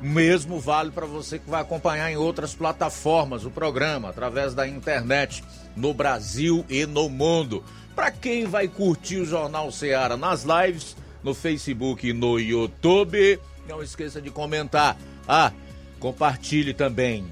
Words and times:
mesmo 0.00 0.60
vale 0.60 0.90
para 0.90 1.06
você 1.06 1.38
que 1.38 1.48
vai 1.48 1.60
acompanhar 1.60 2.10
em 2.10 2.16
outras 2.16 2.54
plataformas 2.54 3.44
o 3.44 3.50
programa, 3.50 4.10
através 4.10 4.54
da 4.54 4.66
internet, 4.66 5.42
no 5.74 5.94
Brasil 5.94 6.64
e 6.68 6.86
no 6.86 7.08
mundo. 7.08 7.64
Para 7.94 8.10
quem 8.10 8.44
vai 8.44 8.68
curtir 8.68 9.18
o 9.18 9.24
Jornal 9.24 9.72
Seara 9.72 10.16
nas 10.16 10.44
lives, 10.44 10.96
no 11.22 11.34
Facebook 11.34 12.06
e 12.06 12.12
no 12.12 12.38
YouTube, 12.38 13.40
não 13.66 13.82
esqueça 13.82 14.20
de 14.20 14.30
comentar. 14.30 14.96
Ah, 15.26 15.52
compartilhe 15.98 16.74
também. 16.74 17.26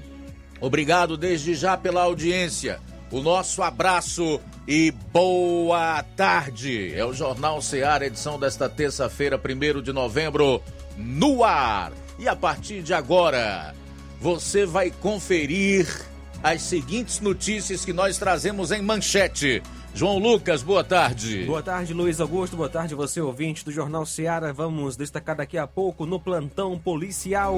Obrigado 0.59 1.17
desde 1.17 1.53
já 1.53 1.77
pela 1.77 2.01
audiência. 2.01 2.79
O 3.11 3.21
nosso 3.21 3.61
abraço 3.61 4.41
e 4.67 4.91
boa 5.13 6.03
tarde. 6.15 6.93
É 6.95 7.05
o 7.05 7.13
Jornal 7.13 7.61
Seara, 7.61 8.07
edição 8.07 8.39
desta 8.39 8.67
terça-feira, 8.67 9.39
1 9.39 9.81
de 9.81 9.93
novembro, 9.93 10.61
no 10.97 11.43
ar. 11.43 11.93
E 12.17 12.27
a 12.27 12.35
partir 12.35 12.81
de 12.81 12.93
agora, 12.93 13.75
você 14.21 14.65
vai 14.65 14.89
conferir 14.89 15.87
as 16.41 16.61
seguintes 16.61 17.19
notícias 17.19 17.83
que 17.83 17.91
nós 17.91 18.17
trazemos 18.17 18.71
em 18.71 18.81
manchete. 18.81 19.61
João 19.93 20.17
Lucas, 20.17 20.61
boa 20.61 20.83
tarde. 20.83 21.45
Boa 21.45 21.63
tarde, 21.63 21.93
Luiz 21.93 22.19
Augusto. 22.19 22.57
Boa 22.57 22.69
tarde, 22.69 22.95
você 22.95 23.21
ouvinte 23.21 23.63
do 23.63 23.71
Jornal 23.71 24.05
Seara. 24.05 24.53
Vamos 24.53 24.95
destacar 24.95 25.35
daqui 25.35 25.57
a 25.57 25.65
pouco 25.65 26.05
no 26.05 26.19
plantão 26.19 26.77
policial. 26.77 27.55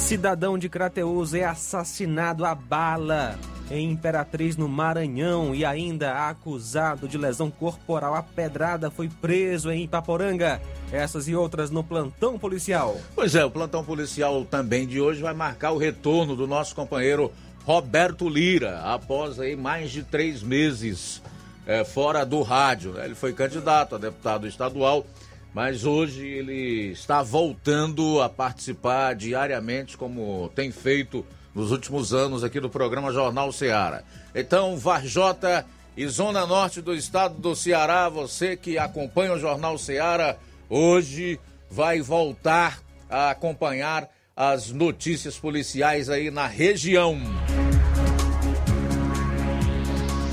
Cidadão 0.00 0.58
de 0.58 0.68
Crateus 0.68 1.34
é 1.34 1.44
assassinado 1.44 2.44
a 2.44 2.52
bala 2.52 3.38
em 3.70 3.92
Imperatriz, 3.92 4.56
no 4.56 4.68
Maranhão, 4.68 5.54
e 5.54 5.64
ainda 5.64 6.28
acusado 6.28 7.06
de 7.06 7.16
lesão 7.16 7.48
corporal 7.48 8.16
a 8.16 8.22
pedrada 8.22 8.90
foi 8.90 9.08
preso 9.08 9.70
em 9.70 9.84
Ipaporanga. 9.84 10.60
Essas 10.90 11.28
e 11.28 11.36
outras 11.36 11.70
no 11.70 11.84
plantão 11.84 12.36
policial. 12.36 13.00
Pois 13.14 13.36
é, 13.36 13.44
o 13.44 13.50
plantão 13.50 13.84
policial 13.84 14.44
também 14.44 14.84
de 14.88 15.00
hoje 15.00 15.22
vai 15.22 15.34
marcar 15.34 15.70
o 15.70 15.78
retorno 15.78 16.34
do 16.34 16.48
nosso 16.48 16.74
companheiro 16.74 17.30
Roberto 17.64 18.28
Lira, 18.28 18.80
após 18.80 19.38
aí 19.38 19.54
mais 19.54 19.92
de 19.92 20.02
três 20.02 20.42
meses 20.42 21.22
é, 21.64 21.84
fora 21.84 22.26
do 22.26 22.42
rádio. 22.42 23.00
Ele 23.00 23.14
foi 23.14 23.32
candidato 23.32 23.94
a 23.94 23.98
deputado 23.98 24.48
estadual, 24.48 25.06
mas 25.52 25.84
hoje 25.84 26.26
ele 26.26 26.92
está 26.92 27.22
voltando 27.22 28.20
a 28.20 28.28
participar 28.28 29.14
diariamente, 29.14 29.96
como 29.96 30.50
tem 30.54 30.70
feito 30.70 31.24
nos 31.54 31.72
últimos 31.72 32.14
anos 32.14 32.44
aqui 32.44 32.60
do 32.60 32.70
programa 32.70 33.12
Jornal 33.12 33.50
Ceará. 33.52 34.02
Então, 34.34 34.76
Varjota 34.76 35.66
e 35.96 36.06
Zona 36.06 36.46
Norte 36.46 36.80
do 36.80 36.94
estado 36.94 37.34
do 37.34 37.54
Ceará, 37.56 38.08
você 38.08 38.56
que 38.56 38.78
acompanha 38.78 39.32
o 39.32 39.38
Jornal 39.38 39.76
Ceará, 39.76 40.36
hoje 40.68 41.38
vai 41.68 42.00
voltar 42.00 42.80
a 43.08 43.30
acompanhar 43.30 44.08
as 44.36 44.70
notícias 44.70 45.36
policiais 45.36 46.08
aí 46.08 46.30
na 46.30 46.46
região. 46.46 47.18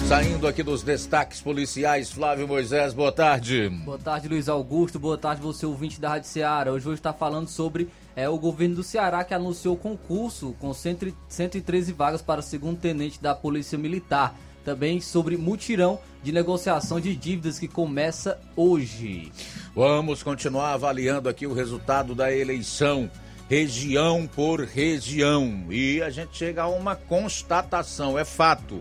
Saindo 0.08 0.48
aqui 0.48 0.64
dos 0.64 0.84
destaques 0.84 1.42
policiais, 1.42 2.10
Flávio 2.10 2.48
Moisés, 2.48 2.94
boa 2.94 3.12
tarde. 3.12 3.68
Boa 3.84 3.98
tarde, 3.98 4.30
Luiz 4.30 4.48
Augusto. 4.48 4.98
Boa 4.98 5.18
tarde, 5.18 5.42
você 5.42 5.66
ouvinte 5.66 6.00
da 6.00 6.08
Rádio 6.08 6.30
Ceará. 6.30 6.72
Hoje 6.72 6.86
vou 6.86 6.94
estar 6.94 7.12
falando 7.12 7.50
sobre 7.50 7.90
é, 8.16 8.30
o 8.30 8.38
governo 8.38 8.76
do 8.76 8.84
Ceará 8.84 9.26
que 9.26 9.34
anunciou 9.34 9.76
concurso 9.76 10.56
com 10.62 10.74
113 10.74 11.92
vagas 11.92 12.22
para 12.22 12.42
segundo 12.42 12.80
tenente 12.80 13.22
da 13.22 13.36
Polícia 13.36 13.78
Militar. 13.78 14.34
Também 14.64 15.02
sobre 15.02 15.36
mutirão 15.36 16.00
de 16.24 16.32
negociação 16.32 17.02
de 17.02 17.14
dívidas 17.14 17.60
que 17.60 17.68
começa 17.68 18.40
hoje. 18.56 19.30
Vamos 19.76 20.24
continuar 20.24 20.72
avaliando 20.72 21.28
aqui 21.28 21.46
o 21.46 21.54
resultado 21.54 22.16
da 22.16 22.34
eleição, 22.34 23.12
região 23.50 24.26
por 24.26 24.62
região. 24.62 25.66
E 25.70 26.02
a 26.02 26.10
gente 26.10 26.38
chega 26.38 26.64
a 26.64 26.70
uma 26.70 26.96
constatação, 26.96 28.18
é 28.18 28.24
fato 28.24 28.80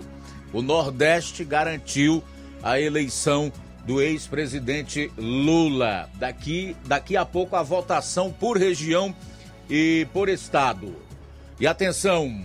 o 0.52 0.62
Nordeste 0.62 1.44
garantiu 1.44 2.22
a 2.62 2.80
eleição 2.80 3.52
do 3.84 4.00
ex-presidente 4.00 5.12
Lula. 5.16 6.10
Daqui, 6.14 6.76
daqui 6.86 7.16
a 7.16 7.24
pouco 7.24 7.56
a 7.56 7.62
votação 7.62 8.32
por 8.32 8.58
região 8.58 9.14
e 9.70 10.06
por 10.12 10.28
estado. 10.28 10.94
E 11.60 11.66
atenção, 11.66 12.44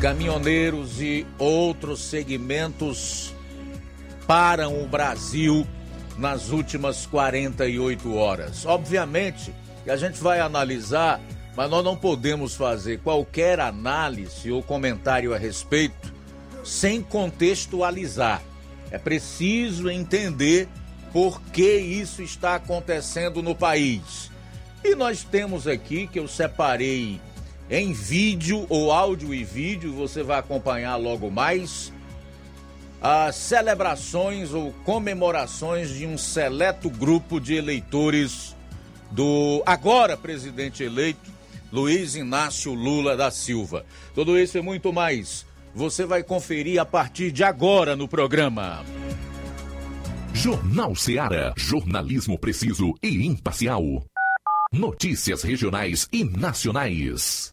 caminhoneiros 0.00 1.00
e 1.00 1.26
outros 1.38 2.00
segmentos 2.00 3.34
param 4.26 4.82
o 4.82 4.86
Brasil 4.86 5.66
nas 6.18 6.50
últimas 6.50 7.06
48 7.06 8.14
horas. 8.14 8.66
Obviamente 8.66 9.54
a 9.86 9.96
gente 9.96 10.20
vai 10.20 10.38
analisar, 10.38 11.18
mas 11.56 11.70
nós 11.70 11.82
não 11.82 11.96
podemos 11.96 12.54
fazer 12.54 13.00
qualquer 13.00 13.58
análise 13.58 14.52
ou 14.52 14.62
comentário 14.62 15.32
a 15.32 15.38
respeito 15.38 16.17
sem 16.64 17.02
contextualizar. 17.02 18.42
É 18.90 18.98
preciso 18.98 19.90
entender 19.90 20.68
por 21.12 21.40
que 21.52 21.78
isso 21.78 22.22
está 22.22 22.54
acontecendo 22.54 23.42
no 23.42 23.54
país. 23.54 24.30
E 24.84 24.94
nós 24.94 25.24
temos 25.24 25.66
aqui 25.66 26.06
que 26.06 26.18
eu 26.18 26.28
separei 26.28 27.20
em 27.70 27.92
vídeo 27.92 28.66
ou 28.68 28.92
áudio 28.92 29.34
e 29.34 29.44
vídeo, 29.44 29.92
você 29.92 30.22
vai 30.22 30.38
acompanhar 30.38 30.96
logo 30.96 31.30
mais 31.30 31.92
as 33.00 33.36
celebrações 33.36 34.52
ou 34.52 34.72
comemorações 34.84 35.90
de 35.90 36.06
um 36.06 36.18
seleto 36.18 36.90
grupo 36.90 37.38
de 37.38 37.54
eleitores 37.54 38.56
do 39.10 39.62
agora 39.64 40.16
presidente 40.16 40.82
eleito 40.82 41.30
Luiz 41.70 42.16
Inácio 42.16 42.72
Lula 42.72 43.16
da 43.16 43.30
Silva. 43.30 43.84
Tudo 44.14 44.38
isso 44.38 44.58
e 44.58 44.62
muito 44.62 44.92
mais 44.92 45.46
você 45.74 46.04
vai 46.04 46.22
conferir 46.22 46.80
a 46.80 46.84
partir 46.84 47.30
de 47.30 47.44
agora 47.44 47.96
no 47.96 48.08
programa. 48.08 48.84
Jornal 50.32 50.94
Ceará, 50.94 51.52
jornalismo 51.56 52.38
preciso 52.38 52.94
e 53.02 53.26
imparcial. 53.26 53.82
Notícias 54.72 55.42
regionais 55.42 56.06
e 56.12 56.22
nacionais. 56.24 57.52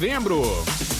novembro. 0.00 0.99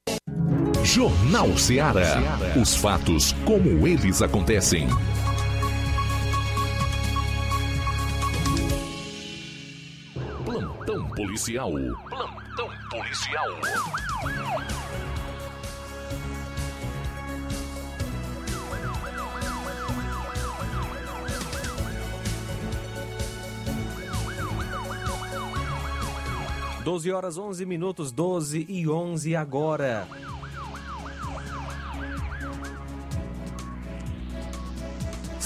Jornal 0.83 1.55
Ceará. 1.57 2.17
Os 2.59 2.75
fatos 2.75 3.33
como 3.45 3.87
eles 3.87 4.21
acontecem. 4.21 4.87
Plantão 10.43 11.07
policial. 11.09 11.71
Plantão 12.09 12.69
policial. 12.89 13.47
Doze 26.83 27.11
horas 27.11 27.37
11 27.37 27.65
minutos, 27.65 28.11
12 28.11 28.65
e 28.67 28.89
11 28.89 29.35
agora. 29.35 30.07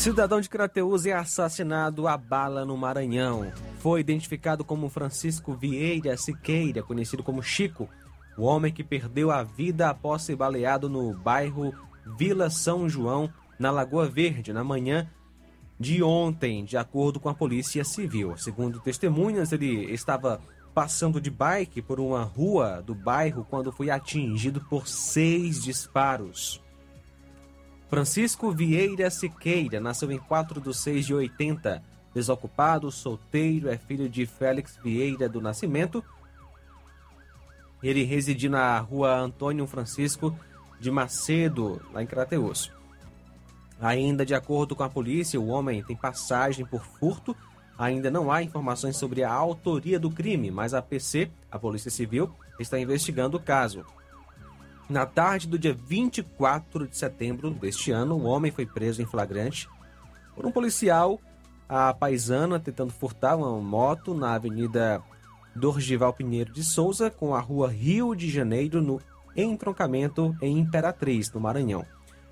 Cidadão 0.06 0.40
de 0.40 0.48
Crateus 0.48 1.08
é 1.08 1.14
assassinado 1.14 2.08
a 2.08 2.16
bala 2.16 2.64
no 2.64 2.78
Maranhão. 2.78 3.52
Foi 3.80 4.00
identificado 4.00 4.64
como 4.64 4.88
Francisco 4.88 5.56
Vieira 5.56 6.16
Siqueira, 6.16 6.84
conhecido 6.84 7.24
como 7.24 7.42
Chico, 7.42 7.90
o 8.38 8.44
homem 8.44 8.72
que 8.72 8.84
perdeu 8.84 9.32
a 9.32 9.42
vida 9.42 9.90
após 9.90 10.22
ser 10.22 10.36
baleado 10.36 10.88
no 10.88 11.12
bairro 11.12 11.74
Vila 12.20 12.52
São 12.52 12.88
João, 12.88 13.34
na 13.58 13.72
Lagoa 13.72 14.08
Verde, 14.08 14.54
na 14.54 14.64
manhã 14.64 15.10
de 15.80 16.04
ontem, 16.04 16.64
de 16.64 16.78
acordo 16.78 17.20
com 17.20 17.28
a 17.28 17.34
Polícia 17.34 17.84
Civil. 17.84 18.38
Segundo 18.38 18.80
testemunhas, 18.80 19.52
ele 19.52 19.92
estava 19.92 20.40
passando 20.72 21.20
de 21.20 21.32
bike 21.32 21.82
por 21.82 22.00
uma 22.00 22.22
rua 22.22 22.80
do 22.86 22.94
bairro 22.94 23.44
quando 23.50 23.72
foi 23.72 23.90
atingido 23.90 24.62
por 24.70 24.88
seis 24.88 25.64
disparos. 25.64 26.64
Francisco 27.96 28.52
Vieira 28.52 29.10
Siqueira 29.10 29.80
nasceu 29.80 30.12
em 30.12 30.18
4 30.18 30.60
de 30.60 30.76
6 30.76 31.06
de 31.06 31.14
80. 31.14 31.82
Desocupado, 32.14 32.92
solteiro, 32.92 33.70
é 33.70 33.78
filho 33.78 34.10
de 34.10 34.26
Félix 34.26 34.78
Vieira 34.84 35.30
do 35.30 35.40
Nascimento. 35.40 36.04
Ele 37.82 38.04
residia 38.04 38.50
na 38.50 38.78
rua 38.80 39.18
Antônio 39.18 39.66
Francisco 39.66 40.38
de 40.78 40.92
Macedo, 40.92 41.82
lá 41.94 42.04
em 42.04 42.06
Crateus. 42.06 42.70
Ainda 43.80 44.26
de 44.26 44.36
acordo 44.36 44.76
com 44.76 44.84
a 44.84 44.90
polícia, 44.90 45.40
o 45.40 45.48
homem 45.48 45.82
tem 45.82 45.96
passagem 45.96 46.66
por 46.66 46.84
furto. 46.84 47.34
Ainda 47.78 48.12
não 48.12 48.30
há 48.30 48.44
informações 48.44 48.98
sobre 48.98 49.24
a 49.24 49.32
autoria 49.32 49.98
do 49.98 50.12
crime, 50.12 50.52
mas 50.52 50.74
a 50.74 50.82
PC, 50.82 51.32
a 51.50 51.58
Polícia 51.58 51.90
Civil, 51.90 52.30
está 52.60 52.78
investigando 52.78 53.38
o 53.38 53.42
caso. 53.42 53.86
Na 54.88 55.06
tarde 55.06 55.48
do 55.48 55.58
dia 55.58 55.74
24 55.74 56.88
de 56.88 56.96
setembro 56.96 57.50
deste 57.50 57.92
ano, 57.92 58.16
o 58.16 58.24
homem 58.26 58.52
foi 58.52 58.68
preso 58.68 59.02
em 59.02 59.06
flagrante 59.06 59.68
por 60.36 60.46
um 60.46 60.52
policial 60.52 61.20
a 61.68 61.92
paisana 61.92 62.60
tentando 62.60 62.94
furtar 62.94 63.36
uma 63.36 63.60
moto 63.60 64.14
na 64.14 64.36
Avenida 64.36 65.02
Dorgival 65.56 66.14
Pinheiro 66.14 66.54
de 66.54 66.64
Souza 66.64 67.10
com 67.10 67.34
a 67.34 67.40
Rua 67.40 67.68
Rio 67.68 68.14
de 68.14 68.30
Janeiro 68.30 68.80
no 68.80 69.02
entroncamento 69.36 70.36
em 70.40 70.60
Imperatriz, 70.60 71.32
no 71.32 71.40
Maranhão. 71.40 71.84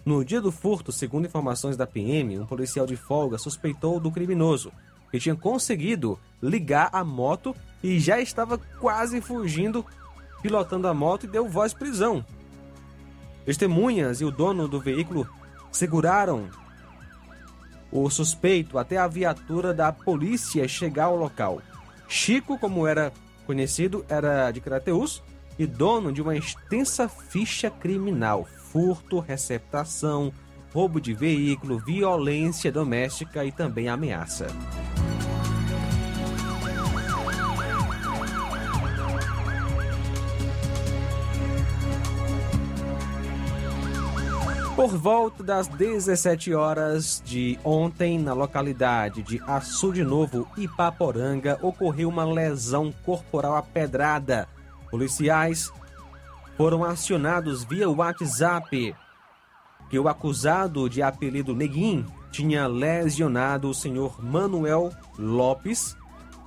No 0.05 0.23
dia 0.23 0.39
do 0.39 0.51
furto, 0.51 0.91
segundo 0.91 1.25
informações 1.25 1.75
da 1.75 1.87
PM, 1.87 2.37
um 2.37 2.45
policial 2.45 2.85
de 2.85 2.95
folga 2.95 3.39
suspeitou 3.39 3.99
do 3.99 4.11
criminoso, 4.11 4.71
que 5.09 5.19
tinha 5.19 5.35
conseguido 5.35 6.19
ligar 6.41 6.89
a 6.93 7.03
moto 7.03 7.55
e 7.81 7.99
já 7.99 8.19
estava 8.19 8.59
quase 8.79 9.21
fugindo, 9.21 9.83
pilotando 10.43 10.87
a 10.87 10.93
moto 10.93 11.23
e 11.23 11.29
deu 11.29 11.47
voz 11.47 11.73
prisão. 11.73 12.23
Testemunhas 13.45 14.21
e 14.21 14.25
o 14.25 14.31
dono 14.31 14.67
do 14.67 14.79
veículo 14.79 15.27
seguraram 15.71 16.49
o 17.91 18.09
suspeito 18.09 18.77
até 18.77 18.97
a 18.97 19.07
viatura 19.07 19.73
da 19.73 19.91
polícia 19.91 20.67
chegar 20.67 21.05
ao 21.05 21.15
local. 21.15 21.61
Chico, 22.07 22.57
como 22.57 22.87
era 22.87 23.11
conhecido, 23.45 24.05
era 24.07 24.49
de 24.51 24.61
Crateus 24.61 25.21
e 25.59 25.65
dono 25.65 26.11
de 26.11 26.21
uma 26.21 26.35
extensa 26.35 27.07
ficha 27.07 27.69
criminal: 27.69 28.47
furto, 28.71 29.19
receptação, 29.19 30.33
roubo 30.73 30.99
de 30.99 31.13
veículo, 31.13 31.77
violência 31.79 32.71
doméstica 32.71 33.45
e 33.45 33.51
também 33.51 33.89
ameaça. 33.89 34.47
Por 44.75 44.97
volta 44.97 45.43
das 45.43 45.67
17 45.67 46.51
horas 46.55 47.21
de 47.23 47.59
ontem, 47.63 48.17
na 48.17 48.33
localidade 48.33 49.21
de 49.21 49.39
Açu 49.45 49.93
de 49.93 50.03
Novo, 50.03 50.47
Ipaporanga, 50.57 51.59
ocorreu 51.61 52.09
uma 52.09 52.25
lesão 52.25 52.91
corporal 53.05 53.55
à 53.55 53.61
pedrada. 53.61 54.49
Policiais 54.89 55.71
foram 56.57 56.83
acionados 56.83 57.63
via 57.63 57.87
WhatsApp 57.87 58.95
que 59.91 59.99
o 59.99 60.07
acusado 60.07 60.89
de 60.89 61.03
apelido 61.03 61.55
Neguim 61.55 62.03
tinha 62.31 62.65
lesionado 62.65 63.69
o 63.69 63.75
senhor 63.75 64.25
Manuel 64.25 64.91
Lopes 65.19 65.95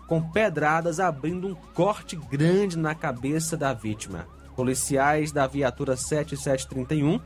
com 0.09 0.21
pedradas 0.21 0.99
abrindo 0.99 1.47
um 1.47 1.55
corte 1.75 2.17
grande 2.17 2.77
na 2.77 2.93
cabeça 2.93 3.57
da 3.57 3.73
vítima. 3.73 4.27
Policiais 4.57 5.31
da 5.31 5.47
viatura 5.47 5.97
7731 5.97 7.21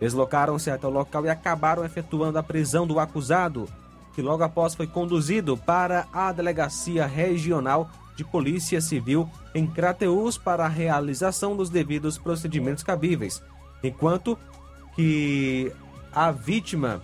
deslocaram-se 0.00 0.70
até 0.70 0.86
o 0.86 0.90
local 0.90 1.24
e 1.24 1.28
acabaram 1.28 1.84
efetuando 1.84 2.38
a 2.38 2.42
prisão 2.42 2.86
do 2.86 2.98
acusado, 3.00 3.68
que 4.14 4.22
logo 4.22 4.42
após 4.42 4.74
foi 4.74 4.86
conduzido 4.86 5.56
para 5.56 6.06
a 6.12 6.32
Delegacia 6.32 7.06
Regional 7.06 7.90
de 8.16 8.24
Polícia 8.24 8.80
Civil 8.80 9.28
em 9.54 9.66
Crateús 9.66 10.38
para 10.38 10.64
a 10.64 10.68
realização 10.68 11.56
dos 11.56 11.68
devidos 11.68 12.16
procedimentos 12.16 12.82
cabíveis, 12.82 13.42
enquanto 13.82 14.38
que 14.94 15.70
a 16.12 16.30
vítima 16.30 17.02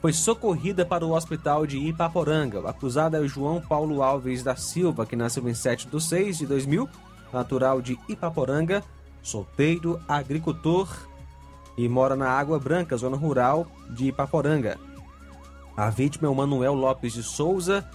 foi 0.00 0.12
socorrida 0.12 0.86
para 0.86 1.04
o 1.04 1.12
hospital 1.12 1.66
de 1.66 1.78
Ipaporanga. 1.78 2.60
O 2.60 2.68
acusado 2.68 3.16
é 3.16 3.20
o 3.20 3.28
João 3.28 3.60
Paulo 3.60 4.02
Alves 4.02 4.42
da 4.42 4.56
Silva, 4.56 5.04
que 5.04 5.16
nasceu 5.16 5.46
em 5.48 5.54
7 5.54 5.88
de 5.88 6.02
6 6.02 6.38
de 6.38 6.46
2000, 6.46 6.88
natural 7.32 7.82
de 7.82 7.98
Ipaporanga, 8.08 8.82
solteiro, 9.22 10.00
agricultor 10.08 10.88
e 11.76 11.88
mora 11.88 12.16
na 12.16 12.30
Água 12.30 12.58
Branca, 12.58 12.96
zona 12.96 13.16
rural 13.16 13.66
de 13.90 14.06
Ipaporanga. 14.06 14.78
A 15.76 15.90
vítima 15.90 16.26
é 16.26 16.30
o 16.30 16.34
Manuel 16.34 16.74
Lopes 16.74 17.12
de 17.12 17.22
Souza, 17.22 17.88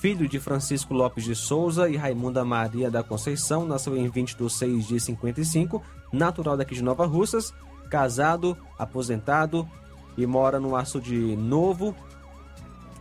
filho 0.00 0.28
de 0.28 0.40
Francisco 0.40 0.92
Lopes 0.92 1.24
de 1.24 1.34
Souza 1.34 1.88
e 1.88 1.96
Raimunda 1.96 2.44
Maria 2.44 2.90
da 2.90 3.02
Conceição, 3.02 3.64
nasceu 3.64 3.96
em 3.96 4.08
20 4.08 4.36
de 4.36 4.50
6 4.50 4.86
de 4.86 4.98
55, 4.98 5.82
natural 6.12 6.56
daqui 6.56 6.74
de 6.74 6.82
Nova 6.82 7.06
Russas, 7.06 7.54
casado, 7.88 8.56
aposentado 8.78 9.68
e 10.16 10.26
mora 10.26 10.58
no 10.58 10.74
Açude 10.74 11.36
Novo, 11.36 11.94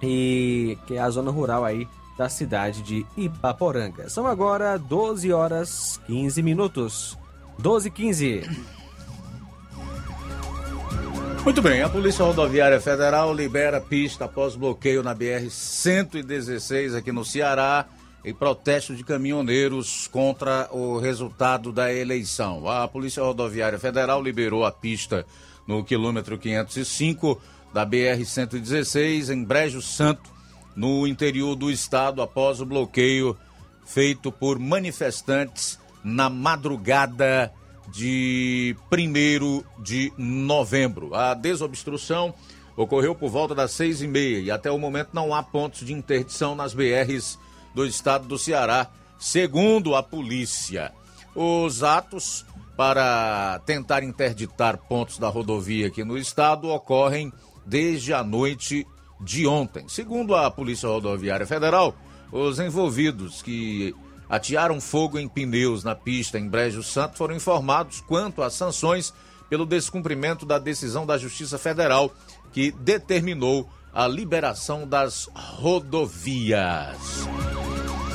e 0.01 0.77
que 0.85 0.95
é 0.95 0.99
a 0.99 1.09
zona 1.09 1.31
rural 1.31 1.65
aí 1.65 1.87
da 2.17 2.27
cidade 2.27 2.81
de 2.81 3.05
Ipaporanga. 3.15 4.09
São 4.09 4.27
agora 4.27 4.77
12 4.77 5.31
horas 5.31 5.99
15 6.05 6.43
minutos. 6.43 7.17
12 7.57 7.87
e 7.87 7.91
15. 7.91 8.78
Muito 11.43 11.61
bem, 11.61 11.81
a 11.81 11.89
Polícia 11.89 12.23
Rodoviária 12.23 12.79
Federal 12.81 13.33
libera 13.33 13.79
pista 13.79 14.25
após 14.25 14.55
bloqueio 14.55 15.01
na 15.01 15.15
BR-116 15.15 16.95
aqui 16.95 17.11
no 17.11 17.23
Ceará 17.23 17.87
em 18.23 18.33
protesto 18.33 18.93
de 18.93 19.03
caminhoneiros 19.03 20.07
contra 20.07 20.67
o 20.71 20.99
resultado 20.99 21.71
da 21.71 21.91
eleição. 21.93 22.67
A 22.67 22.87
Polícia 22.87 23.23
Rodoviária 23.23 23.79
Federal 23.79 24.21
liberou 24.21 24.65
a 24.65 24.71
pista 24.71 25.25
no 25.65 25.83
quilômetro 25.83 26.37
505 26.37 27.41
da 27.73 27.85
BR-116 27.85 29.33
em 29.33 29.43
Brejo 29.43 29.81
Santo, 29.81 30.29
no 30.75 31.07
interior 31.07 31.55
do 31.55 31.71
estado, 31.71 32.21
após 32.21 32.59
o 32.59 32.65
bloqueio 32.65 33.35
feito 33.85 34.31
por 34.31 34.59
manifestantes 34.59 35.79
na 36.03 36.29
madrugada 36.29 37.51
de 37.91 38.75
1 38.91 39.63
de 39.81 40.13
novembro. 40.17 41.13
A 41.15 41.33
desobstrução 41.33 42.33
ocorreu 42.75 43.13
por 43.13 43.29
volta 43.29 43.53
das 43.53 43.71
seis 43.71 44.01
e 44.01 44.07
meia 44.07 44.39
e 44.39 44.49
até 44.49 44.71
o 44.71 44.77
momento 44.77 45.09
não 45.13 45.33
há 45.33 45.43
pontos 45.43 45.85
de 45.85 45.93
interdição 45.93 46.55
nas 46.55 46.73
BRs 46.73 47.37
do 47.73 47.85
estado 47.85 48.27
do 48.27 48.37
Ceará, 48.37 48.87
segundo 49.17 49.95
a 49.95 50.03
polícia. 50.03 50.91
Os 51.35 51.83
atos 51.83 52.45
para 52.75 53.59
tentar 53.65 54.03
interditar 54.03 54.77
pontos 54.77 55.17
da 55.17 55.27
rodovia 55.27 55.87
aqui 55.87 56.03
no 56.03 56.17
estado 56.17 56.69
ocorrem 56.69 57.31
desde 57.65 58.13
a 58.13 58.23
noite 58.23 58.87
de 59.19 59.45
ontem. 59.45 59.87
Segundo 59.89 60.35
a 60.35 60.49
Polícia 60.49 60.87
Rodoviária 60.87 61.45
Federal, 61.45 61.93
os 62.31 62.59
envolvidos 62.59 63.41
que 63.41 63.93
atearam 64.29 64.79
fogo 64.79 65.17
em 65.17 65.27
pneus 65.27 65.83
na 65.83 65.95
pista 65.95 66.37
em 66.37 66.47
Brejo 66.47 66.83
Santo 66.83 67.17
foram 67.17 67.35
informados 67.35 67.99
quanto 67.99 68.43
às 68.43 68.53
sanções 68.53 69.13
pelo 69.49 69.65
descumprimento 69.65 70.45
da 70.45 70.59
decisão 70.59 71.05
da 71.05 71.17
Justiça 71.17 71.57
Federal 71.57 72.13
que 72.53 72.71
determinou 72.71 73.67
a 73.91 74.07
liberação 74.07 74.87
das 74.87 75.27
rodovias. 75.33 77.27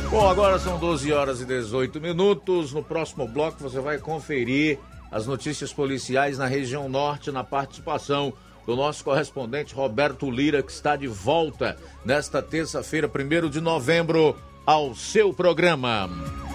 Bom, 0.09 0.29
agora 0.29 0.61
são 0.61 0.79
12 0.79 1.13
horas 1.13 1.41
e 1.41 1.45
18 1.45 2.01
minutos. 2.01 2.73
No 2.73 2.85
próximo 2.85 3.27
bloco 3.27 3.59
você 3.61 3.81
vai 3.81 3.99
conferir 3.99 4.79
as 5.11 5.27
notícias 5.27 5.73
policiais 5.73 6.39
na 6.39 6.47
região 6.47 6.89
norte 6.89 7.33
na 7.33 7.43
participação 7.43 8.33
do 8.65 8.77
nosso 8.77 9.05
correspondente 9.05 9.75
Roberto 9.75 10.31
Lira, 10.31 10.63
que 10.63 10.73
está 10.73 10.97
de 10.97 11.07
volta 11.07 11.77
nesta 12.05 12.41
terça-feira, 12.41 13.11
1 13.11 13.51
de 13.51 13.61
novembro 13.61 14.37
ao 14.67 14.95
seu 14.95 15.33
programa. 15.33 16.09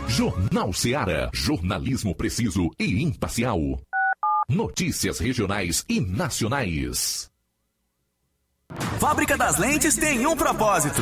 Jornal 0.08 0.74
Seara. 0.74 1.30
Jornalismo 1.34 2.16
preciso 2.16 2.70
e 2.80 3.04
imparcial. 3.04 3.60
Notícias 4.50 5.20
regionais 5.20 5.86
e 5.88 6.02
nacionais. 6.02 7.30
Fábrica 9.00 9.38
das 9.38 9.58
Lentes 9.58 9.96
tem 9.96 10.26
um 10.26 10.36
propósito 10.36 11.02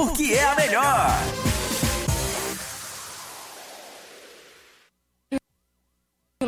porque 0.05 0.33
é 0.33 0.43
a 0.43 0.55
melhor. 0.55 1.60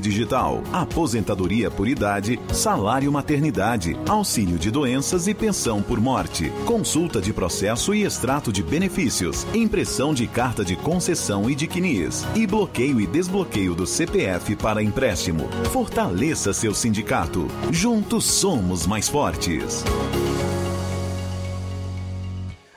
Digital, 0.00 0.62
aposentadoria 0.72 1.70
por 1.70 1.86
idade, 1.86 2.38
salário 2.52 3.12
maternidade, 3.12 3.96
auxílio 4.08 4.58
de 4.58 4.70
doenças 4.70 5.28
e 5.28 5.34
pensão 5.34 5.80
por 5.80 6.00
morte, 6.00 6.50
consulta 6.66 7.20
de 7.20 7.32
processo 7.32 7.94
e 7.94 8.02
extrato 8.02 8.52
de 8.52 8.62
benefícios, 8.62 9.46
impressão 9.54 10.12
de 10.12 10.26
carta 10.26 10.64
de 10.64 10.74
concessão 10.74 11.48
e 11.48 11.54
de 11.54 11.66
CNIS, 11.66 12.26
e 12.34 12.46
bloqueio 12.46 13.00
e 13.00 13.06
desbloqueio 13.06 13.74
do 13.74 13.86
CPF 13.86 14.56
para 14.56 14.82
empréstimo. 14.82 15.48
Fortaleça 15.70 16.52
seu 16.52 16.74
sindicato. 16.74 17.46
Juntos 17.70 18.24
somos 18.24 18.86
mais 18.86 19.08
fortes. 19.08 19.84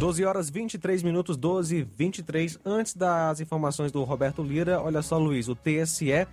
Doze 0.09 0.25
horas 0.25 0.49
23 0.49 1.03
minutos, 1.03 1.37
12 1.37 1.87
23 1.95 2.59
Antes 2.65 2.95
das 2.95 3.43
informações 3.43 3.93
do 3.93 4.03
Roberto 4.05 4.43
Lira, 4.43 4.81
olha 4.81 5.03
só, 5.03 5.19
Luiz, 5.19 5.49
o 5.49 5.55
TSE 5.55 6.27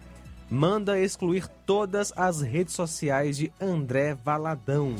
manda 0.50 0.98
excluir 0.98 1.46
todas 1.66 2.14
as 2.16 2.40
redes 2.40 2.74
sociais 2.74 3.36
de 3.36 3.52
André 3.60 4.14
Valadão. 4.14 4.96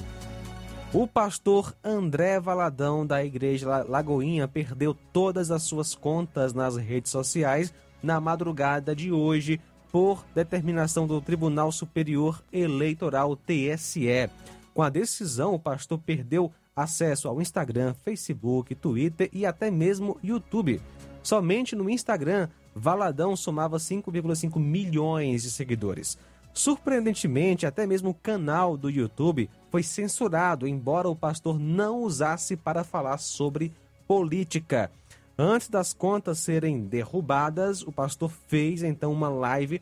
O 0.94 1.08
pastor 1.08 1.74
André 1.82 2.38
Valadão, 2.38 3.08
da 3.08 3.24
Igreja 3.24 3.86
Lagoinha, 3.88 4.46
perdeu 4.46 4.94
todas 4.94 5.52
as 5.52 5.64
suas 5.64 5.96
contas 5.96 6.54
nas 6.54 6.76
redes 6.76 7.14
sociais 7.14 7.74
na 8.04 8.20
madrugada 8.20 8.94
de 8.94 9.10
hoje 9.10 9.58
por 9.90 10.26
determinação 10.36 11.08
do 11.08 11.22
Tribunal 11.22 11.72
Superior 11.72 12.44
Eleitoral 12.52 13.38
TSE. 13.38 14.30
Com 14.74 14.82
a 14.82 14.90
decisão, 14.90 15.54
o 15.54 15.60
pastor 15.60 15.98
perdeu 15.98 16.52
acesso 16.76 17.30
ao 17.30 17.42
Instagram, 17.42 17.94
Facebook, 17.94 18.76
Twitter 18.76 19.30
e 19.32 19.46
até 19.46 19.72
mesmo 19.72 20.18
YouTube. 20.22 20.82
Somente 21.24 21.76
no 21.76 21.90
Instagram, 21.90 22.50
Valadão 22.76 23.36
somava 23.36 23.78
5,5 23.78 24.60
milhões 24.60 25.44
de 25.44 25.52
seguidores. 25.52 26.18
Surpreendentemente, 26.54 27.66
até 27.66 27.88
mesmo 27.88 28.10
o 28.10 28.14
canal 28.14 28.78
do 28.78 28.90
YouTube 28.90 29.50
foi 29.72 29.84
censurado, 29.84 30.68
embora 30.68 31.10
o 31.10 31.16
pastor 31.16 31.60
não 31.60 32.02
usasse 32.02 32.56
para 32.56 32.84
falar 32.84 33.18
sobre 33.18 33.74
política. 34.08 34.92
Antes 35.38 35.70
das 35.70 35.94
contas 35.94 36.40
serem 36.40 36.86
derrubadas, 36.86 37.82
o 37.82 37.92
pastor 37.92 38.32
fez 38.48 38.84
então 38.84 39.12
uma 39.12 39.28
live 39.28 39.82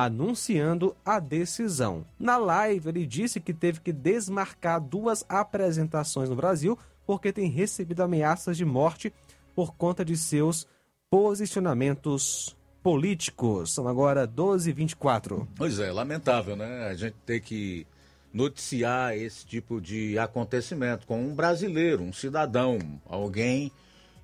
anunciando 0.00 0.96
a 1.04 1.20
decisão. 1.20 2.06
Na 2.18 2.38
live, 2.38 2.88
ele 2.88 3.06
disse 3.06 3.38
que 3.38 3.52
teve 3.52 3.80
que 3.80 3.92
desmarcar 3.92 4.80
duas 4.80 5.22
apresentações 5.28 6.30
no 6.30 6.34
Brasil 6.34 6.78
porque 7.06 7.30
tem 7.30 7.50
recebido 7.50 8.02
ameaças 8.02 8.56
de 8.56 8.64
morte 8.64 9.12
por 9.54 9.74
conta 9.74 10.02
de 10.02 10.16
seus 10.16 10.66
posicionamentos 11.10 12.56
políticos. 12.82 13.74
São 13.74 13.86
agora 13.86 14.26
12h24. 14.26 15.46
Pois 15.54 15.78
é, 15.78 15.92
lamentável, 15.92 16.56
né? 16.56 16.86
A 16.86 16.94
gente 16.94 17.16
ter 17.26 17.40
que 17.40 17.86
noticiar 18.32 19.14
esse 19.14 19.44
tipo 19.44 19.78
de 19.78 20.18
acontecimento 20.18 21.06
com 21.06 21.22
um 21.22 21.34
brasileiro, 21.34 22.02
um 22.02 22.14
cidadão, 22.14 22.78
alguém 23.04 23.70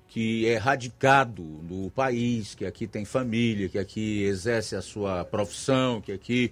que 0.09 0.47
é 0.47 0.57
radicado 0.57 1.43
no 1.43 1.91
país, 1.91 2.55
que 2.55 2.65
aqui 2.65 2.87
tem 2.87 3.05
família, 3.05 3.69
que 3.69 3.77
aqui 3.77 4.23
exerce 4.23 4.75
a 4.75 4.81
sua 4.81 5.23
profissão, 5.23 6.01
que 6.01 6.11
aqui 6.11 6.51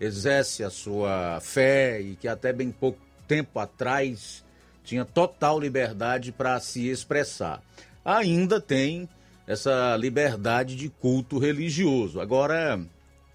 exerce 0.00 0.64
a 0.64 0.70
sua 0.70 1.38
fé 1.40 2.00
e 2.00 2.16
que 2.16 2.26
até 2.26 2.52
bem 2.52 2.70
pouco 2.70 2.98
tempo 3.28 3.58
atrás 3.58 4.42
tinha 4.82 5.04
total 5.04 5.60
liberdade 5.60 6.32
para 6.32 6.58
se 6.58 6.88
expressar. 6.88 7.62
Ainda 8.02 8.60
tem 8.60 9.08
essa 9.46 9.94
liberdade 9.96 10.74
de 10.74 10.88
culto 10.88 11.38
religioso. 11.38 12.20
Agora, 12.20 12.80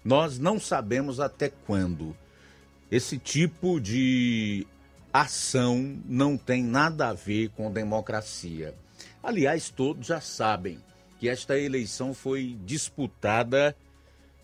nós 0.04 0.38
não 0.38 0.58
sabemos 0.58 1.20
até 1.20 1.48
quando 1.48 2.16
esse 2.90 3.16
tipo 3.16 3.80
de 3.80 4.66
ação 5.12 5.98
não 6.04 6.36
tem 6.36 6.64
nada 6.64 7.08
a 7.08 7.12
ver 7.12 7.50
com 7.50 7.70
democracia. 7.70 8.74
Aliás, 9.22 9.70
todos 9.70 10.08
já 10.08 10.20
sabem 10.20 10.80
que 11.20 11.28
esta 11.28 11.56
eleição 11.56 12.12
foi 12.12 12.58
disputada 12.64 13.76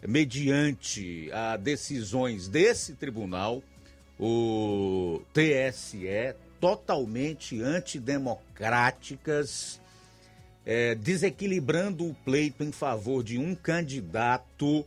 mediante 0.07 1.29
a 1.33 1.57
decisões 1.57 2.47
desse 2.47 2.95
tribunal, 2.95 3.61
o 4.21 5.21
TSE, 5.33 6.37
totalmente 6.61 7.61
antidemocráticas, 7.61 9.81
é, 10.64 10.95
desequilibrando 10.95 12.09
o 12.09 12.14
pleito 12.14 12.62
em 12.62 12.71
favor 12.71 13.25
de 13.25 13.37
um 13.37 13.57
candidato 13.57 14.87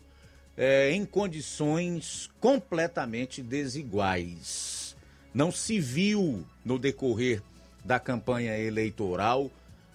é, 0.56 0.92
em 0.92 1.06
condições 1.06 2.30
completamente 2.40 3.42
desiguais. 3.42 4.96
Não 5.34 5.52
se 5.52 5.80
viu 5.80 6.46
no 6.64 6.80
decorrer 6.80 7.44
da 7.84 8.00
campanha 8.00 8.58
eleitoral 8.58 9.52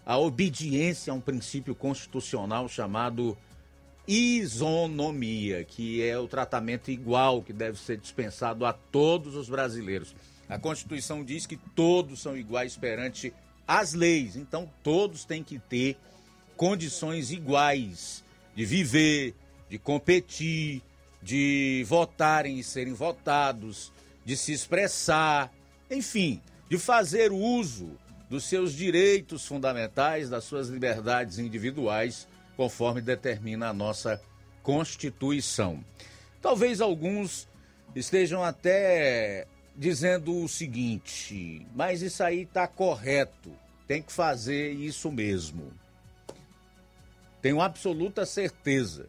a 0.06 0.16
obediência 0.16 1.12
a 1.12 1.16
um 1.16 1.20
princípio 1.20 1.74
constitucional 1.74 2.68
chamado 2.68 3.36
isonomia, 4.06 5.64
que 5.64 6.00
é 6.00 6.16
o 6.16 6.28
tratamento 6.28 6.92
igual 6.92 7.42
que 7.42 7.52
deve 7.52 7.76
ser 7.76 7.98
dispensado 7.98 8.64
a 8.64 8.72
todos 8.72 9.34
os 9.34 9.48
brasileiros. 9.48 10.14
A 10.48 10.60
Constituição 10.60 11.24
diz 11.24 11.44
que 11.44 11.56
todos 11.56 12.22
são 12.22 12.36
iguais 12.36 12.76
perante 12.76 13.34
as 13.66 13.94
leis, 13.94 14.36
então 14.36 14.70
todos 14.84 15.24
têm 15.24 15.42
que 15.42 15.58
ter 15.58 15.98
condições 16.56 17.32
iguais 17.32 18.22
de 18.54 18.64
viver, 18.64 19.34
de 19.68 19.76
competir, 19.76 20.82
de 21.20 21.84
votarem 21.88 22.60
e 22.60 22.62
serem 22.62 22.94
votados, 22.94 23.92
de 24.24 24.36
se 24.36 24.52
expressar, 24.52 25.52
enfim, 25.90 26.40
de 26.70 26.78
fazer 26.78 27.32
uso 27.32 27.90
dos 28.28 28.44
seus 28.44 28.72
direitos 28.72 29.46
fundamentais, 29.46 30.28
das 30.28 30.44
suas 30.44 30.68
liberdades 30.68 31.38
individuais, 31.38 32.26
conforme 32.56 33.00
determina 33.00 33.68
a 33.68 33.72
nossa 33.72 34.20
Constituição. 34.62 35.84
Talvez 36.42 36.80
alguns 36.80 37.48
estejam 37.94 38.42
até 38.42 39.46
dizendo 39.76 40.42
o 40.42 40.48
seguinte: 40.48 41.66
mas 41.74 42.02
isso 42.02 42.22
aí 42.22 42.42
está 42.42 42.66
correto, 42.66 43.52
tem 43.86 44.02
que 44.02 44.12
fazer 44.12 44.72
isso 44.72 45.10
mesmo. 45.12 45.72
Tenho 47.40 47.60
absoluta 47.60 48.26
certeza 48.26 49.08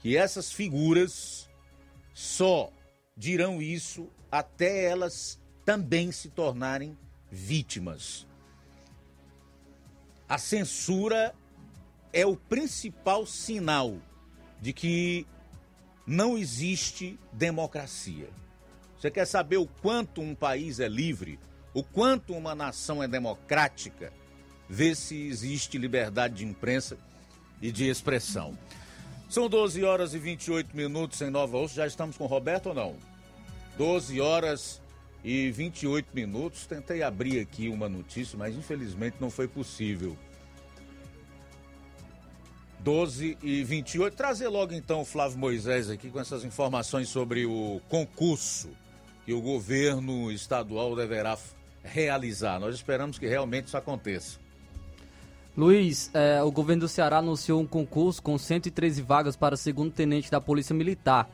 que 0.00 0.16
essas 0.16 0.50
figuras 0.50 1.48
só 2.12 2.72
dirão 3.16 3.62
isso 3.62 4.08
até 4.32 4.84
elas 4.84 5.38
também 5.64 6.10
se 6.10 6.30
tornarem 6.30 6.98
vítimas. 7.30 8.26
A 10.30 10.38
censura 10.38 11.34
é 12.12 12.24
o 12.24 12.36
principal 12.36 13.26
sinal 13.26 13.96
de 14.60 14.72
que 14.72 15.26
não 16.06 16.38
existe 16.38 17.18
democracia. 17.32 18.28
Você 18.96 19.10
quer 19.10 19.26
saber 19.26 19.56
o 19.56 19.66
quanto 19.66 20.20
um 20.20 20.32
país 20.32 20.78
é 20.78 20.86
livre, 20.86 21.36
o 21.74 21.82
quanto 21.82 22.32
uma 22.32 22.54
nação 22.54 23.02
é 23.02 23.08
democrática? 23.08 24.12
Vê 24.68 24.94
se 24.94 25.20
existe 25.26 25.76
liberdade 25.76 26.36
de 26.36 26.44
imprensa 26.44 26.96
e 27.60 27.72
de 27.72 27.88
expressão. 27.88 28.56
São 29.28 29.48
12 29.48 29.82
horas 29.82 30.14
e 30.14 30.18
28 30.20 30.76
minutos 30.76 31.20
em 31.22 31.30
Nova 31.30 31.56
Osso. 31.56 31.74
Já 31.74 31.88
estamos 31.88 32.16
com 32.16 32.22
o 32.22 32.28
Roberto 32.28 32.66
ou 32.68 32.74
não? 32.74 32.96
12 33.76 34.20
horas 34.20 34.80
e 35.24 35.50
28 35.50 36.08
minutos. 36.14 36.66
Tentei 36.66 37.02
abrir 37.02 37.40
aqui 37.40 37.68
uma 37.68 37.88
notícia, 37.88 38.38
mas 38.38 38.54
infelizmente 38.54 39.16
não 39.20 39.30
foi 39.30 39.48
possível. 39.48 40.16
12 42.80 43.36
e 43.42 43.62
28. 43.62 44.16
Trazer 44.16 44.48
logo 44.48 44.72
então 44.72 45.02
o 45.02 45.04
Flávio 45.04 45.38
Moisés 45.38 45.90
aqui 45.90 46.10
com 46.10 46.18
essas 46.18 46.44
informações 46.44 47.08
sobre 47.08 47.44
o 47.44 47.80
concurso 47.88 48.70
que 49.26 49.32
o 49.32 49.40
governo 49.40 50.32
estadual 50.32 50.96
deverá 50.96 51.36
realizar. 51.82 52.58
Nós 52.58 52.74
esperamos 52.74 53.18
que 53.18 53.26
realmente 53.26 53.66
isso 53.66 53.76
aconteça. 53.76 54.38
Luiz, 55.56 56.10
é, 56.14 56.42
o 56.42 56.50
governo 56.50 56.82
do 56.82 56.88
Ceará 56.88 57.18
anunciou 57.18 57.60
um 57.60 57.66
concurso 57.66 58.22
com 58.22 58.38
113 58.38 59.02
vagas 59.02 59.36
para 59.36 59.56
segundo 59.56 59.92
tenente 59.92 60.30
da 60.30 60.40
Polícia 60.40 60.74
Militar. 60.74 61.28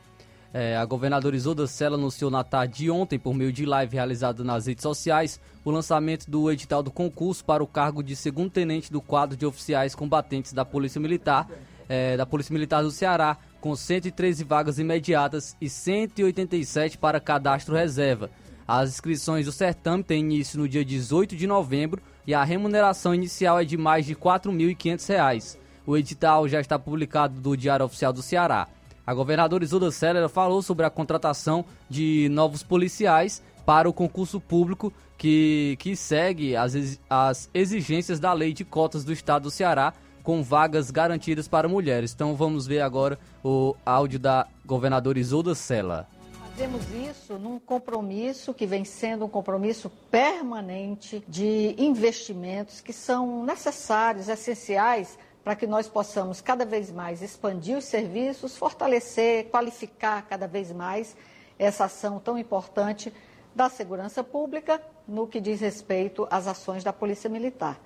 É, 0.53 0.77
a 0.77 0.85
governadora 0.85 1.35
Isolda 1.35 1.67
Sela 1.67 1.95
anunciou 1.95 2.31
na 2.31 2.43
tarde 2.43 2.77
de 2.77 2.91
ontem, 2.91 3.19
por 3.19 3.33
meio 3.33 3.51
de 3.51 3.65
live 3.65 3.95
realizada 3.95 4.43
nas 4.43 4.65
redes 4.67 4.81
sociais, 4.81 5.39
o 5.63 5.71
lançamento 5.71 6.29
do 6.29 6.49
edital 6.51 6.81
do 6.81 6.89
concurso 6.89 7.43
para 7.43 7.63
o 7.63 7.67
cargo 7.67 8.01
de 8.01 8.15
segundo 8.15 8.49
tenente 8.49 8.91
do 8.91 9.01
quadro 9.01 9.35
de 9.35 9.45
oficiais 9.45 9.93
combatentes 9.93 10.53
da 10.53 10.63
Polícia 10.63 11.01
Militar, 11.01 11.47
é, 11.89 12.15
da 12.15 12.25
Polícia 12.25 12.53
Militar 12.53 12.81
do 12.81 12.91
Ceará, 12.91 13.37
com 13.59 13.75
113 13.75 14.43
vagas 14.43 14.79
imediatas 14.79 15.55
e 15.59 15.69
187 15.69 16.97
para 16.97 17.19
cadastro 17.19 17.75
reserva. 17.75 18.29
As 18.67 18.89
inscrições 18.89 19.45
do 19.45 19.51
certame 19.51 20.03
têm 20.03 20.19
início 20.19 20.59
no 20.59 20.67
dia 20.67 20.83
18 20.83 21.35
de 21.35 21.47
novembro 21.47 22.01
e 22.25 22.33
a 22.33 22.43
remuneração 22.43 23.15
inicial 23.15 23.59
é 23.59 23.63
de 23.63 23.77
mais 23.77 24.05
de 24.05 24.13
R$ 24.13 24.19
4.500. 24.19 25.57
O 25.85 25.95
edital 25.95 26.47
já 26.49 26.59
está 26.59 26.77
publicado 26.77 27.39
no 27.39 27.55
Diário 27.55 27.85
Oficial 27.85 28.11
do 28.11 28.21
Ceará. 28.21 28.67
A 29.07 29.13
governadora 29.13 29.63
Isolda 29.63 29.89
Célera 29.89 30.27
falou 30.27 30.61
sobre 30.61 30.85
a 30.85 30.89
contratação 30.89 31.63
de 31.89 32.27
novos 32.29 32.61
policiais 32.61 33.41
para 33.65 33.87
o 33.87 33.93
concurso 33.93 34.37
público 34.37 34.91
que, 35.17 35.77
que 35.79 35.95
segue 35.95 36.57
as, 36.57 36.99
as 37.09 37.49
exigências 37.53 38.19
da 38.19 38.33
lei 38.33 38.51
de 38.51 38.65
cotas 38.65 39.05
do 39.05 39.13
estado 39.13 39.43
do 39.43 39.51
Ceará 39.51 39.93
com 40.21 40.43
vagas 40.43 40.91
garantidas 40.91 41.47
para 41.47 41.69
mulheres. 41.69 42.11
Então 42.13 42.35
vamos 42.35 42.67
ver 42.67 42.81
agora 42.81 43.17
o 43.41 43.77
áudio 43.85 44.19
da 44.19 44.45
governadora 44.65 45.17
Isolda 45.17 45.55
Sela. 45.55 46.05
Fazemos 46.49 46.81
isso 46.91 47.37
num 47.37 47.59
compromisso 47.59 48.53
que 48.53 48.65
vem 48.65 48.83
sendo 48.83 49.23
um 49.23 49.29
compromisso 49.29 49.89
permanente 50.11 51.23
de 51.29 51.75
investimentos 51.77 52.81
que 52.81 52.91
são 52.91 53.45
necessários, 53.45 54.27
essenciais 54.27 55.17
para 55.47 55.55
que 55.55 55.65
nós 55.65 55.87
possamos 55.87 56.41
cada 56.41 56.65
vez 56.65 56.91
mais 56.91 57.21
expandir 57.21 57.77
os 57.77 57.85
serviços, 57.85 58.57
fortalecer, 58.57 59.45
qualificar 59.45 60.23
cada 60.23 60.45
vez 60.45 60.73
mais 60.73 61.15
essa 61.57 61.85
ação 61.85 62.19
tão 62.19 62.37
importante 62.37 63.13
da 63.55 63.69
segurança 63.69 64.21
pública 64.21 64.81
no 65.07 65.25
que 65.25 65.39
diz 65.39 65.61
respeito 65.61 66.27
às 66.29 66.47
ações 66.47 66.83
da 66.83 66.91
Polícia 66.91 67.29
Militar. 67.29 67.79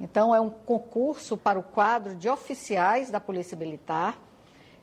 Então, 0.00 0.34
é 0.34 0.40
um 0.40 0.50
concurso 0.50 1.36
para 1.36 1.56
o 1.56 1.62
quadro 1.62 2.16
de 2.16 2.28
oficiais 2.28 3.08
da 3.08 3.20
Polícia 3.20 3.56
Militar. 3.56 4.18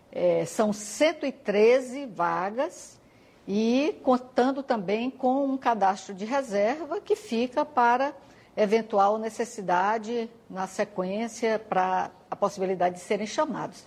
É, 0.10 0.46
são 0.46 0.72
113 0.72 2.06
vagas 2.06 3.02
e 3.46 4.00
contando 4.02 4.64
também 4.64 5.12
com 5.12 5.44
um 5.44 5.58
cadastro 5.58 6.16
de 6.16 6.24
reserva 6.24 7.02
que 7.02 7.18
fica 7.18 7.66
para 7.66 8.16
eventual 8.56 9.18
necessidade 9.18 10.30
na 10.50 10.68
sequência 10.68 11.60
para 11.60 12.12
a 12.30 12.36
possibilidade 12.36 12.96
de 12.96 13.02
serem 13.02 13.28
chamados. 13.28 13.86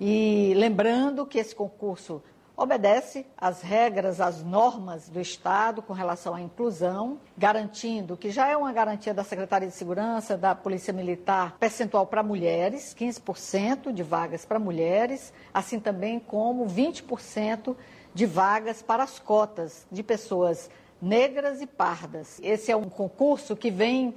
E 0.00 0.52
lembrando 0.56 1.26
que 1.26 1.38
esse 1.38 1.54
concurso 1.54 2.22
obedece 2.56 3.26
às 3.36 3.62
regras, 3.62 4.20
às 4.20 4.42
normas 4.42 5.08
do 5.08 5.20
Estado 5.20 5.82
com 5.82 5.92
relação 5.92 6.34
à 6.34 6.40
inclusão, 6.40 7.18
garantindo 7.36 8.16
que 8.16 8.30
já 8.30 8.48
é 8.48 8.56
uma 8.56 8.72
garantia 8.72 9.12
da 9.12 9.24
Secretaria 9.24 9.68
de 9.68 9.74
Segurança, 9.74 10.36
da 10.36 10.54
Polícia 10.54 10.92
Militar, 10.92 11.56
percentual 11.58 12.06
para 12.06 12.22
mulheres, 12.22 12.94
15% 12.96 13.92
de 13.92 14.02
vagas 14.02 14.44
para 14.44 14.58
mulheres, 14.58 15.32
assim 15.52 15.80
também 15.80 16.20
como 16.20 16.66
20% 16.66 17.76
de 18.14 18.26
vagas 18.26 18.80
para 18.80 19.02
as 19.02 19.18
cotas 19.18 19.84
de 19.90 20.02
pessoas 20.02 20.70
negras 21.04 21.60
e 21.60 21.66
pardas. 21.66 22.40
Esse 22.42 22.72
é 22.72 22.76
um 22.76 22.88
concurso 22.88 23.54
que 23.54 23.70
vem 23.70 24.14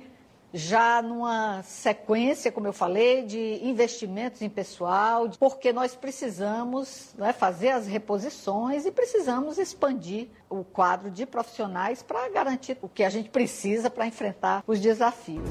já 0.54 1.02
numa 1.02 1.62
sequência, 1.63 2.52
como 2.52 2.67
eu 2.67 2.73
falei, 2.73 3.23
de 3.23 3.60
investimentos 3.62 4.41
em 4.41 4.50
pessoal, 4.50 5.30
porque 5.38 5.73
nós 5.73 5.93
precisamos 5.93 7.13
né, 7.17 7.34
fazer 7.34 7.71
as 7.71 7.86
reposições 7.86 8.86
e 8.86 8.91
precisamos 8.91 9.58
expandir 9.58 10.30
o 10.50 10.63
quadro 10.63 11.12
de 11.12 11.26
profissionais 11.26 12.02
para 12.02 12.30
garantir 12.30 12.78
o 12.82 12.88
que 12.88 13.04
a 13.04 13.10
gente 13.10 13.30
precisa 13.30 13.89
para 13.89 14.08
enfrentar 14.08 14.63
os 14.65 14.80
desafios. 14.80 15.47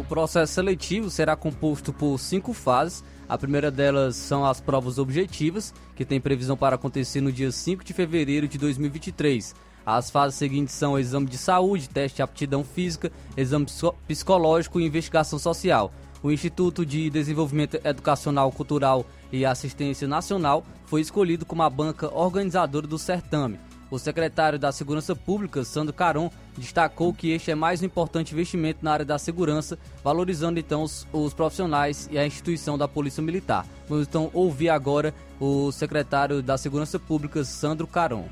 O 0.00 0.04
processo 0.04 0.54
seletivo 0.54 1.08
será 1.08 1.36
composto 1.36 1.92
por 1.92 2.18
cinco 2.18 2.52
fases. 2.52 3.04
A 3.30 3.38
primeira 3.38 3.70
delas 3.70 4.16
são 4.16 4.44
as 4.44 4.60
provas 4.60 4.98
objetivas, 4.98 5.72
que 5.94 6.04
tem 6.04 6.20
previsão 6.20 6.56
para 6.56 6.74
acontecer 6.74 7.20
no 7.20 7.30
dia 7.30 7.52
5 7.52 7.84
de 7.84 7.92
fevereiro 7.92 8.48
de 8.48 8.58
2023. 8.58 9.54
As 9.86 10.10
fases 10.10 10.36
seguintes 10.36 10.74
são 10.74 10.98
exame 10.98 11.26
de 11.26 11.38
saúde, 11.38 11.88
teste 11.88 12.16
de 12.16 12.22
aptidão 12.22 12.64
física, 12.64 13.12
exame 13.36 13.66
psicológico 14.08 14.80
e 14.80 14.84
investigação 14.84 15.38
social. 15.38 15.92
O 16.24 16.32
Instituto 16.32 16.84
de 16.84 17.08
Desenvolvimento 17.08 17.78
Educacional, 17.84 18.50
Cultural 18.50 19.06
e 19.30 19.46
Assistência 19.46 20.08
Nacional 20.08 20.64
foi 20.86 21.00
escolhido 21.00 21.46
como 21.46 21.62
a 21.62 21.70
banca 21.70 22.12
organizadora 22.12 22.88
do 22.88 22.98
certame. 22.98 23.60
O 23.90 23.98
secretário 23.98 24.56
da 24.56 24.70
Segurança 24.70 25.16
Pública, 25.16 25.64
Sandro 25.64 25.92
Caron, 25.92 26.30
destacou 26.56 27.12
que 27.12 27.32
este 27.32 27.50
é 27.50 27.56
mais 27.56 27.82
um 27.82 27.86
importante 27.86 28.32
investimento 28.32 28.84
na 28.84 28.92
área 28.92 29.04
da 29.04 29.18
segurança, 29.18 29.76
valorizando 30.04 30.60
então 30.60 30.84
os, 30.84 31.08
os 31.12 31.34
profissionais 31.34 32.08
e 32.08 32.16
a 32.16 32.24
instituição 32.24 32.78
da 32.78 32.86
Polícia 32.86 33.20
Militar. 33.20 33.66
Vamos 33.88 34.06
então 34.06 34.30
ouvir 34.32 34.68
agora 34.68 35.12
o 35.40 35.72
secretário 35.72 36.40
da 36.40 36.56
Segurança 36.56 37.00
Pública, 37.00 37.42
Sandro 37.42 37.88
Caron. 37.88 38.26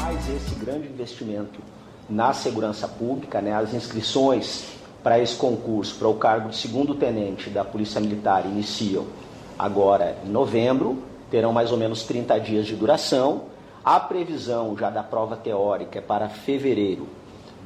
Mais 0.00 0.28
esse 0.28 0.56
grande 0.56 0.88
investimento 0.88 1.60
na 2.10 2.32
segurança 2.32 2.88
pública, 2.88 3.40
né, 3.40 3.52
as 3.52 3.72
inscrições 3.74 4.64
para 5.04 5.20
esse 5.20 5.36
concurso, 5.36 5.94
para 6.00 6.08
o 6.08 6.14
cargo 6.14 6.48
de 6.48 6.56
segundo 6.56 6.96
tenente 6.96 7.48
da 7.48 7.64
Polícia 7.64 8.00
Militar, 8.00 8.44
iniciam 8.44 9.06
agora 9.56 10.18
em 10.26 10.28
novembro, 10.28 11.00
terão 11.30 11.52
mais 11.52 11.70
ou 11.70 11.78
menos 11.78 12.02
30 12.02 12.40
dias 12.40 12.66
de 12.66 12.74
duração 12.74 13.54
a 13.86 14.00
previsão 14.00 14.76
já 14.76 14.90
da 14.90 15.04
prova 15.04 15.36
teórica 15.36 16.00
é 16.00 16.02
para 16.02 16.28
fevereiro 16.28 17.06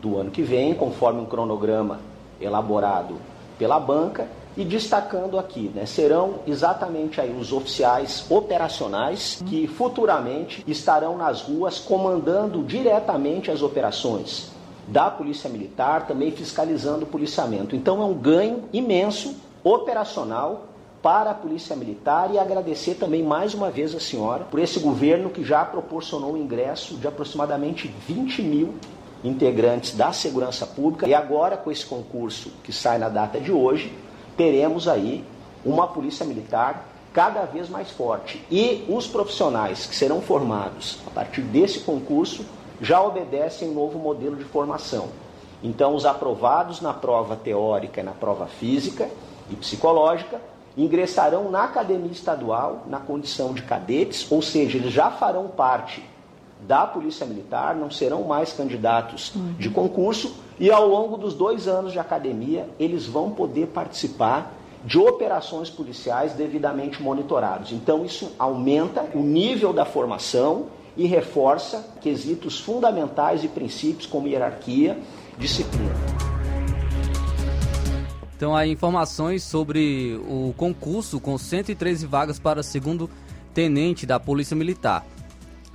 do 0.03 0.19
ano 0.19 0.31
que 0.31 0.43
vem, 0.43 0.75
conforme 0.75 1.19
um 1.19 1.25
cronograma 1.25 1.99
elaborado 2.39 3.17
pela 3.59 3.81
banca. 3.81 4.29
E 4.55 4.63
destacando 4.63 5.39
aqui, 5.39 5.71
né, 5.75 5.87
serão 5.87 6.41
exatamente 6.47 7.21
aí 7.21 7.35
os 7.35 7.53
oficiais 7.53 8.27
operacionais 8.29 9.43
que 9.47 9.67
futuramente 9.67 10.63
estarão 10.67 11.17
nas 11.17 11.41
ruas 11.41 11.79
comandando 11.79 12.63
diretamente 12.65 13.51
as 13.51 13.63
operações 13.63 14.51
da 14.89 15.11
Polícia 15.11 15.49
Militar, 15.49 16.07
também 16.07 16.33
fiscalizando 16.33 17.05
o 17.05 17.09
policiamento. 17.09 17.75
Então 17.75 18.03
é 18.03 18.05
um 18.05 18.13
ganho 18.13 18.65
imenso 18.73 19.37
operacional 19.65 20.67
para 21.03 21.31
a 21.31 21.35
Polícia 21.35 21.75
Militar 21.75 22.31
e 22.33 22.39
agradecer 22.39 22.95
também 22.95 23.23
mais 23.23 23.55
uma 23.55 23.71
vez 23.71 23.95
a 23.95 24.01
senhora 24.01 24.45
por 24.45 24.61
esse 24.61 24.79
governo 24.81 25.31
que 25.31 25.43
já 25.43 25.65
proporcionou 25.65 26.35
o 26.35 26.39
ingresso 26.39 26.95
de 26.95 27.09
aproximadamente 27.09 27.89
20 28.07 28.43
mil 28.43 28.75
integrantes 29.25 29.95
da 29.95 30.13
segurança 30.13 30.67
pública. 30.67 31.09
E 31.09 31.15
agora, 31.15 31.57
com 31.57 31.71
esse 31.71 31.87
concurso 31.87 32.53
que 32.63 32.73
sai 32.73 32.99
na 32.99 33.09
data 33.09 33.41
de 33.41 33.53
hoje, 33.53 33.93
teremos 34.37 34.89
aí 34.89 35.25
uma 35.65 35.87
Polícia 35.87 36.25
Militar 36.25 36.87
cada 37.13 37.45
vez 37.45 37.69
mais 37.69 37.91
forte. 37.91 38.45
E 38.51 38.85
os 38.89 39.07
profissionais 39.07 39.87
que 39.87 39.97
serão 39.97 40.21
formados 40.21 40.99
a 41.07 41.11
partir 41.11 41.43
desse 41.43 41.81
concurso 41.81 42.45
já 42.81 43.03
obedecem 43.03 43.71
um 43.71 43.75
novo 43.75 43.99
modelo 43.99 44.37
de 44.37 44.45
formação. 44.45 45.09
Então, 45.63 45.95
os 45.95 46.07
aprovados 46.07 46.81
na 46.81 46.95
prova 46.95 47.37
teórica 47.37 48.01
e 48.01 48.05
na 48.05 48.13
prova 48.13 48.47
física 48.47 49.09
e 49.51 49.57
psicológica 49.57 50.41
ingressarão 50.77 51.51
na 51.51 51.65
academia 51.65 52.13
estadual 52.13 52.85
na 52.87 52.99
condição 52.99 53.53
de 53.53 53.63
cadetes, 53.63 54.31
ou 54.31 54.41
seja, 54.41 54.79
eles 54.79 54.93
já 54.93 55.11
farão 55.11 55.49
parte 55.49 56.03
da 56.67 56.87
Polícia 56.87 57.27
Militar, 57.27 57.75
não 57.75 57.91
serão 57.91 58.23
mais 58.25 58.53
candidatos 58.53 59.35
uhum. 59.35 59.55
de 59.59 59.71
concurso, 59.71 60.35
e 60.59 60.71
ao 60.71 60.87
longo 60.87 61.17
dos 61.17 61.35
dois 61.35 61.67
anos 61.67 61.93
de 61.93 61.99
academia, 61.99 62.69
eles 62.79 63.07
vão 63.07 63.31
poder 63.31 63.69
participar 63.69 64.53
de 64.85 64.99
operações 64.99 65.71
policiais 65.71 66.33
devidamente 66.33 67.03
monitorados. 67.03 67.73
Então, 67.73 68.05
isso 68.05 68.33
aumenta 68.39 69.05
o 69.15 69.21
nível 69.21 69.73
da 69.73 69.85
formação 69.85 70.67
e 70.97 71.07
reforça 71.07 71.95
quesitos 72.01 72.61
fundamentais 72.61 73.45
e 73.45 73.49
princípios 73.49 74.07
como 74.07 74.29
hierarquia, 74.29 74.99
disciplina. 75.39 75.95
Então, 78.41 78.57
há 78.57 78.67
informações 78.67 79.43
sobre 79.43 80.19
o 80.27 80.55
concurso 80.57 81.21
com 81.21 81.37
113 81.37 82.07
vagas 82.07 82.39
para 82.39 82.63
segundo 82.63 83.11
tenente 83.53 84.07
da 84.07 84.19
Polícia 84.19 84.57
Militar. 84.57 85.05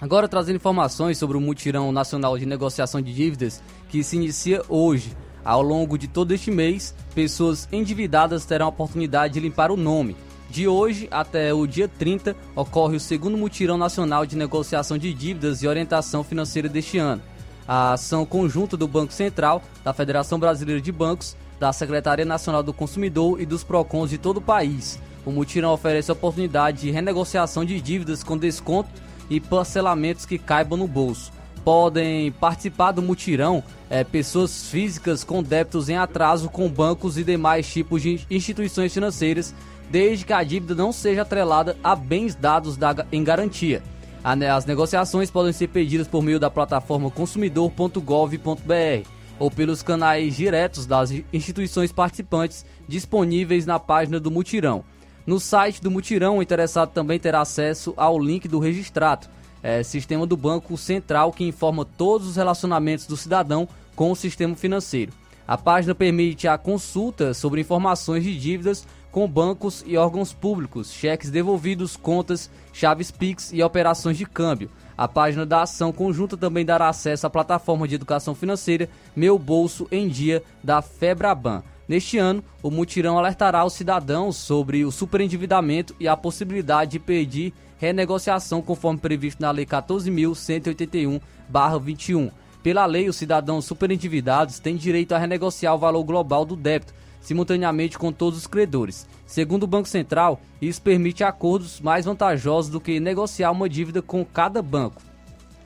Agora 0.02 0.28
trazendo 0.28 0.56
informações 0.56 1.20
sobre 1.20 1.38
o 1.38 1.40
mutirão 1.40 1.92
nacional 1.92 2.36
de 2.40 2.46
negociação 2.48 3.00
de 3.04 3.14
dívidas 3.14 3.62
que 3.88 4.04
se 4.04 4.16
inicia 4.16 4.64
hoje. 4.68 5.16
Ao 5.44 5.62
longo 5.62 5.96
de 5.96 6.08
todo 6.08 6.32
este 6.32 6.50
mês, 6.50 6.96
pessoas 7.14 7.70
endividadas 7.72 8.46
terão 8.46 8.66
a 8.66 8.70
oportunidade 8.70 9.36
de 9.36 9.42
limpar 9.42 9.70
o 9.70 9.78
nome. 9.78 10.18
De 10.50 10.68
hoje 10.68 11.08
até 11.12 11.54
o 11.54 11.68
dia 11.68 11.88
30 11.88 12.36
ocorre 12.56 12.96
o 12.96 13.00
segundo 13.00 13.38
mutirão 13.38 13.78
nacional 13.78 14.26
de 14.26 14.36
negociação 14.36 14.98
de 14.98 15.14
dívidas 15.14 15.62
e 15.62 15.68
orientação 15.68 16.24
financeira 16.24 16.68
deste 16.68 16.98
ano. 16.98 17.22
A 17.68 17.94
ação 17.94 18.26
conjunta 18.26 18.76
do 18.76 18.88
Banco 18.88 19.14
Central, 19.14 19.62
da 19.84 19.94
Federação 19.94 20.40
Brasileira 20.40 20.82
de 20.82 20.92
Bancos 20.92 21.38
da 21.60 21.72
Secretaria 21.72 22.26
Nacional 22.26 22.62
do 22.62 22.74
Consumidor 22.74 23.42
e 23.42 23.46
dos 23.46 23.64
PROCONs 23.64 24.10
de 24.10 24.18
todo 24.18 24.38
o 24.38 24.42
país. 24.42 25.00
O 25.26 25.32
mutirão 25.32 25.74
oferece 25.74 26.12
oportunidade 26.12 26.82
de 26.82 26.92
renegociação 26.92 27.66
de 27.66 27.82
dívidas 27.82 28.24
com 28.24 28.38
desconto 28.38 28.90
e 29.30 29.40
parcelamentos 29.40 30.26
que 30.26 30.38
caibam 30.38 30.78
no 30.78 30.88
bolso. 30.88 31.32
Podem 31.64 32.32
participar 32.34 32.92
do 32.92 33.02
mutirão 33.02 33.64
é, 33.90 34.04
pessoas 34.04 34.70
físicas 34.70 35.24
com 35.24 35.42
débitos 35.42 35.90
em 35.90 35.98
atraso 35.98 36.50
com 36.50 36.70
bancos 36.70 37.18
e 37.18 37.24
demais 37.24 37.68
tipos 37.68 38.04
de 38.04 38.22
instituições 38.30 38.94
financeiras, 38.94 39.54
desde 39.90 40.26
que 40.26 40.34
a 40.34 40.44
dívida 40.44 40.76
não 40.76 40.92
seja 40.92 41.24
atrelada 41.24 41.76
a 41.84 41.96
bens 41.96 42.36
dados 42.36 42.78
da, 42.78 42.96
em 43.12 43.24
garantia. 43.24 43.82
As 44.24 44.66
negociações 44.66 45.30
podem 45.30 45.54
ser 45.54 45.68
pedidas 45.68 46.08
por 46.08 46.24
meio 46.24 46.40
da 46.40 46.50
plataforma 46.50 47.12
consumidor.gov.br 47.12 49.15
ou 49.40 49.52
pelos 49.52 49.84
canais 49.84 50.36
diretos 50.36 50.86
das 50.86 51.12
instituições 51.34 51.92
participantes 51.92 52.66
disponíveis 52.88 53.66
na 53.66 53.80
página 53.80 54.20
do 54.20 54.32
Mutirão. 54.32 54.84
No 55.26 55.40
site 55.40 55.82
do 55.82 55.90
Mutirão, 55.90 56.38
o 56.38 56.42
interessado 56.42 56.92
também 56.92 57.20
terá 57.20 57.42
acesso 57.42 57.94
ao 57.98 58.20
link 58.20 58.48
do 58.48 58.60
registrado, 58.60 59.28
é, 59.64 59.82
sistema 59.82 60.28
do 60.28 60.38
Banco 60.38 60.78
Central 60.78 61.32
que 61.32 61.44
informa 61.44 61.84
todos 61.84 62.28
os 62.28 62.36
relacionamentos 62.36 63.08
do 63.08 63.18
cidadão 63.18 63.68
com 63.96 64.12
o 64.12 64.16
sistema 64.16 64.56
financeiro. 64.56 65.12
A 65.48 65.58
página 65.58 65.94
permite 65.94 66.48
a 66.48 66.58
consulta 66.58 67.34
sobre 67.34 67.62
informações 67.62 68.24
de 68.24 68.38
dívidas 68.38 68.86
com 69.16 69.28
bancos 69.30 69.82
e 69.88 69.96
órgãos 69.96 70.34
públicos, 70.34 70.92
cheques 70.92 71.32
devolvidos, 71.32 71.96
contas, 71.96 72.52
chaves 72.74 73.12
Pix 73.12 73.54
e 73.54 73.64
operações 73.64 74.18
de 74.18 74.26
câmbio. 74.26 74.70
A 74.98 75.08
página 75.08 75.46
da 75.46 75.62
ação 75.62 75.94
conjunta 75.94 76.36
também 76.36 76.66
dará 76.66 76.90
acesso 76.90 77.26
à 77.26 77.30
plataforma 77.30 77.88
de 77.88 77.96
educação 77.96 78.36
financeira 78.36 78.90
Meu 79.16 79.40
Bolso 79.40 79.88
em 79.90 80.10
Dia 80.10 80.44
da 80.62 80.82
Febraban. 80.82 81.64
Neste 81.88 82.18
ano, 82.18 82.44
o 82.62 82.70
mutirão 82.70 83.18
alertará 83.18 83.64
os 83.64 83.72
cidadãos 83.72 84.36
sobre 84.36 84.84
o 84.84 84.92
superendividamento 84.92 85.96
e 85.98 86.10
a 86.10 86.18
possibilidade 86.18 86.92
de 86.92 87.00
pedir 87.00 87.54
renegociação 87.78 88.62
conforme 88.62 89.00
previsto 89.00 89.42
na 89.42 89.50
Lei 89.50 89.66
14.181-21. 89.66 92.32
Pela 92.62 92.86
lei, 92.86 93.08
os 93.08 93.16
cidadãos 93.16 93.64
superendividados 93.64 94.60
têm 94.60 94.76
direito 94.76 95.14
a 95.14 95.18
renegociar 95.18 95.74
o 95.74 95.78
valor 95.78 96.04
global 96.04 96.44
do 96.44 96.58
débito 96.58 96.94
simultaneamente 97.26 97.98
com 97.98 98.12
todos 98.12 98.38
os 98.38 98.48
credores. 98.48 99.08
Segundo 99.26 99.64
o 99.64 99.68
Banco 99.68 99.90
Central, 99.90 100.40
isso 100.62 100.80
permite 100.80 101.24
acordos 101.24 101.82
mais 101.82 102.06
vantajosos 102.06 102.70
do 102.70 102.80
que 102.80 103.00
negociar 103.00 103.50
uma 103.50 103.68
dívida 103.68 104.00
com 104.00 104.24
cada 104.24 104.62
banco. 104.62 105.02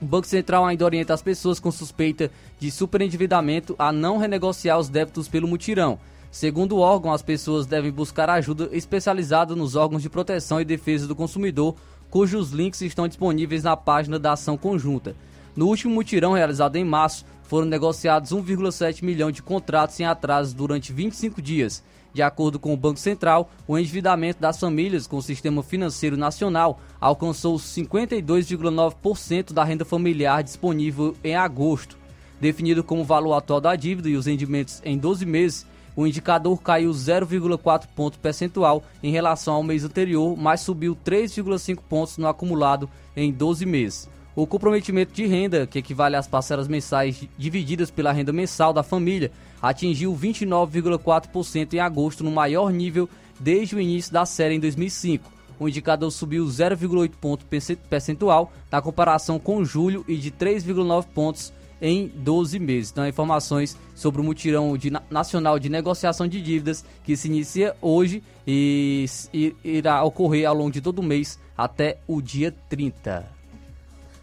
O 0.02 0.06
Banco 0.06 0.26
Central 0.26 0.66
ainda 0.66 0.86
orienta 0.86 1.14
as 1.14 1.22
pessoas 1.22 1.60
com 1.60 1.70
suspeita 1.70 2.32
de 2.58 2.72
superendividamento 2.72 3.76
a 3.78 3.92
não 3.92 4.18
renegociar 4.18 4.80
os 4.80 4.88
débitos 4.88 5.28
pelo 5.28 5.50
mutirão. 5.50 6.00
Segundo 6.32 6.78
o 6.78 6.80
órgão, 6.80 7.12
as 7.12 7.22
pessoas 7.22 7.66
devem 7.66 7.92
buscar 7.92 8.30
ajuda 8.30 8.70
especializada 8.72 9.54
nos 9.54 9.76
órgãos 9.76 10.02
de 10.02 10.10
proteção 10.10 10.62
e 10.62 10.66
defesa 10.66 11.08
do 11.08 11.16
consumidor 11.16 11.76
cujos 12.10 12.52
links 12.52 12.82
estão 12.82 13.08
disponíveis 13.08 13.64
na 13.64 13.76
página 13.76 14.18
da 14.18 14.32
ação 14.32 14.58
conjunta. 14.58 15.14
No 15.56 15.68
último 15.68 15.94
mutirão 15.94 16.32
realizado 16.32 16.78
em 16.78 16.86
março, 16.86 17.26
foram 17.50 17.66
negociados 17.66 18.32
1,7 18.32 19.04
milhão 19.04 19.32
de 19.32 19.42
contratos 19.42 20.00
em 20.00 20.06
atraso 20.06 20.56
durante 20.56 20.94
25 20.94 21.42
dias. 21.42 21.84
De 22.14 22.22
acordo 22.22 22.60
com 22.60 22.72
o 22.72 22.78
Banco 22.78 23.00
Central, 23.00 23.50
o 23.68 23.76
endividamento 23.76 24.40
das 24.40 24.60
famílias 24.60 25.08
com 25.08 25.18
o 25.18 25.22
sistema 25.22 25.64
financeiro 25.64 26.16
nacional 26.16 26.80
alcançou 27.02 27.56
52,9% 27.58 29.52
da 29.52 29.64
renda 29.64 29.84
familiar 29.84 30.44
disponível 30.44 31.18
em 31.24 31.36
agosto. 31.36 31.98
Definido 32.40 32.84
como 32.84 33.02
o 33.02 33.06
valor 33.06 33.34
atual 33.34 33.60
da 33.60 33.76
dívida 33.76 34.08
e 34.10 34.16
os 34.16 34.28
rendimentos 34.28 34.80
em 34.86 34.96
12 34.96 35.26
meses, 35.26 35.66
o 35.96 36.06
indicador 36.06 36.62
caiu 36.62 36.92
0,4 36.92 37.88
ponto 37.96 38.20
percentual 38.20 38.84
em 39.02 39.12
relação 39.12 39.56
ao 39.56 39.64
mês 39.64 39.84
anterior, 39.84 40.38
mas 40.38 40.62
subiu 40.62 40.96
3,5 41.04 41.80
pontos 41.90 42.16
no 42.20 42.28
acumulado 42.28 42.88
em 43.16 43.32
12 43.32 43.66
meses. 43.66 44.08
O 44.36 44.46
comprometimento 44.46 45.14
de 45.14 45.26
renda, 45.26 45.66
que 45.66 45.80
equivale 45.80 46.16
às 46.16 46.28
parcelas 46.28 46.68
mensais 46.68 47.28
divididas 47.38 47.90
pela 47.90 48.12
renda 48.12 48.32
mensal 48.32 48.72
da 48.72 48.84
família, 48.84 49.32
atingiu 49.62 50.16
29,4% 50.16 51.74
em 51.74 51.80
agosto, 51.80 52.24
no 52.24 52.32
maior 52.32 52.72
nível 52.72 53.10
desde 53.40 53.76
o 53.76 53.82
início 53.82 54.14
da 54.14 54.26
série 54.26 54.56
em 54.56 54.60
2005. 54.60 55.32
O 55.60 55.68
indicador 55.68 56.10
subiu 56.12 56.46
0,8 56.46 57.12
ponto 57.20 57.46
percentual 57.90 58.54
na 58.72 58.82
comparação 58.82 59.38
com 59.38 59.66
julho 59.66 60.06
e 60.08 60.16
de 60.16 60.32
3,9 60.32 61.06
pontos 61.14 61.52
em 61.82 62.08
12 62.08 62.60
meses. 62.60 62.92
Então, 62.92 63.08
informações 63.08 63.78
sobre 63.96 64.22
o 64.22 64.24
mutirão 64.24 64.78
de, 64.78 64.92
nacional 65.10 65.60
de 65.60 65.70
negociação 65.70 66.28
de 66.28 66.42
dívidas 66.42 66.86
que 67.04 67.16
se 67.18 67.28
inicia 67.28 67.76
hoje 67.82 68.24
e, 68.48 69.06
e 69.34 69.56
irá 69.64 70.04
ocorrer 70.04 70.48
ao 70.48 70.56
longo 70.56 70.72
de 70.72 70.82
todo 70.82 71.00
o 71.00 71.04
mês 71.04 71.40
até 71.58 72.00
o 72.08 72.22
dia 72.22 72.54
30. 72.70 73.39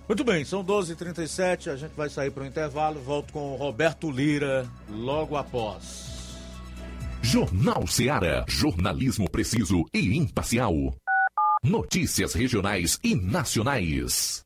Muito 0.08 0.22
bem, 0.22 0.44
são 0.44 0.64
12h37, 0.64 1.72
a 1.72 1.76
gente 1.76 1.92
vai 1.96 2.08
sair 2.08 2.30
para 2.30 2.44
o 2.44 2.46
intervalo. 2.46 3.00
Volto 3.00 3.32
com 3.32 3.52
o 3.52 3.56
Roberto 3.56 4.10
Lira 4.10 4.68
logo 4.88 5.36
após. 5.36 6.06
Jornal 7.22 7.86
Seara. 7.88 8.44
Jornalismo 8.46 9.28
preciso 9.28 9.84
e 9.92 10.16
imparcial. 10.16 10.72
Notícias 11.62 12.34
regionais 12.34 13.00
e 13.02 13.16
nacionais. 13.16 14.45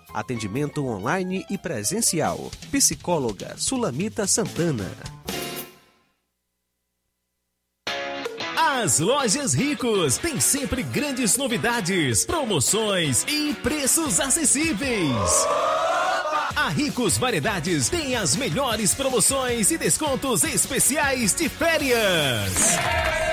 Atendimento 0.13 0.85
online 0.85 1.45
e 1.49 1.57
presencial. 1.57 2.51
Psicóloga 2.71 3.55
Sulamita 3.57 4.27
Santana. 4.27 4.89
As 8.83 8.99
lojas 8.99 9.53
Ricos 9.53 10.17
têm 10.17 10.39
sempre 10.39 10.81
grandes 10.81 11.37
novidades, 11.37 12.25
promoções 12.25 13.23
e 13.27 13.53
preços 13.53 14.19
acessíveis. 14.19 15.45
A 16.55 16.69
Ricos 16.69 17.17
Variedades 17.17 17.89
tem 17.89 18.15
as 18.15 18.35
melhores 18.35 18.93
promoções 18.93 19.71
e 19.71 19.77
descontos 19.77 20.43
especiais 20.43 21.33
de 21.33 21.47
férias. 21.47 22.53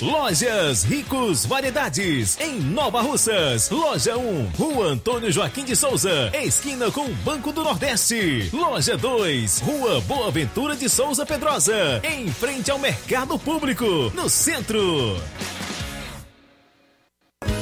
Lojas 0.00 0.84
Ricos 0.84 1.46
Variedades, 1.46 2.38
em 2.38 2.60
Nova 2.60 3.00
Russas. 3.00 3.70
Loja 3.70 4.16
1, 4.16 4.50
Rua 4.56 4.88
Antônio 4.88 5.32
Joaquim 5.32 5.64
de 5.64 5.74
Souza, 5.74 6.30
esquina 6.34 6.90
com 6.90 7.08
Banco 7.24 7.50
do 7.50 7.64
Nordeste. 7.64 8.50
Loja 8.52 8.96
2, 8.96 9.60
Rua 9.60 10.00
Boa 10.02 10.30
Ventura 10.30 10.76
de 10.76 10.88
Souza 10.88 11.24
Pedrosa, 11.24 12.02
em 12.04 12.28
frente 12.30 12.70
ao 12.70 12.78
Mercado 12.78 13.38
Público, 13.38 14.12
no 14.14 14.28
centro. 14.28 15.16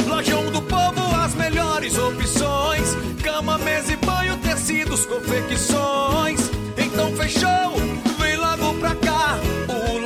Lojão 0.05 0.51
do 0.51 0.61
Povo, 0.62 1.14
as 1.25 1.35
melhores 1.37 1.97
opções: 1.97 2.97
cama, 3.23 3.59
mesa 3.59 3.92
e 3.92 3.97
banho, 3.97 4.37
tecidos, 4.38 5.07
confecções. 5.07 6.40
Então 6.77 7.14
fechou, 7.16 7.75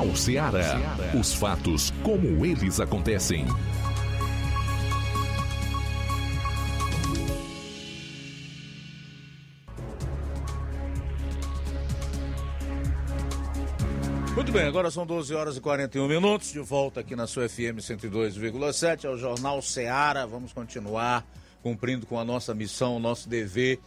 Jornal 0.00 0.16
Ceará. 0.16 0.80
Os 1.18 1.34
fatos 1.34 1.92
como 2.02 2.44
eles 2.44 2.80
acontecem. 2.80 3.46
Muito 14.34 14.52
bem, 14.52 14.64
agora 14.64 14.90
são 14.90 15.04
12 15.04 15.34
horas 15.34 15.56
e 15.58 15.60
41 15.60 16.08
minutos, 16.08 16.50
de 16.50 16.60
volta 16.60 17.00
aqui 17.00 17.14
na 17.14 17.26
sua 17.26 17.46
FM 17.46 17.76
102,7, 17.78 19.04
ao 19.04 19.18
Jornal 19.18 19.60
Ceará. 19.60 20.24
Vamos 20.24 20.54
continuar 20.54 21.26
cumprindo 21.62 22.06
com 22.06 22.18
a 22.18 22.24
nossa 22.24 22.54
missão, 22.54 22.96
o 22.96 22.98
nosso 22.98 23.28
dever 23.28 23.78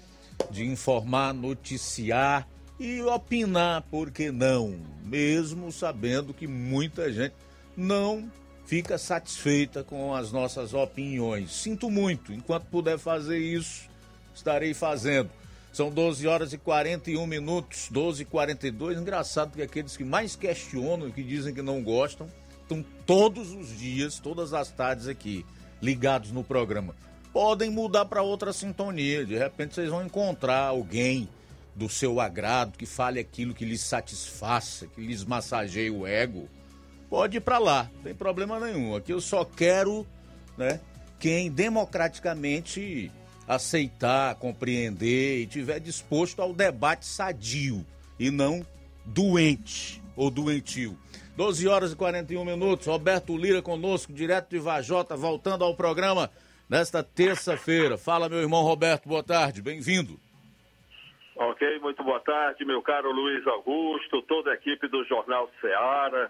de 0.52 0.64
informar, 0.64 1.34
noticiar 1.34 2.48
e 2.80 3.02
opinar, 3.02 3.84
por 3.84 4.12
que 4.12 4.32
não? 4.32 4.80
Mesmo 5.04 5.72
sabendo 5.72 6.34
que 6.34 6.48
muita 6.48 7.12
gente 7.12 7.36
não 7.76 8.32
fica 8.66 8.98
satisfeita 8.98 9.84
com 9.84 10.14
as 10.14 10.32
nossas 10.32 10.74
opiniões. 10.74 11.52
Sinto 11.52 11.90
muito, 11.90 12.34
enquanto 12.34 12.66
puder 12.66 12.98
fazer 12.98 13.38
isso, 13.38 13.90
estarei 14.34 14.74
fazendo. 14.74 15.30
São 15.72 15.90
12 15.90 16.28
horas 16.28 16.54
e 16.54 16.58
41 16.58 17.26
minutos, 17.26 17.88
12 17.90 18.22
e 18.22 18.26
42. 18.26 19.00
Engraçado 19.00 19.54
que 19.54 19.62
aqueles 19.62 19.98
que 19.98 20.04
mais 20.04 20.36
questionam 20.36 21.10
que 21.10 21.24
dizem 21.24 21.54
que 21.54 21.64
não 21.64 21.84
gostam 21.84 22.28
estão 22.62 22.86
todos 23.06 23.52
os 23.52 23.78
dias, 23.78 24.20
todas 24.20 24.54
as 24.54 24.70
tardes 24.70 25.08
aqui, 25.08 25.46
ligados 25.82 26.32
no 26.32 26.44
programa. 26.44 26.96
Podem 27.32 27.72
mudar 27.72 28.06
para 28.06 28.22
outra 28.22 28.54
sintonia, 28.54 29.26
de 29.26 29.36
repente 29.36 29.74
vocês 29.74 29.90
vão 29.90 30.06
encontrar 30.06 30.68
alguém 30.68 31.28
do 31.76 31.90
seu 31.90 32.20
agrado, 32.20 32.78
que 32.78 32.86
fale 32.86 33.20
aquilo 33.20 33.54
que 33.54 33.66
lhes 33.66 33.82
satisfaça, 33.82 34.88
que 34.88 35.02
lhes 35.02 35.24
massageie 35.24 35.90
o 35.90 36.06
ego. 36.06 36.48
Pode 37.10 37.38
ir 37.38 37.42
para 37.42 37.58
lá, 37.58 37.90
não 37.96 38.04
tem 38.04 38.16
problema 38.16 38.60
nenhum. 38.60 38.96
Aqui 38.96 39.12
eu 39.12 39.22
só 39.22 39.44
quero, 39.44 40.06
né, 40.58 40.80
quem 41.20 41.50
democraticamente 41.50 43.12
aceitar, 43.48 44.36
compreender 44.36 45.42
e 45.42 45.48
tiver 45.48 45.80
disposto 45.80 46.42
ao 46.42 46.54
debate 46.54 47.06
sadio 47.06 47.86
e 48.20 48.32
não 48.32 48.66
doente 49.06 50.02
ou 50.16 50.30
doentio. 50.30 50.98
12 51.36 51.68
horas 51.68 51.92
e 51.92 51.96
41 51.96 52.46
minutos. 52.46 52.88
Roberto 52.88 53.36
Lira 53.36 53.62
conosco, 53.62 54.14
direto 54.14 54.50
de 54.50 54.60
Vajota, 54.60 55.16
voltando 55.16 55.64
ao 55.64 55.76
programa 55.76 56.30
nesta 56.70 57.04
terça-feira. 57.04 57.98
Fala, 57.98 58.30
meu 58.30 58.40
irmão 58.40 58.64
Roberto, 58.64 59.10
boa 59.10 59.24
tarde, 59.24 59.62
bem-vindo. 59.62 60.20
Ok, 61.36 61.80
muito 61.80 62.04
boa 62.04 62.20
tarde, 62.20 62.64
meu 62.64 62.80
caro 62.84 63.12
Luiz 63.12 63.46
Augusto, 63.48 64.22
toda 64.22 64.52
a 64.52 64.54
equipe 64.54 64.88
do 64.88 65.04
Jornal 65.06 65.50
Ceará, 65.60 66.30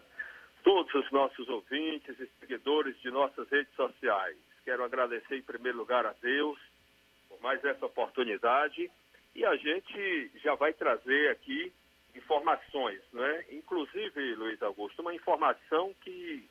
todos 0.63 0.93
os 0.93 1.11
nossos 1.11 1.49
ouvintes 1.49 2.17
e 2.17 2.25
seguidores 2.39 2.97
de 3.01 3.11
nossas 3.11 3.49
redes 3.49 3.75
sociais. 3.75 4.37
Quero 4.63 4.81
agradecer 4.81 5.35
em 5.35 5.41
primeiro 5.41 5.77
lugar 5.77 6.05
a 6.05 6.15
Deus 6.21 6.57
por 7.27 7.37
mais 7.41 7.61
essa 7.65 7.85
oportunidade 7.85 8.89
e 9.35 9.45
a 9.45 9.53
gente 9.57 10.31
já 10.41 10.55
vai 10.55 10.71
trazer 10.71 11.31
aqui 11.31 11.73
informações, 12.15 13.01
né? 13.11 13.43
Inclusive, 13.51 14.35
Luiz 14.35 14.61
Augusto, 14.61 15.01
uma 15.01 15.13
informação 15.13 15.93
que 15.99 16.47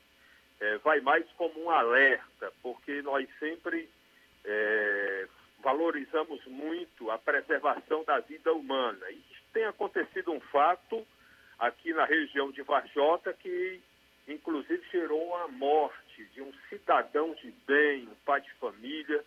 é, 0.59 0.77
vai 0.77 1.01
mais 1.01 1.25
como 1.31 1.59
um 1.59 1.71
alerta, 1.71 2.53
porque 2.61 3.01
nós 3.01 3.27
sempre 3.39 3.89
é, 4.45 5.27
valorizamos 5.63 6.45
muito 6.45 7.09
a 7.09 7.17
preservação 7.17 8.03
da 8.03 8.19
vida 8.19 8.53
humana. 8.53 9.09
E 9.09 9.23
tem 9.53 9.63
acontecido 9.65 10.31
um 10.31 10.39
fato 10.39 11.07
aqui 11.57 11.93
na 11.93 12.05
região 12.05 12.51
de 12.51 12.61
Varjota 12.61 13.33
que, 13.33 13.81
inclusive, 14.27 14.83
gerou 14.91 15.35
a 15.37 15.47
morte 15.47 16.25
de 16.33 16.41
um 16.41 16.51
cidadão 16.69 17.33
de 17.35 17.49
bem, 17.65 18.07
um 18.07 18.15
pai 18.25 18.41
de 18.41 18.51
família, 18.55 19.23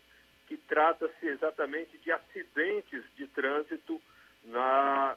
que 0.47 0.57
trata-se 0.57 1.27
exatamente 1.27 1.97
de 1.99 2.13
acidentes 2.13 3.03
de 3.17 3.27
trânsito 3.29 4.01
na, 4.45 5.17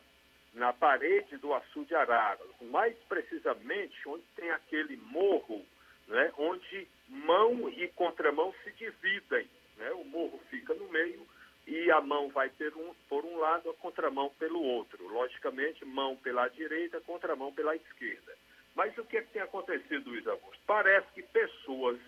na 0.53 0.73
parede 0.73 1.37
do 1.37 1.53
Açu 1.53 1.83
de 1.83 1.93
Arara. 1.93 2.39
Mais 2.61 2.95
precisamente, 3.07 4.07
onde 4.07 4.23
tem 4.35 4.49
aquele 4.51 4.95
morro, 4.97 5.63
né, 6.07 6.31
onde 6.37 6.87
mão 7.07 7.69
e 7.69 7.87
contramão 7.89 8.53
se 8.63 8.71
dividem 8.71 9.47
né? 9.79 9.91
O 9.93 10.03
morro 10.03 10.39
fica 10.49 10.73
no 10.75 10.87
meio 10.89 11.25
e 11.65 11.89
a 11.91 12.01
mão 12.01 12.29
vai 12.29 12.49
por 12.49 12.75
um, 12.77 12.93
por 13.07 13.25
um 13.25 13.37
lado, 13.37 13.69
a 13.69 13.73
contramão 13.75 14.29
pelo 14.37 14.61
outro. 14.61 15.07
Logicamente, 15.07 15.85
mão 15.85 16.15
pela 16.17 16.47
direita, 16.49 17.01
contramão 17.01 17.53
pela 17.53 17.75
esquerda. 17.75 18.35
Mas 18.75 18.97
o 18.97 19.05
que, 19.05 19.17
é 19.17 19.21
que 19.21 19.33
tem 19.33 19.41
acontecido, 19.41 20.09
Luiz 20.09 20.27
Augusto? 20.27 20.61
Parece 20.65 21.07
que 21.13 21.23
pessoas 21.23 21.99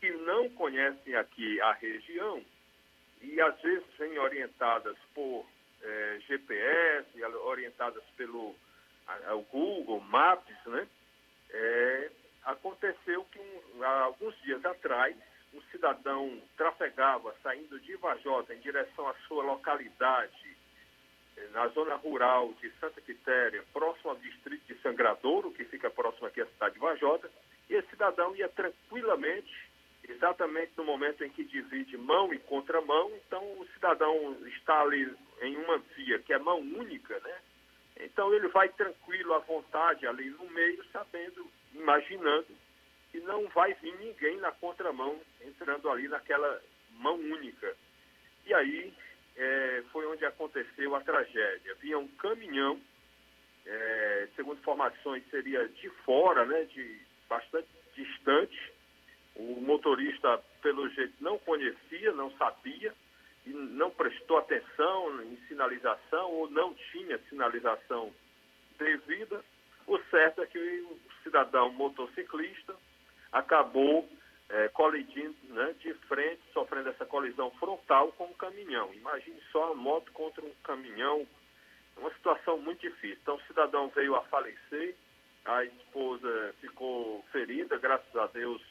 que 0.00 0.10
não 0.10 0.48
conhecem 0.50 1.14
aqui 1.14 1.60
a 1.60 1.72
região 1.72 2.44
e 3.22 3.40
às 3.40 3.60
vezes 3.60 3.86
vêm 3.98 4.18
orientadas 4.18 4.96
por 5.14 5.46
é, 5.82 6.18
GPS, 6.26 7.22
orientadas 7.44 8.02
pelo 8.16 8.54
a, 9.06 9.34
Google 9.50 10.00
Maps, 10.00 10.56
né? 10.66 10.86
É, 11.50 12.10
aconteceu 12.44 13.24
que 13.24 13.38
um, 13.38 13.82
há 13.82 14.00
alguns 14.02 14.36
dias 14.42 14.64
atrás 14.64 15.16
um 15.54 15.62
cidadão 15.70 16.42
trafegava 16.56 17.34
saindo 17.42 17.78
de 17.80 17.94
Vajota 17.96 18.54
em 18.54 18.60
direção 18.60 19.08
à 19.08 19.14
sua 19.26 19.44
localidade, 19.44 20.56
eh, 21.36 21.48
na 21.52 21.68
zona 21.68 21.94
rural 21.94 22.52
de 22.54 22.70
Santa 22.80 23.00
Quitéria, 23.00 23.64
próximo 23.72 24.10
ao 24.10 24.16
distrito 24.16 24.66
de 24.66 24.80
Sangradouro, 24.80 25.52
que 25.52 25.64
fica 25.64 25.88
próximo 25.90 26.26
aqui 26.26 26.40
à 26.40 26.46
cidade 26.46 26.74
de 26.74 26.80
Vajota, 26.80 27.30
e 27.70 27.74
esse 27.74 27.88
cidadão 27.88 28.34
ia 28.34 28.48
tranquilamente, 28.48 29.70
exatamente 30.08 30.72
no 30.76 30.84
momento 30.84 31.24
em 31.24 31.30
que 31.30 31.44
divide 31.44 31.96
mão 31.96 32.34
e 32.34 32.38
contramão, 32.40 33.10
então 33.14 33.42
o 33.58 33.66
cidadão 33.72 34.36
está 34.48 34.82
ali 34.82 35.10
em 35.40 35.56
uma 35.56 35.78
via 35.78 36.18
que 36.18 36.32
é 36.32 36.38
mão 36.38 36.58
única, 36.58 37.18
né? 37.20 37.38
Então 38.00 38.34
ele 38.34 38.48
vai 38.48 38.68
tranquilo, 38.70 39.34
à 39.34 39.38
vontade, 39.38 40.06
ali 40.06 40.28
no 40.30 40.50
meio, 40.50 40.84
sabendo, 40.92 41.46
imaginando 41.72 42.63
que 43.14 43.20
não 43.20 43.46
vai 43.50 43.72
vir 43.74 43.96
ninguém 44.00 44.38
na 44.38 44.50
contramão 44.50 45.16
entrando 45.46 45.88
ali 45.88 46.08
naquela 46.08 46.60
mão 46.98 47.14
única. 47.14 47.72
E 48.44 48.52
aí 48.52 48.92
é, 49.36 49.84
foi 49.92 50.04
onde 50.06 50.24
aconteceu 50.26 50.96
a 50.96 51.00
tragédia. 51.00 51.76
Vinha 51.76 51.96
um 51.96 52.08
caminhão, 52.08 52.80
é, 53.64 54.28
segundo 54.34 54.58
informações, 54.58 55.22
seria 55.30 55.68
de 55.68 55.88
fora, 56.04 56.44
né, 56.44 56.64
de 56.64 57.02
bastante 57.28 57.68
distante. 57.94 58.72
O 59.36 59.60
motorista, 59.60 60.42
pelo 60.60 60.88
jeito, 60.88 61.14
não 61.20 61.38
conhecia, 61.38 62.10
não 62.14 62.32
sabia, 62.32 62.92
e 63.46 63.50
não 63.50 63.92
prestou 63.92 64.38
atenção 64.38 65.22
em 65.22 65.36
sinalização 65.46 66.32
ou 66.32 66.50
não 66.50 66.74
tinha 66.90 67.16
sinalização 67.30 68.12
devida. 68.76 69.40
O 69.86 69.98
certo 70.10 70.42
é 70.42 70.46
que 70.46 70.58
o 70.58 70.98
cidadão 71.22 71.70
motociclista 71.70 72.74
acabou 73.34 74.08
é, 74.48 74.68
colidindo 74.68 75.34
né, 75.48 75.74
de 75.80 75.92
frente, 76.06 76.40
sofrendo 76.52 76.88
essa 76.88 77.04
colisão 77.04 77.50
frontal 77.52 78.12
com 78.12 78.26
um 78.26 78.34
caminhão. 78.34 78.94
Imagine 78.94 79.40
só 79.50 79.72
a 79.72 79.74
moto 79.74 80.10
contra 80.12 80.44
um 80.44 80.52
caminhão, 80.62 81.26
uma 81.96 82.10
situação 82.14 82.58
muito 82.58 82.80
difícil. 82.80 83.18
Então, 83.20 83.36
o 83.36 83.42
cidadão 83.42 83.88
veio 83.88 84.14
a 84.14 84.22
falecer, 84.22 84.94
a 85.44 85.64
esposa 85.64 86.54
ficou 86.60 87.24
ferida, 87.32 87.76
graças 87.78 88.14
a 88.16 88.26
Deus, 88.28 88.62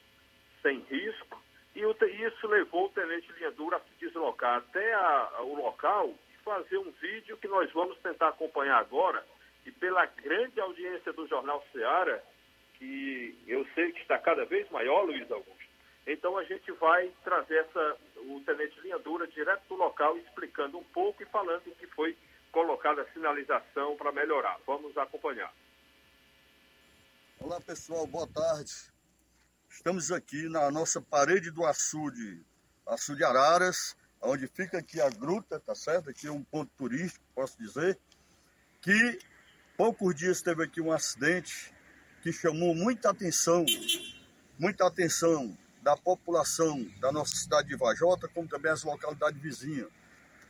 sem 0.62 0.80
risco, 0.90 1.42
e 1.76 1.82
isso 1.82 2.48
levou 2.48 2.86
o 2.86 2.90
tenente 2.90 3.32
Linha 3.34 3.52
Dura 3.52 3.78
a 3.78 3.80
se 3.80 3.94
deslocar 4.00 4.58
até 4.58 4.94
a, 4.94 5.32
a, 5.38 5.42
o 5.42 5.56
local 5.56 6.14
e 6.34 6.44
fazer 6.44 6.78
um 6.78 6.92
vídeo 6.92 7.38
que 7.38 7.48
nós 7.48 7.72
vamos 7.74 7.98
tentar 8.00 8.30
acompanhar 8.30 8.78
agora. 8.78 9.26
E 9.66 9.72
pela 9.72 10.06
grande 10.06 10.60
audiência 10.60 11.12
do 11.14 11.28
Jornal 11.28 11.64
Seara, 11.72 12.24
que 12.84 13.44
eu 13.48 13.66
sei 13.74 13.94
que 13.94 14.02
está 14.02 14.20
cada 14.20 14.46
vez 14.46 14.70
maior, 14.70 15.04
Luiz 15.06 15.30
Augusto, 15.32 15.64
Então 16.06 16.38
a 16.38 16.44
gente 16.44 16.70
vai 16.74 17.10
trazer 17.24 17.60
essa, 17.60 17.98
o 18.18 18.42
Tenente 18.42 18.78
Linha 18.82 19.00
Dura 19.00 19.26
direto 19.28 19.64
do 19.70 19.76
local, 19.76 20.18
explicando 20.18 20.78
um 20.78 20.84
pouco 20.84 21.24
e 21.24 21.26
falando 21.28 21.64
que 21.64 21.88
foi 21.88 22.18
colocada 22.52 23.02
a 23.02 23.14
sinalização 23.14 23.96
para 23.96 24.12
melhorar. 24.12 24.60
Vamos 24.68 24.98
acompanhar. 24.98 25.54
Olá 27.40 27.60
pessoal, 27.62 28.06
boa 28.06 28.28
tarde. 28.28 28.72
Estamos 29.70 30.12
aqui 30.12 30.50
na 30.50 30.70
nossa 30.70 31.02
parede 31.02 31.52
do 31.52 31.66
açude, 31.66 32.42
açude 32.86 33.24
Araras, 33.24 33.96
onde 34.22 34.46
fica 34.48 34.80
aqui 34.80 35.00
a 35.00 35.10
gruta, 35.10 35.60
tá 35.60 35.74
certo? 35.74 36.10
Aqui 36.10 36.28
é 36.28 36.32
um 36.32 36.44
ponto 36.44 36.72
turístico, 36.78 37.26
posso 37.34 37.58
dizer, 37.58 37.98
que 38.82 39.20
poucos 39.78 40.14
dias 40.14 40.42
teve 40.42 40.64
aqui 40.64 40.80
um 40.80 40.92
acidente 40.92 41.74
que 42.24 42.32
chamou 42.32 42.74
muita 42.74 43.10
atenção, 43.10 43.66
muita 44.58 44.88
atenção 44.88 45.56
da 45.82 45.98
população 45.98 46.90
da 47.02 47.12
nossa 47.12 47.36
cidade 47.36 47.68
de 47.68 47.76
Vajota, 47.76 48.30
como 48.30 48.48
também 48.48 48.72
as 48.72 48.82
localidades 48.82 49.42
vizinhas. 49.42 49.90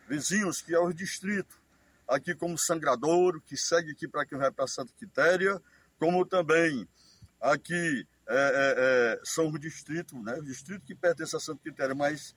Vizinhos 0.08 0.62
que 0.62 0.76
é 0.76 0.80
o 0.80 0.94
distrito, 0.94 1.60
aqui 2.08 2.36
como 2.36 2.60
Sangradouro, 2.60 3.42
que 3.42 3.58
segue 3.58 3.92
aqui 3.92 4.08
para 4.08 4.24
quem 4.24 4.38
vai 4.38 4.52
para 4.52 4.68
Santa 4.68 4.94
Quitéria, 5.00 5.60
como 5.98 6.24
também 6.24 6.88
aqui 7.42 8.08
é, 8.28 8.36
é, 8.36 8.76
é, 8.78 9.22
são 9.24 9.50
os 9.50 9.60
distritos, 9.60 10.24
né? 10.24 10.36
O 10.36 10.44
distrito 10.44 10.86
que 10.86 10.94
pertence 10.94 11.36
a 11.36 11.40
Santa 11.40 11.64
Quitéria, 11.64 11.96
mas 11.96 12.36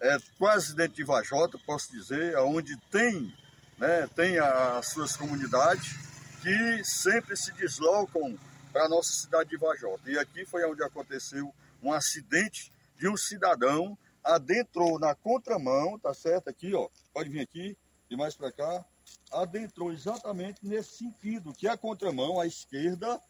é 0.00 0.16
quase 0.38 0.74
dentro 0.74 0.94
de 0.94 1.04
Vajota, 1.04 1.58
posso 1.66 1.92
dizer, 1.92 2.34
onde 2.38 2.74
tem, 2.90 3.36
né, 3.76 4.08
tem 4.16 4.38
as 4.38 4.86
suas 4.86 5.14
comunidades 5.14 5.94
que 6.40 6.82
sempre 6.82 7.36
se 7.36 7.52
deslocam 7.52 8.38
para 8.72 8.84
a 8.84 8.88
nossa 8.88 9.12
cidade 9.12 9.50
de 9.50 9.56
Vajota. 9.56 10.10
E 10.10 10.18
aqui 10.18 10.44
foi 10.44 10.64
onde 10.64 10.82
aconteceu 10.82 11.52
um 11.82 11.92
acidente 11.92 12.72
de 12.98 13.08
um 13.08 13.16
cidadão 13.16 13.96
adentrou 14.22 14.98
na 14.98 15.14
contramão, 15.14 15.98
tá 15.98 16.12
certo? 16.12 16.48
Aqui, 16.48 16.74
ó, 16.74 16.88
pode 17.12 17.30
vir 17.30 17.40
aqui 17.40 17.76
e 18.10 18.16
mais 18.16 18.34
para 18.34 18.52
cá, 18.52 18.84
adentrou 19.32 19.92
exatamente 19.92 20.60
nesse 20.62 20.98
sentido, 20.98 21.52
que 21.52 21.66
é 21.66 21.70
a 21.70 21.76
contramão 21.76 22.40
à 22.40 22.46
esquerda, 22.46 23.20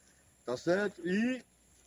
tá 0.45 0.57
certo? 0.57 1.07
E 1.07 1.45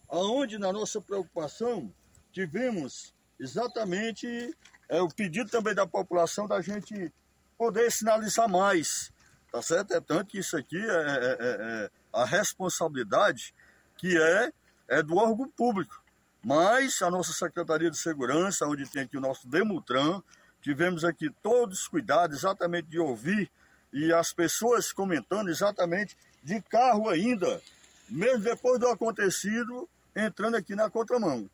aonde 0.08 0.58
na 0.58 0.72
nossa 0.72 1.02
preocupação 1.02 1.94
tivemos 2.32 3.14
exatamente 3.40 4.56
é, 4.90 5.02
o 5.02 5.10
pedido 5.10 5.50
também 5.50 5.74
da 5.74 5.88
população 5.88 6.48
da 6.48 6.62
gente 6.62 7.12
poder 7.58 7.92
sinalizar 7.92 8.48
mais, 8.48 9.12
tá 9.52 9.62
certo? 9.62 9.94
É 9.94 10.00
tanto 10.00 10.28
que 10.28 10.40
isso 10.40 10.56
aqui 10.56 10.78
é, 10.78 10.82
é, 10.82 11.38
é, 11.40 11.58
é 11.60 11.90
a 12.14 12.24
responsabilidade 12.24 13.54
que 13.98 14.18
é, 14.18 14.52
é 14.88 15.02
do 15.02 15.18
órgão 15.18 15.50
público. 15.50 16.02
Mas 16.44 17.02
a 17.02 17.10
nossa 17.10 17.34
Secretaria 17.34 17.90
de 17.90 17.98
Segurança, 17.98 18.68
onde 18.68 18.90
tem 18.90 19.04
aqui 19.04 19.18
o 19.18 19.22
nosso 19.22 19.48
Demutran, 19.48 20.22
tivemos 20.62 21.04
aqui 21.04 21.30
todos 21.42 21.82
os 21.82 21.88
cuidados 21.88 22.38
exatamente 22.38 22.88
de 22.88 23.00
ouvir 23.00 23.50
e 23.92 24.12
as 24.12 24.34
pessoas 24.34 24.92
comentando 24.92 25.50
exatamente 25.50 26.18
de 26.44 26.62
carro 26.62 27.10
ainda, 27.10 27.62
mesmo 28.10 28.44
depois 28.44 28.80
do 28.80 28.88
acontecido, 28.88 29.88
entrando 30.16 30.56
aqui 30.56 30.76
na 30.76 30.90
contramão. 30.90 31.50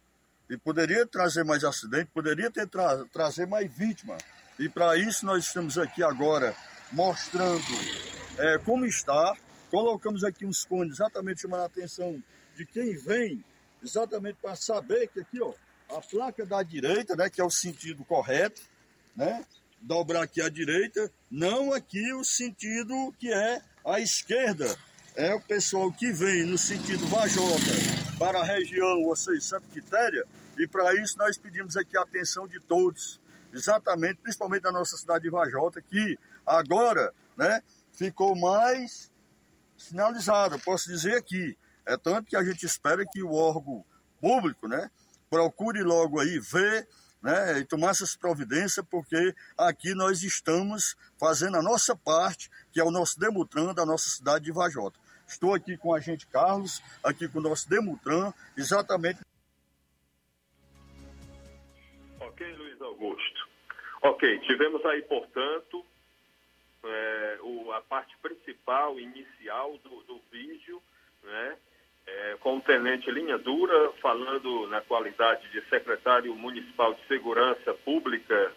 E 0.49 0.57
poderia 0.57 1.05
trazer 1.05 1.43
mais 1.43 1.63
acidente, 1.63 2.09
poderia 2.11 2.49
ter 2.49 2.67
tra 2.67 3.05
trazer 3.13 3.45
mais 3.45 3.71
vítima. 3.71 4.17
E 4.57 4.67
para 4.67 4.97
isso 4.97 5.25
nós 5.25 5.45
estamos 5.45 5.77
aqui 5.77 6.03
agora 6.03 6.55
mostrando 6.91 7.63
é, 8.37 8.57
como 8.57 8.85
está. 8.85 9.35
Colocamos 9.69 10.23
aqui 10.23 10.45
uns 10.45 10.65
cones 10.65 10.95
exatamente 10.95 11.41
chamando 11.41 11.61
a 11.61 11.65
atenção 11.65 12.21
de 12.55 12.65
quem 12.65 12.95
vem, 12.95 13.43
exatamente 13.83 14.37
para 14.41 14.55
saber 14.55 15.07
que 15.07 15.19
aqui, 15.19 15.41
ó, 15.41 15.53
a 15.89 16.01
placa 16.01 16.45
da 16.45 16.61
direita, 16.63 17.15
né, 17.15 17.29
que 17.29 17.39
é 17.39 17.43
o 17.43 17.49
sentido 17.49 18.03
correto, 18.03 18.61
né, 19.15 19.45
dobrar 19.81 20.23
aqui 20.23 20.41
à 20.41 20.49
direita, 20.49 21.11
não 21.29 21.73
aqui 21.73 22.13
o 22.13 22.23
sentido 22.23 23.13
que 23.19 23.31
é 23.31 23.61
a 23.85 23.99
esquerda. 23.99 24.75
É 25.15 25.33
o 25.33 25.41
pessoal 25.41 25.91
que 25.91 26.11
vem 26.11 26.45
no 26.45 26.57
sentido 26.57 27.05
Vajota 27.07 27.71
para 28.17 28.39
a 28.39 28.43
região, 28.43 29.03
ou 29.03 29.15
seja, 29.15 29.41
Santa 29.41 29.67
Quitéria, 29.71 30.25
e 30.57 30.67
para 30.67 30.93
isso 30.95 31.17
nós 31.17 31.37
pedimos 31.37 31.75
aqui 31.77 31.97
a 31.97 32.01
atenção 32.01 32.47
de 32.47 32.59
todos, 32.59 33.19
exatamente, 33.53 34.19
principalmente 34.21 34.63
da 34.63 34.71
nossa 34.71 34.97
cidade 34.97 35.23
de 35.23 35.29
Vajota, 35.29 35.81
que 35.81 36.17
agora, 36.45 37.13
né, 37.35 37.61
ficou 37.91 38.35
mais 38.35 39.11
sinalizada, 39.79 40.59
posso 40.59 40.89
dizer 40.89 41.17
aqui. 41.17 41.57
É 41.85 41.97
tanto 41.97 42.27
que 42.27 42.35
a 42.35 42.43
gente 42.43 42.65
espera 42.65 43.03
que 43.05 43.23
o 43.23 43.33
órgão 43.33 43.83
público, 44.19 44.67
né, 44.67 44.91
procure 45.29 45.81
logo 45.81 46.19
aí 46.19 46.39
ver 46.39 46.87
né, 47.21 47.59
e 47.59 47.65
tomar 47.65 47.91
essas 47.91 48.15
providências, 48.15 48.85
porque 48.89 49.33
aqui 49.57 49.93
nós 49.93 50.23
estamos 50.23 50.95
fazendo 51.19 51.57
a 51.57 51.61
nossa 51.61 51.95
parte, 51.95 52.49
que 52.71 52.79
é 52.79 52.83
o 52.83 52.91
nosso 52.91 53.19
Demutran 53.19 53.73
da 53.73 53.85
nossa 53.85 54.09
cidade 54.09 54.45
de 54.45 54.51
Vajota. 54.51 54.99
Estou 55.27 55.53
aqui 55.53 55.77
com 55.77 55.89
o 55.89 55.93
agente 55.93 56.25
Carlos, 56.27 56.81
aqui 57.03 57.27
com 57.27 57.39
o 57.39 57.41
nosso 57.41 57.69
Demutran, 57.69 58.33
exatamente. 58.57 59.19
Ok, 62.19 62.55
Luiz 62.55 62.81
Augusto. 62.81 63.49
Ok, 64.01 64.39
tivemos 64.39 64.83
aí, 64.85 65.01
portanto, 65.03 65.85
é, 66.83 67.37
o, 67.41 67.71
a 67.71 67.81
parte 67.81 68.15
principal, 68.17 68.99
inicial 68.99 69.77
do, 69.83 70.03
do 70.03 70.21
vídeo, 70.31 70.81
né? 71.23 71.57
é, 72.09 72.37
com 72.39 72.57
o 72.57 72.61
tenente 72.61 73.09
Linha 73.11 73.37
Dura, 73.37 73.91
falando 74.01 74.67
na 74.67 74.81
qualidade 74.81 75.47
de 75.51 75.61
secretário 75.69 76.33
municipal 76.35 76.93
de 76.93 77.05
segurança 77.07 77.73
pública 77.85 78.51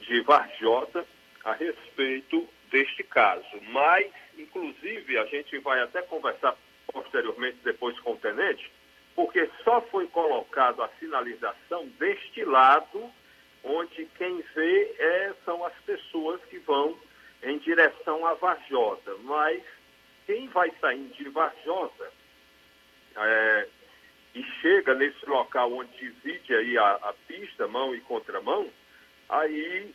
de 0.00 0.20
Varjota, 0.20 1.06
a 1.44 1.52
respeito 1.52 2.48
deste 2.70 3.02
caso. 3.04 3.46
Mas, 3.70 4.12
inclusive, 4.38 5.18
a 5.18 5.24
gente 5.26 5.58
vai 5.58 5.80
até 5.80 6.02
conversar 6.02 6.56
posteriormente 6.92 7.58
depois 7.64 7.98
com 8.00 8.12
o 8.12 8.18
tenente, 8.18 8.70
porque 9.14 9.48
só 9.64 9.80
foi 9.82 10.06
colocado 10.08 10.82
a 10.82 10.90
sinalização 11.00 11.86
deste 11.98 12.44
lado, 12.44 13.10
onde 13.64 14.06
quem 14.16 14.42
vê 14.54 14.94
é, 14.98 15.34
são 15.44 15.64
as 15.64 15.74
pessoas 15.80 16.40
que 16.44 16.58
vão 16.58 16.96
em 17.42 17.58
direção 17.58 18.26
a 18.26 18.34
Varjota. 18.34 19.14
Mas 19.22 19.62
quem 20.26 20.48
vai 20.48 20.72
saindo 20.80 21.14
de 21.14 21.28
Varjota 21.28 22.10
é, 23.16 23.68
e 24.34 24.42
chega 24.60 24.94
nesse 24.94 25.24
local 25.26 25.72
onde 25.72 25.92
divide 25.96 26.54
aí 26.54 26.76
a, 26.76 26.92
a 26.94 27.14
pista, 27.26 27.66
mão 27.66 27.94
e 27.94 28.00
contramão, 28.02 28.68
aí, 29.28 29.94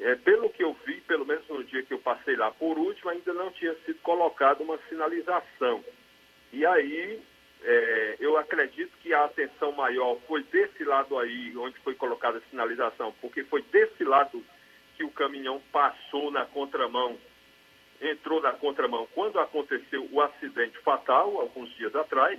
é, 0.00 0.14
pelo 0.16 0.48
que 0.50 0.64
eu 0.64 0.74
vi, 0.86 1.00
pelo 1.02 1.26
menos 1.26 1.46
no 1.48 1.62
dia 1.64 1.82
que 1.82 1.92
eu 1.92 1.98
passei 1.98 2.36
lá 2.36 2.50
por 2.50 2.78
último, 2.78 3.10
ainda 3.10 3.32
não 3.34 3.50
tinha 3.52 3.74
sido 3.84 4.00
colocada 4.00 4.62
uma 4.62 4.78
sinalização. 4.88 5.84
E 6.52 6.64
aí, 6.64 7.22
é, 7.64 8.16
eu 8.18 8.36
acredito 8.36 8.96
que 9.02 9.12
a 9.12 9.24
atenção 9.24 9.72
maior 9.72 10.18
foi 10.26 10.42
desse 10.44 10.84
lado 10.84 11.18
aí, 11.18 11.56
onde 11.56 11.78
foi 11.80 11.94
colocada 11.94 12.38
a 12.38 12.50
sinalização, 12.50 13.14
porque 13.20 13.44
foi 13.44 13.62
desse 13.62 14.04
lado 14.04 14.42
que 14.96 15.04
o 15.04 15.10
caminhão 15.10 15.60
passou 15.72 16.30
na 16.30 16.44
contramão, 16.46 17.18
entrou 18.00 18.40
na 18.40 18.52
contramão 18.52 19.06
quando 19.14 19.38
aconteceu 19.38 20.08
o 20.10 20.20
acidente 20.20 20.78
fatal, 20.78 21.40
alguns 21.40 21.70
dias 21.76 21.94
atrás, 21.94 22.38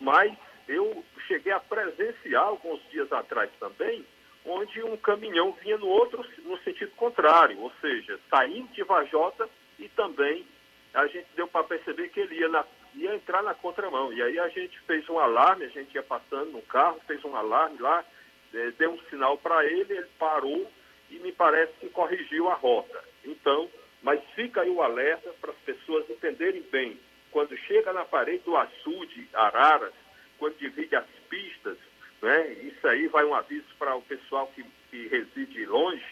mas 0.00 0.32
eu 0.68 1.04
cheguei 1.26 1.52
a 1.52 1.60
presenciar 1.60 2.44
alguns 2.44 2.80
dias 2.90 3.10
atrás 3.12 3.50
também, 3.58 4.04
onde 4.44 4.82
um 4.82 4.96
caminhão 4.96 5.52
vinha 5.52 5.76
no 5.76 5.88
outro, 5.88 6.24
no 6.44 6.56
sentido 6.58 6.92
contrário, 6.92 7.58
ou 7.60 7.72
seja, 7.80 8.18
saindo 8.30 8.68
de 8.72 8.82
Vajota 8.84 9.48
e 9.78 9.88
também 9.90 10.46
a 10.94 11.06
gente 11.06 11.26
deu 11.36 11.46
para 11.46 11.64
perceber 11.64 12.08
que 12.08 12.20
ele 12.20 12.36
ia, 12.36 12.48
na, 12.48 12.64
ia 12.94 13.14
entrar 13.14 13.42
na 13.42 13.54
contramão. 13.54 14.12
E 14.12 14.22
aí 14.22 14.38
a 14.38 14.48
gente 14.48 14.78
fez 14.80 15.08
um 15.08 15.18
alarme, 15.18 15.64
a 15.64 15.68
gente 15.68 15.94
ia 15.94 16.02
passando 16.02 16.50
no 16.52 16.62
carro, 16.62 17.00
fez 17.06 17.22
um 17.24 17.36
alarme 17.36 17.78
lá, 17.78 18.04
é, 18.52 18.70
deu 18.72 18.92
um 18.92 19.00
sinal 19.08 19.38
para 19.38 19.64
ele, 19.66 19.96
ele 19.96 20.08
parou 20.18 20.70
e 21.10 21.18
me 21.18 21.32
parece 21.32 21.72
que 21.80 21.88
corrigiu 21.88 22.48
a 22.48 22.54
rota. 22.54 23.02
Então, 23.24 23.68
mas 24.02 24.20
fica 24.34 24.62
aí 24.62 24.70
o 24.70 24.82
alerta 24.82 25.32
para 25.40 25.50
as 25.50 25.58
pessoas 25.58 26.08
entenderem 26.08 26.62
bem 26.70 26.98
quando 27.30 27.56
chega 27.58 27.92
na 27.92 28.04
parede 28.04 28.44
do 28.44 28.56
açude, 28.56 29.28
Araras, 29.32 29.92
quando 30.38 30.56
divide 30.56 30.96
as 30.96 31.06
pistas, 31.28 31.76
né, 32.22 32.52
isso 32.54 32.86
aí 32.86 33.06
vai 33.08 33.24
um 33.24 33.34
aviso 33.34 33.66
para 33.78 33.94
o 33.94 34.02
pessoal 34.02 34.46
que, 34.48 34.64
que 34.90 35.08
reside 35.08 35.64
longe, 35.66 36.04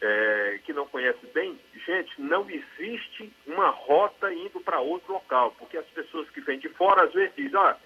é, 0.00 0.60
que 0.64 0.72
não 0.72 0.86
conhece 0.86 1.26
bem, 1.34 1.58
gente, 1.86 2.20
não 2.20 2.48
existe 2.48 3.32
uma 3.46 3.68
rota 3.70 4.32
indo 4.32 4.60
para 4.60 4.80
outro 4.80 5.14
local, 5.14 5.54
porque 5.58 5.76
as 5.76 5.86
pessoas 5.86 6.28
que 6.30 6.40
vêm 6.40 6.58
de 6.58 6.68
fora 6.70 7.04
às 7.04 7.12
vezes 7.12 7.34
dizem, 7.34 7.58
ah, 7.58 7.76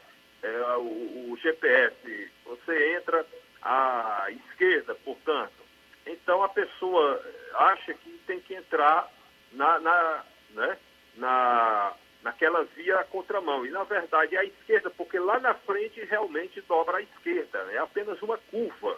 é, 0.43 0.77
o, 0.77 1.31
o, 1.31 1.39
GPS, 1.41 2.31
você 2.45 2.97
entra 2.97 3.25
à 3.63 4.27
esquerda, 4.31 4.95
portanto. 4.97 5.62
Então 6.07 6.43
a 6.43 6.49
pessoa 6.49 7.23
acha 7.55 7.95
que 7.95 8.11
tem 8.27 8.41
que 8.41 8.55
entrar 8.55 9.11
na, 9.53 9.79
na, 9.79 10.25
né, 10.51 10.79
na 11.17 11.95
naquela 12.23 12.65
via 12.77 13.03
contramão. 13.05 13.67
E, 13.67 13.71
na 13.71 13.85
verdade, 13.85 14.37
é 14.37 14.41
a 14.41 14.45
esquerda, 14.45 14.91
porque 14.91 15.19
lá 15.19 15.39
na 15.41 15.55
frente 15.55 16.01
realmente 16.05 16.61
dobra 16.63 16.99
à 16.99 17.03
esquerda, 17.03 17.65
né? 17.65 17.75
é 17.75 17.79
apenas 17.79 18.21
uma 18.23 18.39
curva 18.39 18.97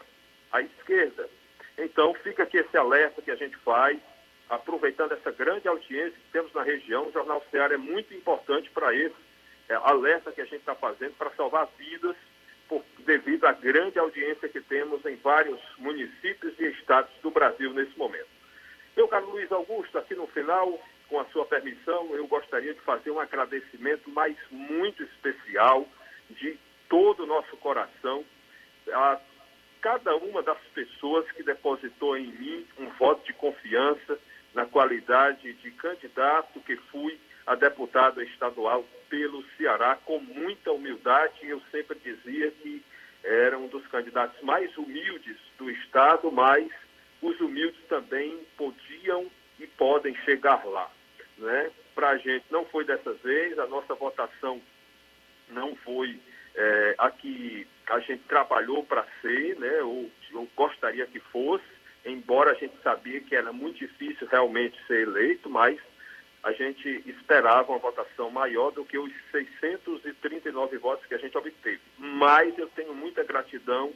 à 0.53 0.61
esquerda. 0.61 1.29
Então, 1.79 2.15
fica 2.15 2.45
aqui 2.45 2.59
esse 2.59 2.77
alerta 2.77 3.23
que 3.23 3.31
a 3.31 3.37
gente 3.37 3.57
faz, 3.59 3.99
aproveitando 4.49 5.13
essa 5.13 5.33
grande 5.33 5.67
audiência 5.67 6.13
que 6.13 6.33
temos 6.33 6.53
na 6.53 6.63
região. 6.63 7.09
O 7.09 7.13
Jornal 7.13 7.43
Ceará 7.51 7.75
é 7.75 7.79
muito 7.79 8.15
importante 8.15 8.71
para 8.71 8.95
esse 8.95 9.17
é, 9.69 9.75
alerta 9.75 10.31
que 10.31 10.41
a 10.41 10.45
gente 10.45 10.61
está 10.61 10.75
fazendo 10.75 11.15
para 11.15 11.31
salvar 11.31 11.67
vidas 11.79 12.15
por, 12.69 12.85
devido 13.01 13.45
à 13.45 13.53
grande 13.53 13.99
audiência 13.99 14.49
que 14.49 14.61
temos 14.61 15.05
em 15.05 15.17
vários 15.17 15.61
municípios 15.79 16.59
e 16.59 16.67
estados 16.67 17.13
do 17.23 17.31
Brasil 17.31 17.73
nesse 17.73 17.97
momento. 17.99 18.29
Meu 18.97 19.09
caro 19.09 19.31
Luiz 19.31 19.51
Augusto, 19.51 19.99
aqui 19.99 20.15
no 20.15 20.27
final, 20.29 20.81
com 21.09 21.19
a 21.19 21.25
sua 21.27 21.45
permissão, 21.45 22.15
eu 22.15 22.27
gostaria 22.27 22.73
de 22.73 22.81
fazer 22.81 23.11
um 23.11 23.21
agradecimento, 23.21 24.09
mas 24.11 24.37
muito 24.51 25.03
especial, 25.03 25.87
de 26.31 26.59
todo 26.89 27.25
o 27.25 27.27
nosso 27.27 27.57
coração, 27.57 28.25
a 28.93 29.21
cada 29.81 30.17
uma 30.17 30.43
das 30.43 30.59
pessoas 30.75 31.31
que 31.33 31.43
depositou 31.43 32.17
em 32.17 32.27
mim 32.27 32.67
um 32.79 32.89
voto 32.91 33.27
de 33.27 33.33
confiança 33.35 34.19
na 34.55 34.65
qualidade 34.65 35.53
de 35.55 35.71
candidato 35.73 36.61
que 36.61 36.77
fui 36.91 37.21
a 37.47 37.55
deputado 37.55 38.23
estadual 38.23 38.85
pelo 39.15 39.45
Ceará, 39.57 39.97
com 40.05 40.19
muita 40.19 40.73
humildade. 40.73 41.49
Eu 41.49 41.63
sempre 41.71 41.97
dizia 42.01 42.51
que 42.51 42.83
era 43.23 43.57
um 43.57 43.69
dos 43.69 43.87
candidatos 43.87 44.43
mais 44.43 44.77
humildes 44.77 45.37
do 45.57 45.71
Estado, 45.71 46.33
mas 46.33 46.69
os 47.23 47.39
humildes 47.41 47.81
também 47.89 48.45
podiam 48.57 49.31
e 49.61 49.69
podem 49.69 50.17
chegar 50.25 50.65
lá. 50.67 50.91
Né? 51.39 51.71
Para 51.95 52.11
a 52.11 52.17
gente 52.17 52.45
não 52.51 52.65
foi 52.67 52.85
dessa 52.85 53.13
vez, 53.15 53.57
a 53.57 53.69
nossa 53.69 53.95
votação 53.95 54.61
não 55.49 55.77
foi 55.77 56.19
é, 56.57 56.95
a 56.99 57.09
que 57.09 57.65
a 57.87 58.01
gente 58.01 58.25
trabalhou 58.25 58.83
para 58.83 59.07
ser, 59.23 59.57
né? 59.61 59.81
ou, 59.83 60.11
ou 60.33 60.49
gostaria 60.57 61.07
que 61.07 61.21
fosse, 61.21 61.65
embora 62.05 62.51
a 62.51 62.55
gente 62.55 62.75
sabia 62.83 63.21
que 63.21 63.37
era 63.37 63.53
muito 63.53 63.79
difícil 63.79 64.27
realmente 64.27 64.77
ser 64.89 65.03
eleito, 65.03 65.49
mas 65.49 65.79
a 66.45 66.53
gente 66.53 67.03
esperava 67.07 67.73
uma 67.73 67.79
votação 67.79 68.31
maior 68.31 68.71
do 68.71 68.85
que 68.85 68.99
os 68.99 69.11
639 69.31 70.77
votos 70.77 71.07
que 71.07 71.15
a 71.15 71.19
gente 71.19 71.37
obteve. 71.37 71.81
Mas 71.99 72.57
eu 72.59 72.69
tenho 72.69 72.95
muita 72.95 73.25
gratidão 73.25 73.93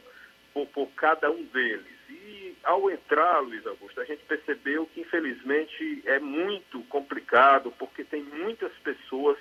por, 0.51 0.65
por 0.67 0.87
cada 0.95 1.29
um 1.29 1.43
deles. 1.43 1.85
E 2.09 2.55
ao 2.63 2.89
entrar, 2.89 3.39
Luiz 3.39 3.65
Augusto, 3.67 4.01
a 4.01 4.05
gente 4.05 4.23
percebeu 4.25 4.87
que 4.87 5.01
infelizmente 5.01 6.01
é 6.05 6.17
muito 6.17 6.81
complicado, 6.85 7.71
porque 7.77 8.03
tem 8.03 8.23
muitas 8.23 8.73
pessoas 8.79 9.37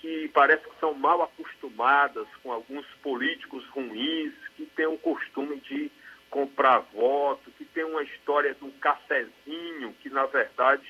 que 0.00 0.28
parece 0.28 0.62
que 0.62 0.78
são 0.78 0.94
mal 0.94 1.20
acostumadas 1.22 2.28
com 2.44 2.52
alguns 2.52 2.86
políticos 3.02 3.66
ruins, 3.70 4.32
que 4.56 4.64
têm 4.64 4.86
o 4.86 4.96
costume 4.96 5.56
de 5.58 5.90
comprar 6.30 6.78
voto, 6.94 7.50
que 7.58 7.64
tem 7.64 7.82
uma 7.82 8.04
história 8.04 8.54
de 8.54 8.64
um 8.64 8.70
cafezinho, 8.70 9.92
que 10.00 10.08
na 10.08 10.26
verdade 10.26 10.86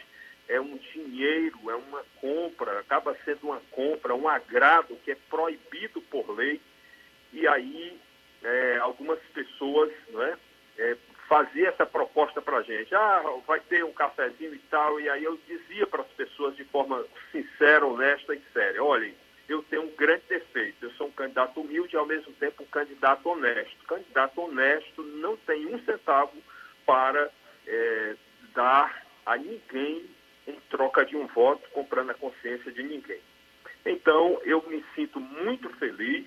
é 0.49 0.61
um 0.61 0.76
dinheiro, 0.76 1.59
é 1.70 1.74
uma 1.74 2.03
compra, 2.20 2.80
acaba 2.80 3.16
sendo 3.24 3.49
uma 3.49 3.61
compra, 3.70 4.14
um 4.14 4.28
agrado 4.28 4.96
que 5.05 5.12
é 5.12 5.16
proibido 5.28 6.01
por 6.03 6.30
lei. 6.30 6.61
E 7.32 7.46
aí 7.46 8.01
é, 8.42 8.78
algumas 8.78 9.18
pessoas 9.34 9.92
não 10.11 10.22
é, 10.22 10.36
é, 10.78 10.96
faziam 11.28 11.68
essa 11.68 11.84
proposta 11.84 12.40
para 12.40 12.59
a 12.59 12.62
gente. 12.62 12.94
Ah, 12.94 13.22
vai 13.46 13.61
ter 13.61 13.84
um 13.84 13.92
cafezinho 13.92 14.55
e 14.55 14.59
tal. 14.70 14.99
E 14.99 15.09
aí 15.11 15.22
eu 15.22 15.38
dizia 15.46 15.86
para 15.86 16.03
as 16.03 16.09
pessoas 16.09 16.57
de 16.57 16.64
forma 16.64 17.05
sincera, 17.30 17.86
honesta 17.86 18.34
e 18.34 18.42
séria, 18.53 18.82
olhem, 18.82 19.14
eu 19.49 19.62
tenho 19.64 19.82
um 19.82 19.96
grande 19.96 20.24
defeito. 20.28 20.84
Eu 20.84 20.90
sou 20.92 21.09
um 21.09 21.12
candidato 21.12 21.61
humilde 21.61 21.94
e, 21.94 21.99
ao 21.99 22.07
mesmo 22.07 22.32
tempo, 22.34 22.62
um 22.62 22.66
candidato 22.66 23.28
honesto. 23.28 23.84
Candidato 23.86 24.40
honesto 24.40 25.03
não 25.03 25.36
tem 25.38 25.66
um 25.66 25.78
centavo 25.84 26.32
para 26.86 27.30
é, 27.66 28.16
dar 28.55 29.07
a 29.24 29.36
ninguém 29.36 30.09
em 30.49 30.59
troca 30.70 31.05
de 31.05 31.16
um 31.16 31.26
voto, 31.26 31.68
comprando 31.70 32.11
a 32.11 32.14
consciência 32.14 32.72
de 32.72 32.82
ninguém. 32.82 33.20
Então, 33.84 34.40
eu 34.44 34.62
me 34.68 34.84
sinto 34.94 35.20
muito 35.20 35.68
feliz, 35.76 36.26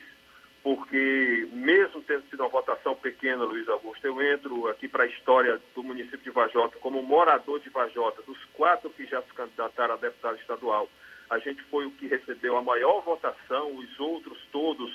porque, 0.64 1.48
mesmo 1.52 2.02
tendo 2.04 2.24
sido 2.30 2.42
uma 2.42 2.50
votação 2.50 2.96
pequena, 2.96 3.44
Luiz 3.44 3.68
Augusto, 3.68 4.06
eu 4.06 4.22
entro 4.22 4.68
aqui 4.68 4.88
para 4.88 5.04
a 5.04 5.08
história 5.08 5.60
do 5.74 5.84
município 5.84 6.20
de 6.20 6.30
Vajota 6.30 6.78
como 6.80 7.02
morador 7.02 7.60
de 7.60 7.70
Vajota, 7.70 8.22
dos 8.22 8.38
quatro 8.54 8.92
que 8.92 9.06
já 9.08 9.22
se 9.24 9.34
candidataram 9.34 9.96
a 9.96 9.98
deputado 9.98 10.38
estadual. 10.38 10.88
A 11.30 11.40
gente 11.40 11.64
foi 11.64 11.86
o 11.86 11.92
que 11.92 12.08
recebeu 12.08 12.58
a 12.58 12.62
maior 12.62 13.02
votação, 13.02 13.76
os 13.76 14.00
outros 14.00 14.38
todos 14.52 14.92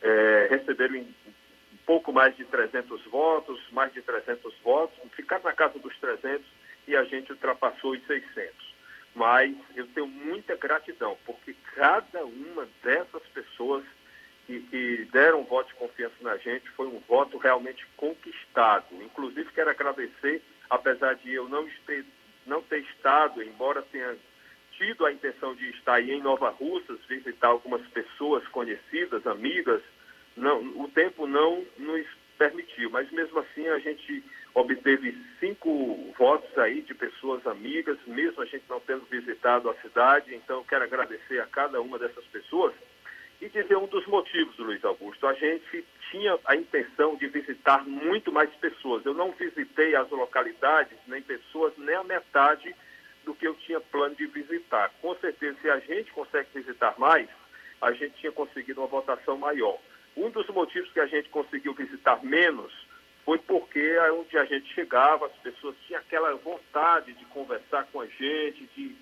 é, 0.00 0.48
receberam 0.50 1.00
um 1.00 1.06
pouco 1.84 2.12
mais 2.12 2.34
de 2.36 2.44
300 2.44 3.04
votos, 3.06 3.60
mais 3.72 3.92
de 3.92 4.00
300 4.00 4.54
votos, 4.60 4.98
ficaram 5.12 5.44
na 5.44 5.52
casa 5.52 5.78
dos 5.78 5.96
300 5.98 6.46
e 6.86 6.96
a 6.96 7.04
gente 7.04 7.32
ultrapassou 7.32 7.92
os 7.92 8.06
600 8.06 8.69
mas 9.14 9.54
eu 9.74 9.86
tenho 9.88 10.06
muita 10.06 10.56
gratidão, 10.56 11.16
porque 11.26 11.54
cada 11.74 12.24
uma 12.24 12.68
dessas 12.82 13.22
pessoas 13.34 13.84
que, 14.46 14.60
que, 14.62 15.08
deram 15.12 15.40
um 15.40 15.44
voto 15.44 15.68
de 15.68 15.74
confiança 15.74 16.14
na 16.20 16.36
gente 16.36 16.68
foi 16.70 16.86
um 16.86 17.00
voto 17.00 17.38
realmente 17.38 17.86
conquistado. 17.96 18.86
Inclusive, 19.02 19.50
quero 19.52 19.70
agradecer, 19.70 20.42
apesar 20.68 21.14
de 21.14 21.32
eu 21.32 21.48
não, 21.48 21.68
ter, 21.86 22.04
não 22.46 22.62
ter 22.62 22.80
estado, 22.82 23.42
embora 23.42 23.82
tenha 23.82 24.16
tido 24.72 25.04
a 25.04 25.12
intenção 25.12 25.54
de 25.54 25.68
estar 25.70 25.94
aí 25.94 26.10
em 26.10 26.22
Nova 26.22 26.48
Russas, 26.50 26.98
visitar 27.06 27.48
algumas 27.48 27.86
pessoas 27.88 28.46
conhecidas, 28.48 29.26
amigas, 29.26 29.82
não, 30.36 30.60
o 30.80 30.88
tempo 30.88 31.26
não 31.26 31.64
nos 31.76 32.06
permitiu, 32.40 32.88
mas 32.88 33.10
mesmo 33.10 33.38
assim 33.38 33.68
a 33.68 33.78
gente 33.78 34.24
obteve 34.54 35.14
cinco 35.38 36.10
votos 36.16 36.56
aí 36.56 36.80
de 36.80 36.94
pessoas 36.94 37.46
amigas, 37.46 37.98
mesmo 38.06 38.40
a 38.40 38.46
gente 38.46 38.64
não 38.66 38.80
tendo 38.80 39.04
visitado 39.10 39.68
a 39.68 39.74
cidade. 39.74 40.34
Então, 40.34 40.64
quero 40.64 40.84
agradecer 40.84 41.38
a 41.38 41.46
cada 41.46 41.82
uma 41.82 41.98
dessas 41.98 42.24
pessoas 42.28 42.72
e 43.42 43.48
dizer 43.50 43.76
um 43.76 43.86
dos 43.86 44.06
motivos, 44.06 44.56
Luiz 44.56 44.82
Augusto. 44.82 45.26
A 45.26 45.34
gente 45.34 45.84
tinha 46.10 46.38
a 46.46 46.56
intenção 46.56 47.14
de 47.16 47.26
visitar 47.26 47.86
muito 47.86 48.32
mais 48.32 48.48
pessoas. 48.54 49.04
Eu 49.04 49.12
não 49.12 49.32
visitei 49.32 49.94
as 49.94 50.08
localidades, 50.08 50.96
nem 51.06 51.20
pessoas, 51.20 51.74
nem 51.76 51.94
a 51.94 52.04
metade 52.04 52.74
do 53.22 53.34
que 53.34 53.46
eu 53.46 53.54
tinha 53.56 53.80
plano 53.80 54.14
de 54.14 54.24
visitar. 54.26 54.90
Com 55.02 55.14
certeza, 55.16 55.58
se 55.60 55.68
a 55.68 55.78
gente 55.78 56.10
consegue 56.12 56.48
visitar 56.54 56.94
mais, 56.98 57.28
a 57.82 57.92
gente 57.92 58.16
tinha 58.16 58.32
conseguido 58.32 58.80
uma 58.80 58.86
votação 58.86 59.36
maior. 59.36 59.78
Um 60.16 60.30
dos 60.30 60.46
motivos 60.48 60.90
que 60.92 61.00
a 61.00 61.06
gente 61.06 61.28
conseguiu 61.28 61.74
visitar 61.74 62.22
menos 62.24 62.72
foi 63.24 63.38
porque 63.38 63.98
onde 64.12 64.36
a 64.38 64.44
gente 64.44 64.72
chegava, 64.74 65.26
as 65.26 65.36
pessoas 65.36 65.76
tinham 65.86 66.00
aquela 66.00 66.34
vontade 66.36 67.12
de 67.12 67.24
conversar 67.26 67.86
com 67.92 68.00
a 68.00 68.06
gente, 68.06 68.68
de 68.74 68.96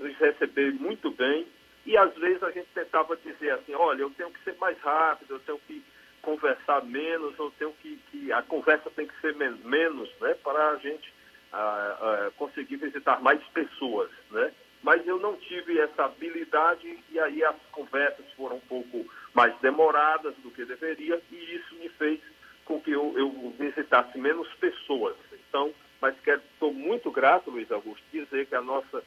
nos 0.00 0.16
receber 0.16 0.72
muito 0.72 1.10
bem, 1.10 1.46
e 1.86 1.96
às 1.96 2.14
vezes 2.16 2.42
a 2.42 2.50
gente 2.50 2.68
tentava 2.74 3.16
dizer 3.16 3.50
assim, 3.52 3.74
olha, 3.74 4.02
eu 4.02 4.10
tenho 4.10 4.30
que 4.30 4.42
ser 4.42 4.56
mais 4.58 4.78
rápido, 4.80 5.34
eu 5.34 5.40
tenho 5.40 5.58
que 5.66 5.82
conversar 6.22 6.84
menos, 6.84 7.38
eu 7.38 7.50
tenho 7.58 7.72
que, 7.80 7.98
que 8.10 8.32
a 8.32 8.42
conversa 8.42 8.90
tem 8.90 9.06
que 9.06 9.20
ser 9.20 9.34
men 9.36 9.52
menos, 9.64 10.10
né, 10.20 10.34
para 10.42 10.70
a 10.70 10.76
gente 10.76 11.12
ah, 11.52 11.98
ah, 12.00 12.30
conseguir 12.36 12.76
visitar 12.76 13.20
mais 13.22 13.42
pessoas, 13.54 14.10
né? 14.30 14.52
Mas 14.82 15.06
eu 15.06 15.18
não 15.18 15.36
tive 15.36 15.78
essa 15.78 16.04
habilidade 16.04 17.02
e 17.10 17.18
aí 17.18 17.42
as 17.42 17.56
conversas 17.72 18.24
foram 18.36 18.56
um 18.56 18.60
pouco 18.60 19.06
mais 19.34 19.56
demoradas 19.60 20.34
do 20.36 20.50
que 20.50 20.64
deveria 20.64 21.20
e 21.30 21.56
isso 21.56 21.74
me 21.76 21.88
fez 21.90 22.20
com 22.64 22.80
que 22.80 22.90
eu, 22.90 23.14
eu 23.16 23.54
visitasse 23.58 24.18
menos 24.18 24.48
pessoas. 24.54 25.16
Então, 25.32 25.72
mas 26.00 26.14
estou 26.26 26.72
muito 26.72 27.10
grato, 27.10 27.50
Luiz 27.50 27.70
Augusto, 27.70 28.04
dizer 28.12 28.46
que 28.46 28.54
a 28.54 28.60
nossa 28.60 29.02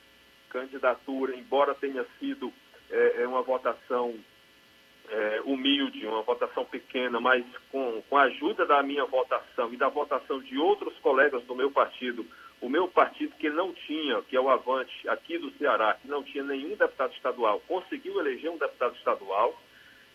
candidatura, 0.49 1.35
embora 1.35 1.75
tenha 1.75 2.05
sido 2.19 2.51
é, 2.89 3.25
uma 3.25 3.41
votação 3.41 4.15
é, 5.09 5.41
humilde, 5.45 6.05
uma 6.05 6.21
votação 6.21 6.65
pequena, 6.65 7.19
mas 7.19 7.45
com, 7.71 8.01
com 8.09 8.17
a 8.17 8.23
ajuda 8.23 8.65
da 8.65 8.81
minha 8.81 9.05
votação 9.05 9.73
e 9.73 9.77
da 9.77 9.89
votação 9.89 10.39
de 10.39 10.57
outros 10.57 10.97
colegas 10.99 11.43
do 11.43 11.55
meu 11.55 11.71
partido, 11.71 12.25
o 12.61 12.69
meu 12.69 12.87
partido 12.87 13.35
que 13.37 13.49
não 13.49 13.73
tinha, 13.73 14.21
que 14.23 14.35
é 14.35 14.39
o 14.39 14.49
Avante, 14.49 15.07
aqui 15.09 15.37
do 15.37 15.51
Ceará, 15.57 15.95
que 15.95 16.07
não 16.07 16.23
tinha 16.23 16.43
nenhum 16.43 16.75
deputado 16.75 17.13
estadual, 17.13 17.59
conseguiu 17.67 18.19
eleger 18.19 18.51
um 18.51 18.57
deputado 18.57 18.95
estadual. 18.95 19.59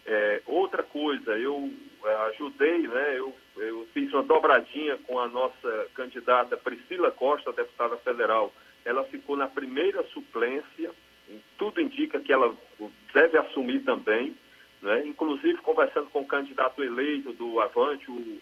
É, 0.08 0.40
outra 0.46 0.84
coisa, 0.84 1.36
eu 1.36 1.68
é, 2.04 2.14
ajudei, 2.30 2.86
né, 2.86 3.18
eu, 3.18 3.34
eu 3.56 3.88
fiz 3.92 4.12
uma 4.12 4.22
dobradinha 4.22 4.96
com 4.98 5.18
a 5.18 5.26
nossa 5.26 5.88
candidata 5.94 6.56
Priscila 6.56 7.10
Costa, 7.10 7.52
deputada 7.52 7.96
federal. 7.98 8.52
Ela 8.84 9.02
ficou 9.04 9.36
na 9.36 9.48
primeira 9.48 10.04
suplência, 10.08 10.92
tudo 11.58 11.80
indica 11.80 12.20
que 12.20 12.32
ela 12.32 12.54
deve 13.12 13.36
assumir 13.36 13.80
também, 13.80 14.36
né? 14.80 15.04
inclusive 15.04 15.58
conversando 15.58 16.08
com 16.10 16.20
o 16.20 16.26
candidato 16.26 16.84
eleito 16.84 17.32
do 17.32 17.60
Avante, 17.60 18.08
o, 18.08 18.40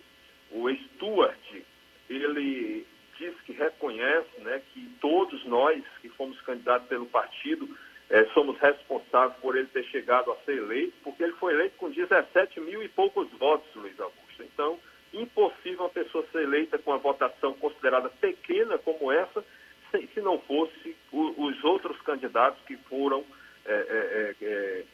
o 0.51 0.71
Stuart, 0.71 1.62
ele 2.11 2.87
diz 3.19 3.35
que 3.47 3.53
reconhece 3.53 4.41
né, 4.41 4.61
que 4.73 4.87
todos 5.01 5.45
nós 5.47 5.83
que 6.03 6.11
fomos 6.11 6.39
candidatos 6.43 6.89
pelo 6.89 7.07
partido 7.07 7.67
é, 8.11 8.25
somos 8.27 8.59
responsáveis 8.59 9.39
por 9.41 9.57
ele 9.57 9.69
ter 9.69 9.85
chegado 9.85 10.31
a 10.31 10.37
ser 10.45 10.59
eleito, 10.59 10.95
porque 11.03 11.23
ele 11.23 11.33
foi 11.35 11.55
eleito 11.55 11.77
com 11.77 11.91
17 11.91 12.61
mil 12.61 12.83
e 12.83 12.89
poucos 12.89 13.31
votos, 13.33 13.69
Luiz 13.75 13.99
Augusto. 13.99 14.43
Então, 14.43 14.79
impossível 15.13 15.81
uma 15.81 15.89
pessoa 15.89 16.27
ser 16.31 16.43
eleita 16.43 16.79
com 16.79 16.91
uma 16.91 16.99
votação 16.99 17.55
considerada 17.55 18.09
pequena 18.09 18.79
como 18.79 19.11
essa, 19.11 19.45
se, 19.91 20.07
se 20.13 20.21
não 20.21 20.39
fosse 20.41 20.97
o, 21.13 21.47
os 21.47 21.65
outros 21.65 22.01
candidatos 22.03 22.63
que 22.65 22.77
foram 22.89 23.25
é, 23.65 23.73
é, 23.73 24.35
é, 24.45 24.85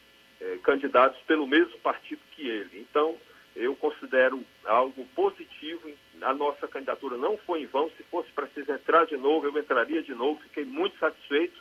é, 0.41 0.59
candidatos 0.59 1.21
pelo 1.23 1.47
mesmo 1.47 1.79
partido 1.79 2.21
que 2.33 2.49
ele. 2.49 2.81
Então, 2.81 3.17
eu 3.57 3.75
considero 3.77 4.45
algo 4.65 5.05
positivo. 5.15 5.91
A 6.23 6.33
nossa 6.35 6.69
candidatura 6.69 7.17
não 7.17 7.37
foi 7.39 7.63
em 7.63 7.67
vão. 7.67 7.91
Se 7.97 8.03
fosse 8.05 8.31
preciso 8.31 8.71
entrar 8.71 9.07
de 9.07 9.17
novo, 9.17 9.47
eu 9.47 9.59
entraria 9.59 10.03
de 10.03 10.15
novo. 10.15 10.41
Fiquei 10.43 10.65
muito 10.65 10.97
satisfeito. 10.99 11.61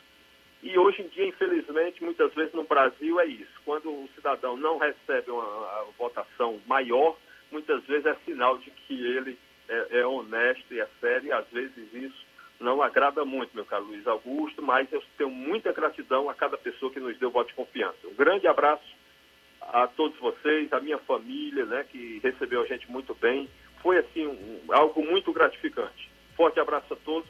E 0.62 0.78
hoje 0.78 1.02
em 1.02 1.08
dia, 1.08 1.26
infelizmente, 1.26 2.02
muitas 2.04 2.32
vezes 2.34 2.52
no 2.52 2.64
Brasil 2.64 3.18
é 3.18 3.26
isso. 3.26 3.60
Quando 3.64 3.90
o 3.90 4.08
cidadão 4.14 4.56
não 4.56 4.78
recebe 4.78 5.30
uma, 5.30 5.86
votação 5.98 6.60
maior, 6.66 7.16
muitas 7.50 7.82
vezes 7.84 8.06
é 8.06 8.14
sinal 8.26 8.58
de 8.58 8.70
que 8.70 9.06
ele 9.06 9.38
é, 9.68 10.00
é 10.00 10.06
honesto 10.06 10.72
e 10.72 10.80
é 10.80 10.88
sério. 11.00 11.28
E 11.28 11.32
às 11.32 11.48
vezes 11.48 11.92
isso 11.94 12.26
não 12.60 12.82
agrada 12.82 13.24
muito, 13.24 13.54
meu 13.54 13.64
caro 13.64 13.86
Luiz 13.86 14.06
Augusto, 14.06 14.60
mas 14.60 14.92
eu 14.92 15.02
tenho 15.16 15.30
muita 15.30 15.72
gratidão 15.72 16.28
a 16.28 16.34
cada 16.34 16.58
pessoa 16.58 16.92
que 16.92 17.00
nos 17.00 17.18
deu 17.18 17.30
voto 17.30 17.48
de 17.48 17.54
confiança. 17.54 18.06
Um 18.06 18.14
grande 18.14 18.46
abraço 18.46 18.84
a 19.62 19.86
todos 19.86 20.18
vocês, 20.18 20.70
a 20.72 20.80
minha 20.80 20.98
família, 20.98 21.64
né, 21.64 21.86
que 21.90 22.20
recebeu 22.22 22.62
a 22.62 22.66
gente 22.66 22.90
muito 22.90 23.14
bem. 23.14 23.48
Foi, 23.82 23.96
assim, 23.96 24.26
um, 24.26 24.60
algo 24.70 25.02
muito 25.02 25.32
gratificante. 25.32 26.10
Forte 26.36 26.60
abraço 26.60 26.92
a 26.92 26.96
todos. 26.96 27.28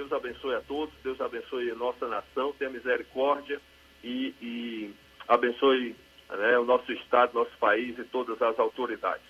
Deus 0.00 0.12
abençoe 0.12 0.54
a 0.54 0.60
todos. 0.62 0.94
Deus 1.04 1.20
abençoe 1.20 1.70
a 1.70 1.74
nossa 1.74 2.08
nação. 2.08 2.54
Tenha 2.58 2.70
misericórdia 2.70 3.60
e, 4.02 4.34
e 4.40 4.94
abençoe 5.28 5.94
né, 6.30 6.58
o 6.58 6.64
nosso 6.64 6.90
Estado, 6.92 7.34
nosso 7.34 7.52
país 7.58 7.98
e 7.98 8.04
todas 8.04 8.40
as 8.40 8.58
autoridades. 8.58 9.26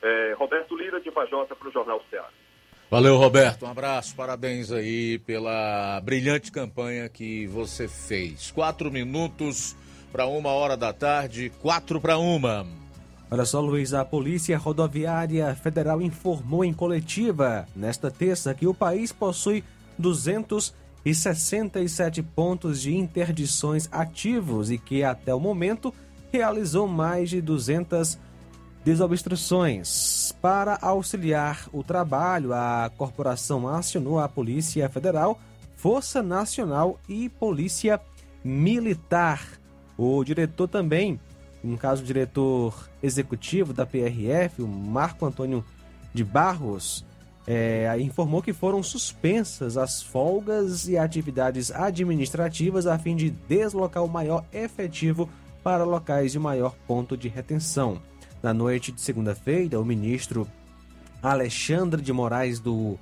É, 0.00 0.34
Roberto 0.38 0.76
Lira, 0.76 1.00
de 1.00 1.10
Pajota, 1.10 1.56
para 1.56 1.68
o 1.68 1.72
Jornal 1.72 2.00
Ceará. 2.08 2.28
Valeu, 2.88 3.16
Roberto. 3.16 3.66
Um 3.66 3.70
abraço, 3.70 4.14
parabéns 4.14 4.70
aí 4.70 5.18
pela 5.18 6.00
brilhante 6.00 6.52
campanha 6.52 7.08
que 7.08 7.48
você 7.48 7.88
fez. 7.88 8.52
Quatro 8.52 8.92
minutos 8.92 9.76
para 10.12 10.26
uma 10.26 10.50
hora 10.50 10.76
da 10.76 10.92
tarde, 10.92 11.50
quatro 11.60 12.00
para 12.00 12.18
uma. 12.18 12.64
Olha 13.30 13.44
só, 13.44 13.60
Luiz, 13.60 13.92
a 13.92 14.04
Polícia 14.04 14.56
Rodoviária 14.56 15.54
Federal 15.56 16.00
informou 16.00 16.64
em 16.64 16.72
coletiva 16.72 17.66
nesta 17.74 18.12
terça 18.12 18.54
que 18.54 18.66
o 18.66 18.72
país 18.72 19.12
possui 19.12 19.64
267 19.98 22.22
pontos 22.22 22.80
de 22.80 22.94
interdições 22.94 23.88
ativos 23.90 24.70
e 24.70 24.78
que 24.78 25.02
até 25.02 25.34
o 25.34 25.40
momento 25.40 25.92
realizou 26.32 26.86
mais 26.86 27.30
de 27.30 27.40
200 27.40 28.18
desobstruções. 28.84 30.34
Para 30.40 30.78
auxiliar 30.80 31.68
o 31.72 31.82
trabalho, 31.82 32.52
a 32.52 32.90
corporação 32.96 33.68
acionou 33.68 34.18
a 34.18 34.28
Polícia 34.28 34.88
Federal, 34.88 35.38
Força 35.76 36.22
Nacional 36.22 36.98
e 37.08 37.28
Polícia 37.28 38.00
Militar. 38.42 39.42
O 39.96 40.22
diretor 40.24 40.68
também, 40.68 41.20
no 41.62 41.76
caso 41.76 42.02
o 42.02 42.06
diretor 42.06 42.88
executivo 43.02 43.72
da 43.72 43.84
PRF, 43.84 44.62
o 44.62 44.68
Marco 44.68 45.26
Antônio 45.26 45.64
de 46.14 46.24
Barros, 46.24 47.04
é, 47.50 47.96
informou 47.98 48.42
que 48.42 48.52
foram 48.52 48.82
suspensas 48.82 49.78
as 49.78 50.02
folgas 50.02 50.86
e 50.86 50.98
atividades 50.98 51.70
administrativas 51.70 52.86
a 52.86 52.98
fim 52.98 53.16
de 53.16 53.30
deslocar 53.30 54.04
o 54.04 54.08
maior 54.08 54.44
efetivo 54.52 55.30
para 55.64 55.82
locais 55.82 56.30
de 56.30 56.38
maior 56.38 56.74
ponto 56.86 57.16
de 57.16 57.26
retenção. 57.26 58.02
Na 58.42 58.52
noite 58.52 58.92
de 58.92 59.00
segunda-feira, 59.00 59.80
o 59.80 59.84
ministro 59.84 60.46
Alexandre 61.22 62.02
de 62.02 62.12
Moraes 62.12 62.60
do 62.60 62.98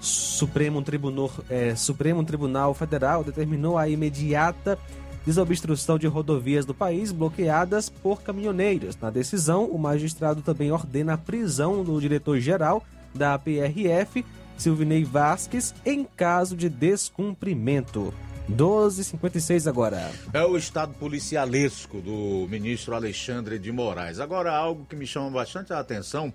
Supremo 0.00 0.80
Tribunal, 0.82 1.28
é, 1.50 1.74
Supremo 1.74 2.22
Tribunal 2.22 2.72
Federal 2.74 3.24
determinou 3.24 3.76
a 3.76 3.88
imediata 3.88 4.78
desobstrução 5.26 5.98
de 5.98 6.06
rodovias 6.06 6.64
do 6.64 6.72
país 6.72 7.10
bloqueadas 7.10 7.88
por 7.88 8.22
caminhoneiros. 8.22 8.96
Na 8.96 9.10
decisão, 9.10 9.64
o 9.64 9.76
magistrado 9.76 10.42
também 10.42 10.70
ordena 10.70 11.14
a 11.14 11.18
prisão 11.18 11.82
do 11.82 12.00
diretor-geral 12.00 12.84
da 13.14 13.38
PRF, 13.38 14.24
Silvinei 14.56 15.04
Vasques, 15.04 15.74
em 15.84 16.04
caso 16.04 16.56
de 16.56 16.68
descumprimento. 16.68 18.12
12h56 18.50 19.68
agora. 19.68 20.10
É 20.32 20.44
o 20.44 20.56
estado 20.56 20.92
policialesco 20.94 22.00
do 22.00 22.46
ministro 22.48 22.94
Alexandre 22.94 23.58
de 23.58 23.70
Moraes. 23.70 24.18
Agora, 24.18 24.52
algo 24.52 24.84
que 24.86 24.96
me 24.96 25.06
chama 25.06 25.30
bastante 25.30 25.72
a 25.72 25.78
atenção 25.78 26.32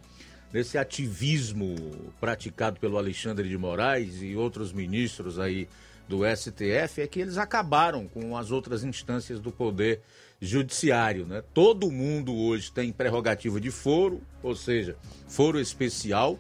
nesse 0.54 0.78
ativismo 0.78 1.76
praticado 2.20 2.80
pelo 2.80 2.98
Alexandre 2.98 3.50
de 3.50 3.58
Moraes 3.58 4.22
e 4.22 4.36
outros 4.36 4.72
ministros 4.72 5.38
aí 5.38 5.68
do 6.08 6.22
STF 6.24 7.02
é 7.02 7.08
que 7.08 7.20
eles 7.20 7.38
acabaram 7.38 8.08
com 8.08 8.38
as 8.38 8.52
outras 8.52 8.84
instâncias 8.84 9.40
do 9.40 9.52
poder 9.52 10.02
judiciário, 10.40 11.26
né? 11.26 11.44
Todo 11.54 11.92
mundo 11.92 12.34
hoje 12.34 12.72
tem 12.72 12.92
prerrogativa 12.92 13.60
de 13.60 13.72
foro, 13.72 14.22
ou 14.44 14.56
seja, 14.56 14.96
foro 15.28 15.60
especial 15.60 16.40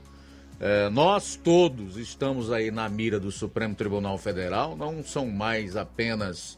é, 0.59 0.89
nós 0.89 1.35
todos 1.35 1.97
estamos 1.97 2.51
aí 2.51 2.71
na 2.71 2.87
mira 2.87 3.19
do 3.19 3.31
Supremo 3.31 3.75
Tribunal 3.75 4.17
Federal, 4.17 4.75
não 4.75 5.03
são 5.03 5.27
mais 5.27 5.75
apenas 5.75 6.57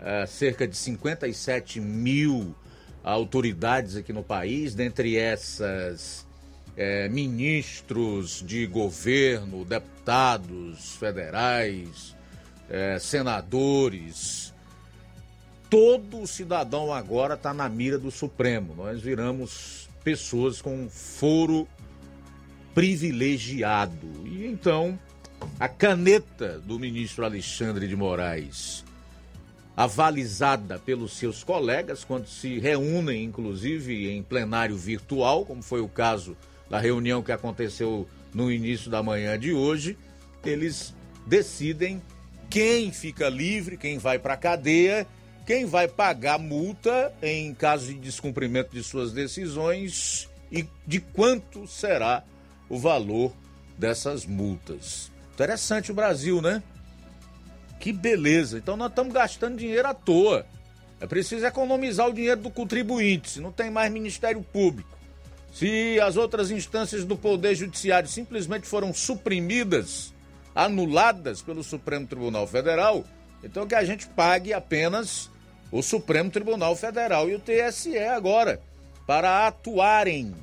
é, 0.00 0.26
cerca 0.26 0.66
de 0.66 0.76
57 0.76 1.80
mil 1.80 2.54
autoridades 3.04 3.96
aqui 3.96 4.12
no 4.12 4.24
país, 4.24 4.74
dentre 4.74 5.16
essas 5.16 6.26
é, 6.76 7.08
ministros 7.08 8.42
de 8.44 8.66
governo, 8.66 9.64
deputados 9.64 10.96
federais, 10.96 12.16
é, 12.68 12.98
senadores. 12.98 14.52
Todo 15.70 16.26
cidadão 16.26 16.92
agora 16.92 17.34
está 17.34 17.54
na 17.54 17.68
mira 17.68 17.98
do 17.98 18.10
Supremo. 18.10 18.74
Nós 18.74 19.00
viramos 19.00 19.88
pessoas 20.04 20.60
com 20.60 20.88
foro 20.88 21.66
privilegiado. 22.76 24.06
E 24.26 24.46
então, 24.46 24.98
a 25.58 25.66
caneta 25.66 26.58
do 26.58 26.78
ministro 26.78 27.24
Alexandre 27.24 27.88
de 27.88 27.96
Moraes, 27.96 28.84
avalizada 29.74 30.78
pelos 30.78 31.12
seus 31.12 31.42
colegas, 31.42 32.04
quando 32.04 32.26
se 32.26 32.58
reúnem, 32.58 33.24
inclusive, 33.24 34.10
em 34.10 34.22
plenário 34.22 34.76
virtual, 34.76 35.46
como 35.46 35.62
foi 35.62 35.80
o 35.80 35.88
caso 35.88 36.36
da 36.68 36.78
reunião 36.78 37.22
que 37.22 37.32
aconteceu 37.32 38.06
no 38.34 38.52
início 38.52 38.90
da 38.90 39.02
manhã 39.02 39.38
de 39.38 39.54
hoje, 39.54 39.96
eles 40.44 40.94
decidem 41.26 42.02
quem 42.50 42.92
fica 42.92 43.30
livre, 43.30 43.78
quem 43.78 43.96
vai 43.96 44.18
para 44.18 44.34
a 44.34 44.36
cadeia, 44.36 45.06
quem 45.46 45.64
vai 45.64 45.88
pagar 45.88 46.38
multa 46.38 47.10
em 47.22 47.54
caso 47.54 47.86
de 47.86 47.94
descumprimento 47.94 48.74
de 48.74 48.84
suas 48.84 49.14
decisões 49.14 50.28
e 50.52 50.68
de 50.86 51.00
quanto 51.00 51.66
será 51.66 52.22
o 52.68 52.78
valor 52.78 53.32
dessas 53.78 54.24
multas. 54.24 55.10
Interessante 55.34 55.90
o 55.90 55.94
Brasil, 55.94 56.40
né? 56.40 56.62
Que 57.78 57.92
beleza. 57.92 58.58
Então 58.58 58.76
nós 58.76 58.88
estamos 58.88 59.12
gastando 59.12 59.58
dinheiro 59.58 59.86
à 59.86 59.94
toa. 59.94 60.46
É 61.00 61.06
preciso 61.06 61.44
economizar 61.44 62.08
o 62.08 62.12
dinheiro 62.12 62.40
do 62.40 62.50
contribuinte, 62.50 63.30
se 63.30 63.40
não 63.40 63.52
tem 63.52 63.70
mais 63.70 63.92
Ministério 63.92 64.42
Público. 64.42 64.96
Se 65.52 66.00
as 66.00 66.16
outras 66.16 66.50
instâncias 66.50 67.04
do 67.04 67.16
Poder 67.16 67.54
Judiciário 67.54 68.08
simplesmente 68.08 68.66
foram 68.66 68.92
suprimidas, 68.94 70.12
anuladas 70.54 71.42
pelo 71.42 71.62
Supremo 71.62 72.06
Tribunal 72.06 72.46
Federal, 72.46 73.04
então 73.44 73.66
que 73.66 73.74
a 73.74 73.84
gente 73.84 74.06
pague 74.08 74.52
apenas 74.52 75.30
o 75.70 75.82
Supremo 75.82 76.30
Tribunal 76.30 76.74
Federal 76.76 77.28
e 77.28 77.34
o 77.34 77.40
TSE 77.40 77.98
agora 77.98 78.60
para 79.06 79.46
atuarem 79.46 80.34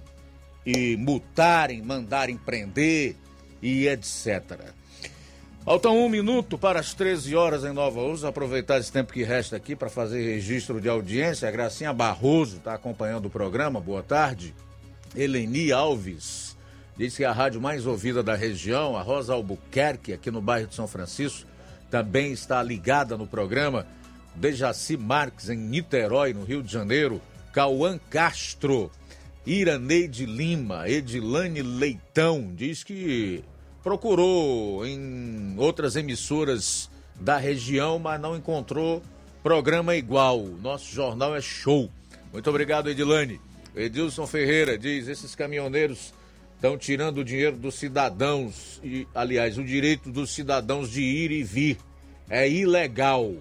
e 0.65 0.95
multarem, 0.97 1.81
mandarem 1.81 2.37
prender 2.37 3.15
e 3.61 3.87
etc. 3.87 4.73
Falta 5.63 5.89
um 5.89 6.09
minuto 6.09 6.57
para 6.57 6.79
as 6.79 6.93
13 6.93 7.35
horas 7.35 7.63
em 7.63 7.71
Nova 7.71 8.01
Ursa. 8.01 8.27
Aproveitar 8.27 8.79
esse 8.79 8.91
tempo 8.91 9.13
que 9.13 9.23
resta 9.23 9.55
aqui 9.55 9.75
para 9.75 9.89
fazer 9.89 10.21
registro 10.21 10.81
de 10.81 10.89
audiência. 10.89 11.47
A 11.47 11.51
Gracinha 11.51 11.93
Barroso 11.93 12.57
está 12.57 12.73
acompanhando 12.73 13.27
o 13.27 13.29
programa. 13.29 13.79
Boa 13.79 14.03
tarde. 14.03 14.53
Eleni 15.15 15.71
Alves 15.71 16.53
diz 16.97 17.15
que 17.15 17.23
é 17.23 17.27
a 17.27 17.31
rádio 17.31 17.61
mais 17.61 17.85
ouvida 17.85 18.21
da 18.21 18.35
região, 18.35 18.95
a 18.95 19.01
Rosa 19.01 19.33
Albuquerque, 19.33 20.13
aqui 20.13 20.29
no 20.29 20.41
bairro 20.41 20.67
de 20.67 20.75
São 20.75 20.87
Francisco, 20.87 21.47
também 21.89 22.31
está 22.31 22.61
ligada 22.61 23.17
no 23.17 23.27
programa. 23.27 23.85
Dejaci 24.35 24.97
Marques, 24.97 25.49
em 25.49 25.57
Niterói, 25.57 26.33
no 26.33 26.43
Rio 26.43 26.63
de 26.63 26.71
Janeiro. 26.71 27.21
Cauã 27.51 27.99
Castro 28.09 28.91
Iraneide 29.45 30.25
Lima, 30.25 30.87
Edilane 30.87 31.61
Leitão, 31.61 32.53
diz 32.55 32.83
que 32.83 33.43
procurou 33.83 34.85
em 34.85 35.55
outras 35.57 35.97
emissoras 35.97 36.89
da 37.19 37.37
região, 37.37 37.99
mas 37.99 38.21
não 38.21 38.37
encontrou 38.37 39.03
programa 39.43 39.95
igual. 39.95 40.39
Nosso 40.61 40.93
jornal 40.93 41.35
é 41.35 41.41
show. 41.41 41.89
Muito 42.31 42.49
obrigado, 42.49 42.89
Edilane. 42.89 43.41
Edilson 43.75 44.25
Ferreira 44.25 44.77
diz: 44.77 45.09
esses 45.09 45.35
caminhoneiros 45.35 46.13
estão 46.55 46.77
tirando 46.77 47.17
o 47.17 47.25
dinheiro 47.25 47.57
dos 47.57 47.75
cidadãos 47.75 48.79
e, 48.81 49.05
aliás, 49.13 49.57
o 49.57 49.63
direito 49.63 50.09
dos 50.09 50.31
cidadãos 50.31 50.89
de 50.89 51.01
ir 51.01 51.31
e 51.31 51.43
vir. 51.43 51.77
É 52.29 52.49
ilegal. 52.49 53.33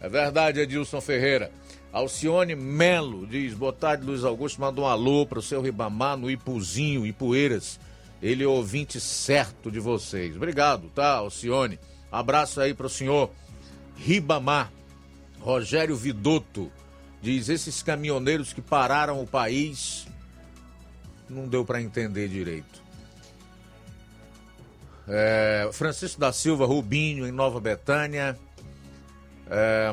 É 0.00 0.08
verdade, 0.08 0.60
Edilson 0.60 1.00
Ferreira. 1.00 1.52
Alcione 1.92 2.54
Melo 2.54 3.26
diz: 3.26 3.52
Boa 3.52 3.72
tarde, 3.72 4.04
Luiz 4.04 4.24
Augusto. 4.24 4.60
Manda 4.60 4.80
um 4.80 4.86
alô 4.86 5.26
para 5.26 5.38
o 5.38 5.42
seu 5.42 5.60
Ribamar 5.60 6.16
no 6.16 6.30
Ipuzinho, 6.30 7.06
Ipueiras. 7.06 7.78
Ele 8.22 8.42
é 8.42 8.46
ouvinte 8.46 8.98
certo 8.98 9.70
de 9.70 9.78
vocês. 9.78 10.34
Obrigado, 10.34 10.88
tá, 10.94 11.16
Alcione? 11.16 11.78
Abraço 12.10 12.60
aí 12.60 12.72
para 12.72 12.86
o 12.86 12.90
senhor 12.90 13.30
Ribamar. 13.96 14.72
Rogério 15.38 15.94
Vidotto 15.94 16.72
diz: 17.20 17.50
esses 17.50 17.82
caminhoneiros 17.82 18.54
que 18.54 18.62
pararam 18.62 19.20
o 19.20 19.26
país 19.26 20.06
não 21.28 21.46
deu 21.46 21.64
para 21.64 21.82
entender 21.82 22.28
direito. 22.28 22.80
É, 25.06 25.68
Francisco 25.72 26.20
da 26.20 26.32
Silva 26.32 26.64
Rubinho, 26.64 27.26
em 27.26 27.32
Nova 27.32 27.60
Betânia. 27.60 28.38
É, 29.50 29.92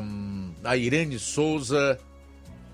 a 0.64 0.76
Irene 0.76 1.18
Souza. 1.18 1.98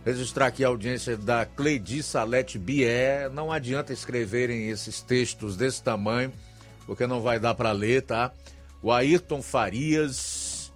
Registrar 0.04 0.46
aqui 0.46 0.64
a 0.64 0.68
audiência 0.68 1.16
da 1.16 1.44
Cleidi 1.44 2.00
Salete 2.02 2.58
Bié. 2.58 3.28
Não 3.28 3.50
adianta 3.50 3.92
escreverem 3.92 4.68
esses 4.68 5.02
textos 5.02 5.56
desse 5.56 5.82
tamanho, 5.82 6.32
porque 6.86 7.08
não 7.08 7.20
vai 7.20 7.40
dar 7.40 7.54
para 7.56 7.72
ler, 7.72 8.02
tá? 8.02 8.30
O 8.80 8.92
Ayrton 8.92 9.42
Farias. 9.42 10.72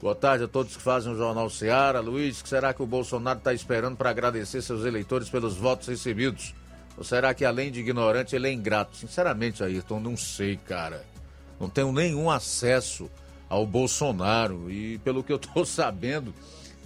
Boa 0.00 0.16
tarde 0.16 0.42
a 0.42 0.48
todos 0.48 0.76
que 0.76 0.82
fazem 0.82 1.12
o 1.12 1.16
Jornal 1.16 1.48
Seara. 1.48 2.00
Luiz, 2.00 2.42
que 2.42 2.48
será 2.48 2.74
que 2.74 2.82
o 2.82 2.86
Bolsonaro 2.86 3.38
está 3.38 3.54
esperando 3.54 3.96
para 3.96 4.10
agradecer 4.10 4.60
seus 4.60 4.84
eleitores 4.84 5.30
pelos 5.30 5.56
votos 5.56 5.86
recebidos? 5.86 6.52
Ou 6.98 7.04
será 7.04 7.32
que 7.32 7.44
além 7.44 7.70
de 7.70 7.78
ignorante 7.78 8.34
ele 8.34 8.48
é 8.48 8.52
ingrato? 8.52 8.96
Sinceramente, 8.96 9.62
Ayrton, 9.62 10.00
não 10.00 10.16
sei, 10.16 10.56
cara. 10.56 11.04
Não 11.60 11.70
tenho 11.70 11.92
nenhum 11.92 12.28
acesso 12.28 13.08
ao 13.52 13.66
Bolsonaro 13.66 14.70
e 14.70 14.96
pelo 15.00 15.22
que 15.22 15.30
eu 15.30 15.36
estou 15.36 15.62
sabendo, 15.66 16.32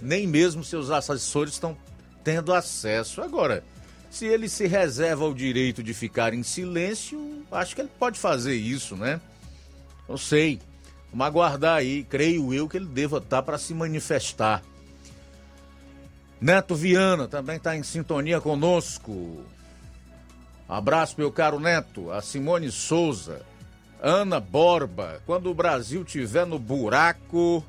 nem 0.01 0.27
mesmo 0.27 0.65
seus 0.65 0.91
assessores 0.91 1.53
estão 1.53 1.77
tendo 2.25 2.53
acesso. 2.53 3.21
Agora, 3.21 3.63
se 4.09 4.25
ele 4.25 4.49
se 4.49 4.67
reserva 4.67 5.25
o 5.25 5.33
direito 5.33 5.81
de 5.81 5.93
ficar 5.93 6.33
em 6.33 6.43
silêncio, 6.43 7.45
acho 7.49 7.73
que 7.73 7.79
ele 7.79 7.91
pode 7.97 8.19
fazer 8.19 8.53
isso, 8.53 8.97
né? 8.97 9.21
Não 10.09 10.17
sei. 10.17 10.59
Vamos 11.09 11.25
aguardar 11.25 11.77
aí. 11.77 12.03
Creio 12.03 12.53
eu 12.53 12.67
que 12.67 12.75
ele 12.75 12.85
deva 12.85 13.19
estar 13.19 13.41
para 13.43 13.57
se 13.57 13.73
manifestar. 13.73 14.61
Neto 16.41 16.75
Viana 16.75 17.29
também 17.29 17.55
está 17.55 17.77
em 17.77 17.83
sintonia 17.83 18.41
conosco. 18.41 19.41
Abraço, 20.67 21.15
meu 21.17 21.31
caro 21.31 21.61
Neto. 21.61 22.11
A 22.11 22.21
Simone 22.21 22.69
Souza. 22.69 23.41
Ana 24.01 24.39
Borba. 24.39 25.21
Quando 25.25 25.49
o 25.49 25.53
Brasil 25.53 26.03
tiver 26.03 26.45
no 26.45 26.59
buraco, 26.59 27.63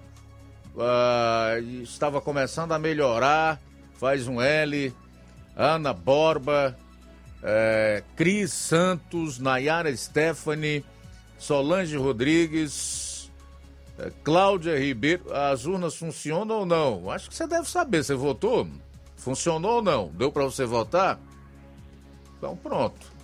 uh, 0.74 1.58
estava 1.82 2.20
começando 2.20 2.72
a 2.72 2.78
melhorar. 2.78 3.60
Faz 3.94 4.28
um 4.28 4.40
L. 4.40 4.94
Ana 5.56 5.92
Borba. 5.92 6.76
Uh, 7.38 8.04
Cris 8.14 8.52
Santos. 8.52 9.38
Nayara 9.38 9.94
Stephanie. 9.96 10.84
Solange 11.38 11.96
Rodrigues. 11.96 13.30
Uh, 13.98 14.12
Cláudia 14.22 14.78
Ribeiro. 14.78 15.32
As 15.32 15.64
urnas 15.64 15.96
funcionam 15.96 16.60
ou 16.60 16.66
não? 16.66 17.10
Acho 17.10 17.28
que 17.28 17.34
você 17.34 17.46
deve 17.46 17.68
saber. 17.68 18.04
Você 18.04 18.14
votou? 18.14 18.68
Funcionou 19.16 19.76
ou 19.76 19.82
não? 19.82 20.08
Deu 20.08 20.30
para 20.30 20.44
você 20.44 20.64
votar? 20.64 21.18
Então 22.36 22.56
pronto. 22.56 23.17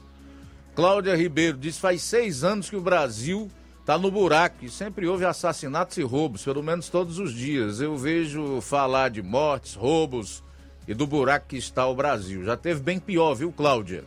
Cláudia 0.74 1.14
Ribeiro 1.14 1.56
diz: 1.56 1.78
faz 1.78 2.02
seis 2.02 2.42
anos 2.42 2.68
que 2.68 2.76
o 2.76 2.80
Brasil 2.80 3.48
está 3.80 3.96
no 3.96 4.10
buraco 4.10 4.64
e 4.64 4.68
sempre 4.68 5.06
houve 5.06 5.24
assassinatos 5.24 5.96
e 5.98 6.02
roubos, 6.02 6.42
pelo 6.42 6.62
menos 6.62 6.88
todos 6.88 7.18
os 7.18 7.32
dias. 7.32 7.80
Eu 7.80 7.96
vejo 7.96 8.60
falar 8.60 9.10
de 9.10 9.22
mortes, 9.22 9.74
roubos 9.74 10.42
e 10.88 10.92
do 10.92 11.06
buraco 11.06 11.48
que 11.48 11.56
está 11.56 11.86
o 11.86 11.94
Brasil. 11.94 12.44
Já 12.44 12.56
teve 12.56 12.80
bem 12.80 12.98
pior, 12.98 13.34
viu, 13.34 13.52
Cláudia? 13.52 14.04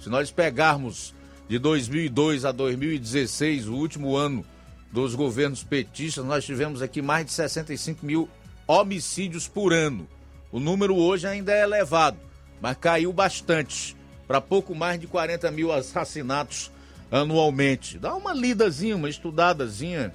Se 0.00 0.08
nós 0.08 0.30
pegarmos 0.30 1.14
de 1.46 1.58
2002 1.58 2.44
a 2.46 2.52
2016, 2.52 3.68
o 3.68 3.74
último 3.74 4.16
ano 4.16 4.44
dos 4.90 5.14
governos 5.14 5.62
petistas, 5.62 6.24
nós 6.24 6.44
tivemos 6.44 6.80
aqui 6.80 7.02
mais 7.02 7.26
de 7.26 7.32
65 7.32 8.06
mil 8.06 8.28
homicídios 8.66 9.46
por 9.46 9.74
ano. 9.74 10.08
O 10.50 10.58
número 10.58 10.96
hoje 10.96 11.26
ainda 11.26 11.52
é 11.52 11.64
elevado, 11.64 12.16
mas 12.62 12.78
caiu 12.78 13.12
bastante 13.12 13.97
para 14.28 14.42
pouco 14.42 14.74
mais 14.74 15.00
de 15.00 15.06
40 15.06 15.50
mil 15.50 15.72
assassinatos 15.72 16.70
anualmente. 17.10 17.98
Dá 17.98 18.14
uma 18.14 18.34
lidazinha, 18.34 18.94
uma 18.94 19.08
estudadazinha, 19.08 20.12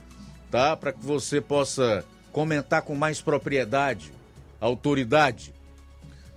tá? 0.52 0.78
Para 0.78 0.94
que 0.94 1.04
você 1.04 1.42
possa 1.42 2.06
comentar 2.32 2.84
com 2.84 2.94
mais 2.94 3.20
propriedade, 3.20 4.14
autoridade. 4.62 5.52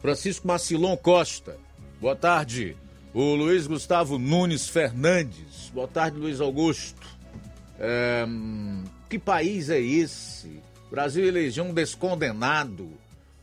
Francisco 0.01 0.49
Macilon 0.49 0.97
Costa, 0.97 1.59
boa 2.01 2.16
tarde. 2.16 2.74
O 3.12 3.35
Luiz 3.35 3.66
Gustavo 3.66 4.18
Nunes 4.18 4.68
Fernandes, 4.68 5.70
boa 5.72 5.89
tarde, 5.89 6.18
Luiz 6.18 6.41
Augusto. 6.41 7.07
É, 7.79 8.27
que 9.09 9.18
país 9.18 9.68
é 9.68 9.79
esse? 9.79 10.62
Brasil 10.91 11.27
elegeu 11.27 11.64
um 11.64 11.74
descondenado. 11.74 12.91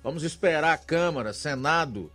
Vamos 0.04 0.24
esperar 0.24 0.74
a 0.74 0.78
Câmara, 0.78 1.34
Senado 1.34 2.12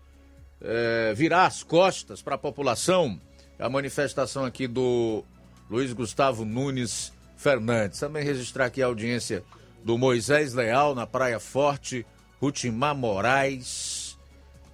é, 0.61 1.12
virar 1.14 1.46
as 1.46 1.62
costas 1.62 2.22
para 2.22 2.34
a 2.34 2.38
população. 2.38 3.20
A 3.59 3.68
manifestação 3.68 4.44
aqui 4.44 4.68
do 4.68 5.24
Luiz 5.68 5.92
Gustavo 5.92 6.44
Nunes 6.44 7.12
Fernandes. 7.36 7.98
Também 7.98 8.24
registrar 8.24 8.66
aqui 8.66 8.82
a 8.82 8.86
audiência 8.86 9.42
do 9.84 9.98
Moisés 9.98 10.54
Leal 10.54 10.94
na 10.94 11.06
Praia 11.06 11.40
Forte, 11.40 12.06
Rutimar 12.40 12.94
Moraes, 12.94 14.16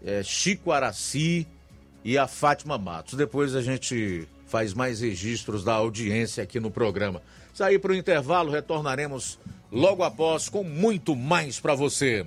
é, 0.04 0.22
Chico 0.22 0.70
Araci 0.70 1.46
e 2.04 2.18
a 2.18 2.26
Fátima 2.26 2.76
Matos. 2.76 3.14
Depois 3.14 3.54
a 3.54 3.62
gente 3.62 4.28
faz 4.46 4.74
mais 4.74 5.00
registros 5.00 5.64
da 5.64 5.74
audiência 5.74 6.44
aqui 6.44 6.60
no 6.60 6.70
programa. 6.70 7.22
Sair 7.52 7.78
para 7.78 7.92
o 7.92 7.94
intervalo, 7.94 8.50
retornaremos 8.50 9.38
logo 9.70 10.02
após 10.02 10.48
com 10.48 10.62
muito 10.62 11.16
mais 11.16 11.58
para 11.58 11.74
você. 11.74 12.26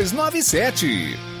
6297. 0.05 1.40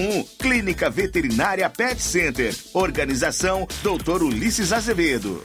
01. 0.00 0.24
Clínica 0.38 0.88
Veterinária 0.88 1.68
Pet 1.68 2.00
Center. 2.00 2.54
Organização 2.72 3.68
Dr. 3.82 4.22
Ulisses 4.22 4.72
Azevedo. 4.72 5.44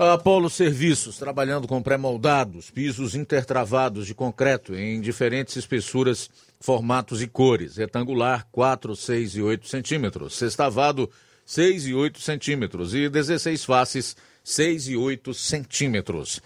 A 0.00 0.12
Apolo 0.12 0.48
Serviços, 0.48 1.18
trabalhando 1.18 1.66
com 1.66 1.82
pré-moldados, 1.82 2.70
pisos 2.70 3.16
intertravados 3.16 4.06
de 4.06 4.14
concreto 4.14 4.72
em 4.72 5.00
diferentes 5.00 5.56
espessuras, 5.56 6.30
formatos 6.60 7.20
e 7.20 7.26
cores. 7.26 7.78
Retangular, 7.78 8.46
4, 8.52 8.94
6 8.94 9.34
e 9.34 9.42
8 9.42 9.66
centímetros. 9.66 10.36
Sextavado, 10.36 11.10
6 11.44 11.88
e 11.88 11.94
8 11.94 12.20
centímetros. 12.20 12.94
E 12.94 13.08
16 13.08 13.64
faces, 13.64 14.16
6 14.44 14.86
e 14.86 14.96
8 14.96 15.34
centímetros. 15.34 16.40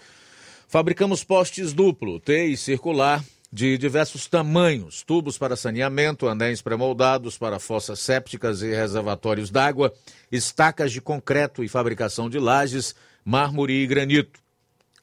Fabricamos 0.67 1.23
postes 1.23 1.73
duplo, 1.73 2.19
T 2.19 2.45
e 2.47 2.57
circular, 2.57 3.23
de 3.51 3.77
diversos 3.77 4.25
tamanhos, 4.25 5.03
tubos 5.03 5.37
para 5.37 5.55
saneamento, 5.55 6.27
anéis 6.27 6.59
pré-moldados 6.59 7.37
para 7.37 7.59
fossas 7.59 7.99
sépticas 7.99 8.63
e 8.63 8.71
reservatórios 8.71 9.51
d'água, 9.51 9.93
estacas 10.31 10.91
de 10.91 10.99
concreto 10.99 11.63
e 11.63 11.67
fabricação 11.67 12.27
de 12.27 12.39
lajes, 12.39 12.95
mármore 13.23 13.83
e 13.83 13.87
granito, 13.87 14.39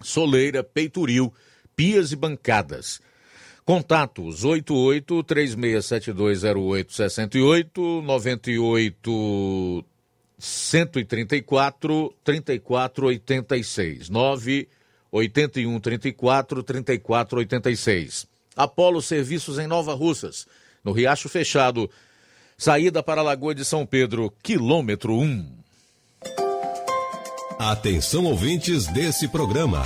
soleira, 0.00 0.62
peitoril, 0.62 1.32
pias 1.74 2.12
e 2.12 2.16
bancadas. 2.16 3.00
Contatos 3.64 4.44
88 4.44 5.24
36720868 5.24 8.02
98 8.02 9.84
134 10.38 12.14
3486 12.24 14.08
9 14.08 14.68
81 15.12 15.80
34 15.80 16.62
3486. 16.62 18.26
Apolo 18.56 19.00
Serviços 19.00 19.58
em 19.58 19.66
Nova 19.66 19.94
Russas, 19.94 20.46
no 20.82 20.92
Riacho 20.92 21.28
Fechado, 21.28 21.90
saída 22.56 23.02
para 23.02 23.20
a 23.20 23.24
Lagoa 23.24 23.54
de 23.54 23.64
São 23.64 23.86
Pedro, 23.86 24.32
quilômetro 24.42 25.14
1. 25.14 25.59
Atenção 27.60 28.24
ouvintes 28.24 28.86
desse 28.86 29.28
programa. 29.28 29.84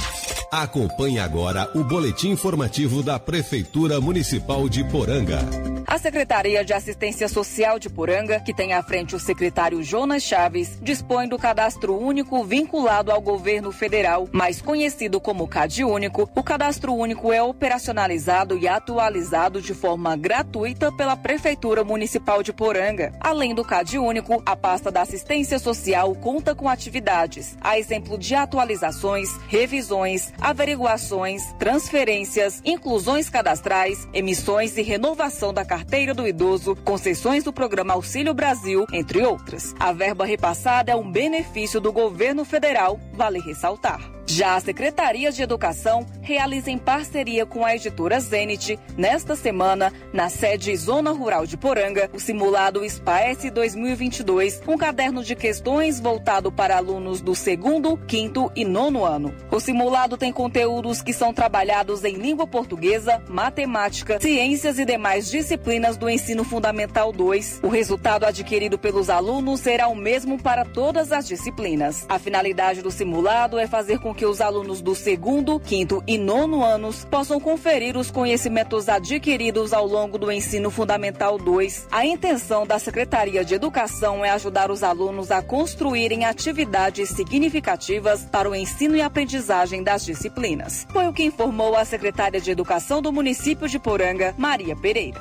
Acompanhe 0.49 1.19
agora 1.19 1.69
o 1.75 1.83
boletim 1.83 2.29
informativo 2.29 3.03
da 3.03 3.19
Prefeitura 3.19 4.01
Municipal 4.01 4.69
de 4.69 4.85
Poranga. 4.85 5.41
A 5.87 5.99
Secretaria 5.99 6.65
de 6.65 6.73
Assistência 6.73 7.29
Social 7.29 7.79
de 7.79 7.91
Poranga, 7.91 8.41
que 8.41 8.55
tem 8.55 8.73
à 8.73 8.83
frente 8.83 9.15
o 9.15 9.21
secretário 9.21 9.83
Jonas 9.83 10.23
Chaves, 10.23 10.79
dispõe 10.81 11.29
do 11.29 11.39
cadastro 11.39 11.95
único 11.99 12.43
vinculado 12.43 13.13
ao 13.13 13.21
governo 13.21 13.71
federal, 13.71 14.27
mais 14.33 14.63
conhecido 14.63 15.21
como 15.21 15.47
CAD 15.47 15.85
Único. 15.85 16.29
O 16.35 16.43
cadastro 16.43 16.95
único 16.95 17.33
é 17.33 17.43
operacionalizado 17.43 18.57
e 18.57 18.67
atualizado 18.67 19.61
de 19.61 19.75
forma 19.75 20.17
gratuita 20.17 20.91
pela 20.91 21.17
Prefeitura 21.17 21.85
Municipal 21.85 22.43
de 22.43 22.53
Poranga. 22.53 23.13
Além 23.21 23.55
do 23.55 23.65
CAD 23.65 23.99
Único, 23.99 24.43
a 24.47 24.57
pasta 24.57 24.91
da 24.91 25.03
assistência 25.03 25.59
social 25.59 26.15
conta 26.15 26.55
com 26.55 26.67
atividades, 26.67 27.59
a 27.61 27.79
exemplo 27.79 28.17
de 28.17 28.35
atualizações, 28.35 29.29
revisões, 29.49 30.33
averiguações, 30.41 31.53
transferências, 31.59 32.63
inclusões 32.65 33.29
cadastrais, 33.29 34.09
emissões 34.15 34.79
e 34.79 34.83
renovação 34.83 35.53
da 35.53 35.65
carteira 35.75 36.15
do 36.15 36.25
idoso, 36.25 36.77
concessões 36.85 37.43
do 37.43 37.53
programa 37.53 37.95
Auxílio 37.95 38.33
Brasil, 38.33 38.87
entre 38.93 39.25
outras. 39.27 39.75
A 39.81 39.93
verba 39.93 40.25
repassada 40.25 40.93
é 40.93 40.95
um 40.95 41.11
benefício 41.11 41.81
do 41.81 41.93
governo 41.93 42.45
federal, 42.45 43.01
vale 43.13 43.41
ressaltar. 43.41 44.01
Já 44.27 44.57
a 44.57 44.61
Secretaria 44.61 45.31
de 45.31 45.43
Educação 45.43 46.07
realiza 46.23 46.71
em 46.71 46.79
parceria 46.79 47.45
com 47.45 47.65
a 47.65 47.75
editora 47.75 48.19
Zenit, 48.19 48.79
nesta 48.97 49.37
semana, 49.37 49.93
na 50.13 50.29
sede 50.31 50.75
Zona 50.77 51.13
Rural 51.13 51.47
de 51.47 51.57
Poranga, 51.57 52.11
o 52.13 52.19
simulado 52.19 52.83
SPAES 52.89 53.51
2022, 53.53 54.63
um 54.67 54.79
caderno 54.79 55.23
de 55.23 55.37
questões 55.37 56.01
voltado 56.01 56.51
para 56.51 56.77
alunos 56.77 57.21
do 57.21 57.35
segundo, 57.35 57.99
quinto 58.07 58.51
e 58.57 58.65
nono 58.65 59.05
ano. 59.05 59.35
O 59.51 59.61
simulado 59.61 60.17
tem 60.17 60.33
conteúdos 60.33 61.03
que 61.03 61.13
são 61.13 61.35
trabalhados 61.35 62.03
em 62.05 62.15
língua 62.15 62.47
portuguesa, 62.47 63.23
matemática, 63.29 64.19
ciências 64.21 64.79
e 64.79 64.85
demais 64.85 65.31
disciplinas 65.31 65.97
do 65.97 66.09
ensino 66.09 66.45
fundamental 66.45 67.13
2. 67.13 67.61
O 67.63 67.69
resultado 67.69 68.25
adquirido 68.25 68.79
pelos 68.79 69.11
alunos 69.11 69.61
será 69.61 69.89
o 69.89 69.95
mesmo 69.95 70.43
para 70.43 70.65
todas 70.65 71.13
as 71.13 71.29
disciplinas. 71.29 72.07
A 72.09 72.19
finalidade 72.19 72.81
do 72.81 72.91
simulado 72.91 73.59
é 73.59 73.67
fazer 73.67 73.99
com 73.99 74.14
que 74.15 74.25
os 74.25 74.41
alunos 74.41 74.81
do 74.81 74.95
segundo, 74.95 75.61
quinto 75.61 76.03
e 76.07 76.17
nono 76.17 76.65
anos 76.65 77.05
possam 77.05 77.39
conferir 77.39 77.97
os 77.97 78.11
conhecimentos 78.11 78.89
adquiridos 78.89 79.73
ao 79.73 79.87
longo 79.87 80.17
do 80.17 80.31
ensino 80.31 80.71
fundamental 80.71 81.37
2. 81.37 81.89
A 81.91 82.07
intenção 82.07 82.67
da 82.67 82.79
Secretaria 82.79 83.45
de 83.45 83.55
Educação 83.55 84.25
é 84.25 84.31
ajudar 84.31 84.71
os 84.71 84.83
alunos 84.83 85.31
a 85.31 85.43
construírem 85.43 86.25
atividades 86.25 87.11
significativas 87.11 88.25
para 88.31 88.49
o 88.49 88.55
ensino 88.55 88.97
e 88.97 89.03
aprendizagem 89.03 89.83
das 89.83 90.05
disciplinas. 90.05 90.87
Foi 90.91 91.07
o 91.07 91.13
que 91.13 91.25
informou 91.25 91.77
a 91.77 91.85
secretária 91.85 92.41
de 92.41 92.51
Educação 92.51 93.03
do 93.03 93.13
município 93.13 93.69
de 93.69 93.79
Poranga, 93.79 94.35
Maria 94.39 94.77
Pereira. 94.77 95.21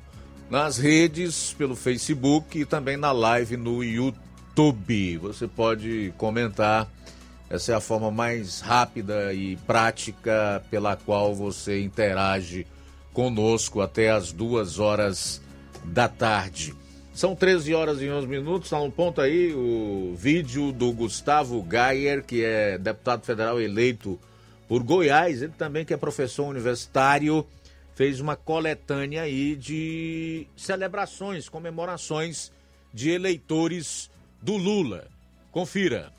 Nas 0.51 0.77
redes, 0.77 1.55
pelo 1.57 1.75
Facebook 1.75 2.59
e 2.59 2.65
também 2.65 2.95
na 2.95 3.11
live 3.11 3.57
no 3.57 3.83
YouTube. 3.83 5.17
Você 5.17 5.47
pode 5.47 6.13
comentar 6.15 6.87
essa 7.49 7.71
é 7.71 7.75
a 7.75 7.79
forma 7.79 8.11
mais 8.11 8.61
rápida 8.61 9.33
e 9.33 9.55
prática 9.57 10.63
pela 10.69 10.95
qual 10.95 11.33
você 11.33 11.81
interage 11.81 12.67
conosco 13.11 13.81
até 13.81 14.11
as 14.11 14.31
duas 14.31 14.77
horas 14.77 15.41
da 15.83 16.07
tarde. 16.07 16.75
São 17.13 17.35
13 17.35 17.73
horas 17.73 18.01
e 18.01 18.09
11 18.09 18.27
minutos, 18.27 18.67
está 18.67 18.79
no 18.79 18.91
ponto 18.91 19.19
aí 19.19 19.51
o 19.53 20.15
vídeo 20.15 20.71
do 20.71 20.93
Gustavo 20.93 21.61
Gayer, 21.63 22.23
que 22.23 22.45
é 22.45 22.77
deputado 22.77 23.25
federal 23.25 23.59
eleito 23.59 24.19
por 24.67 24.83
Goiás, 24.83 25.41
ele 25.41 25.53
também 25.57 25.83
que 25.83 25.93
é 25.93 25.97
professor 25.97 26.45
universitário, 26.47 27.45
fez 27.95 28.19
uma 28.19 28.35
coletânea 28.35 29.23
aí 29.23 29.55
de 29.55 30.47
celebrações, 30.55 31.49
comemorações 31.49 32.51
de 32.93 33.09
eleitores 33.09 34.09
do 34.41 34.55
Lula. 34.55 35.07
Confira. 35.51 36.18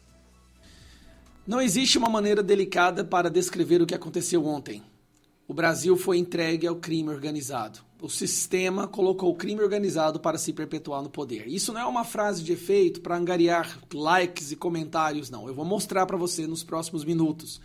Não 1.51 1.61
existe 1.61 1.99
uma 1.99 2.09
maneira 2.09 2.45
delicada 2.45 3.05
para 3.05 3.29
descrever 3.29 3.83
o 3.83 3.87
que 3.87 3.93
aconteceu 3.93 4.47
ontem. 4.47 4.85
O 5.49 5.53
Brasil 5.53 5.97
foi 5.97 6.17
entregue 6.17 6.65
ao 6.65 6.77
crime 6.77 7.09
organizado. 7.09 7.81
O 8.01 8.09
sistema 8.09 8.87
colocou 8.87 9.33
o 9.33 9.35
crime 9.35 9.61
organizado 9.61 10.21
para 10.21 10.39
se 10.39 10.53
perpetuar 10.53 11.03
no 11.03 11.11
poder. 11.11 11.49
Isso 11.49 11.73
não 11.73 11.81
é 11.81 11.85
uma 11.85 12.05
frase 12.05 12.45
de 12.45 12.53
efeito 12.53 13.01
para 13.01 13.17
angariar 13.17 13.81
likes 13.93 14.53
e 14.53 14.57
comentários, 14.57 15.29
não. 15.29 15.49
Eu 15.49 15.53
vou 15.53 15.65
mostrar 15.65 16.07
para 16.07 16.17
você 16.17 16.47
nos 16.47 16.63
próximos 16.63 17.05
minutos 17.05 17.61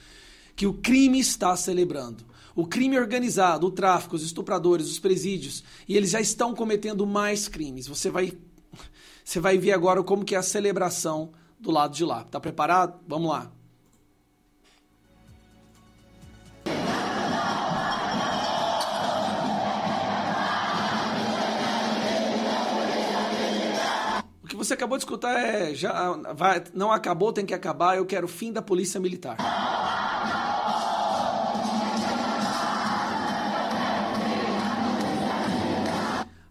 que 0.56 0.66
o 0.66 0.74
crime 0.74 1.20
está 1.20 1.56
celebrando. 1.56 2.26
O 2.56 2.66
crime 2.66 2.98
organizado, 2.98 3.68
o 3.68 3.72
tráfico, 3.72 4.16
os 4.16 4.24
estupradores, 4.24 4.90
os 4.90 4.98
presídios, 4.98 5.64
e 5.88 5.96
eles 5.96 6.10
já 6.10 6.20
estão 6.20 6.56
cometendo 6.56 7.06
mais 7.06 7.48
crimes. 7.48 7.88
Você 7.88 8.10
vai, 8.10 8.34
você 9.24 9.40
vai 9.40 9.60
ver 9.60 9.74
agora 9.74 10.02
como 10.02 10.26
que 10.26 10.34
é 10.34 10.40
a 10.40 10.42
celebração 10.42 11.34
do 11.60 11.70
lado 11.70 11.94
de 11.94 12.04
lá. 12.04 12.24
Tá 12.24 12.40
preparado? 12.40 13.00
Vamos 13.08 13.30
lá. 13.30 13.52
Você 24.66 24.74
acabou 24.74 24.98
de 24.98 25.04
escutar 25.04 25.40
é 25.40 25.76
já 25.76 26.12
vai, 26.34 26.64
não 26.74 26.92
acabou, 26.92 27.32
tem 27.32 27.46
que 27.46 27.54
acabar. 27.54 27.98
Eu 27.98 28.06
quero 28.06 28.26
o 28.26 28.30
fim 28.30 28.52
da 28.52 28.62
polícia 28.62 29.00
militar. 29.00 29.38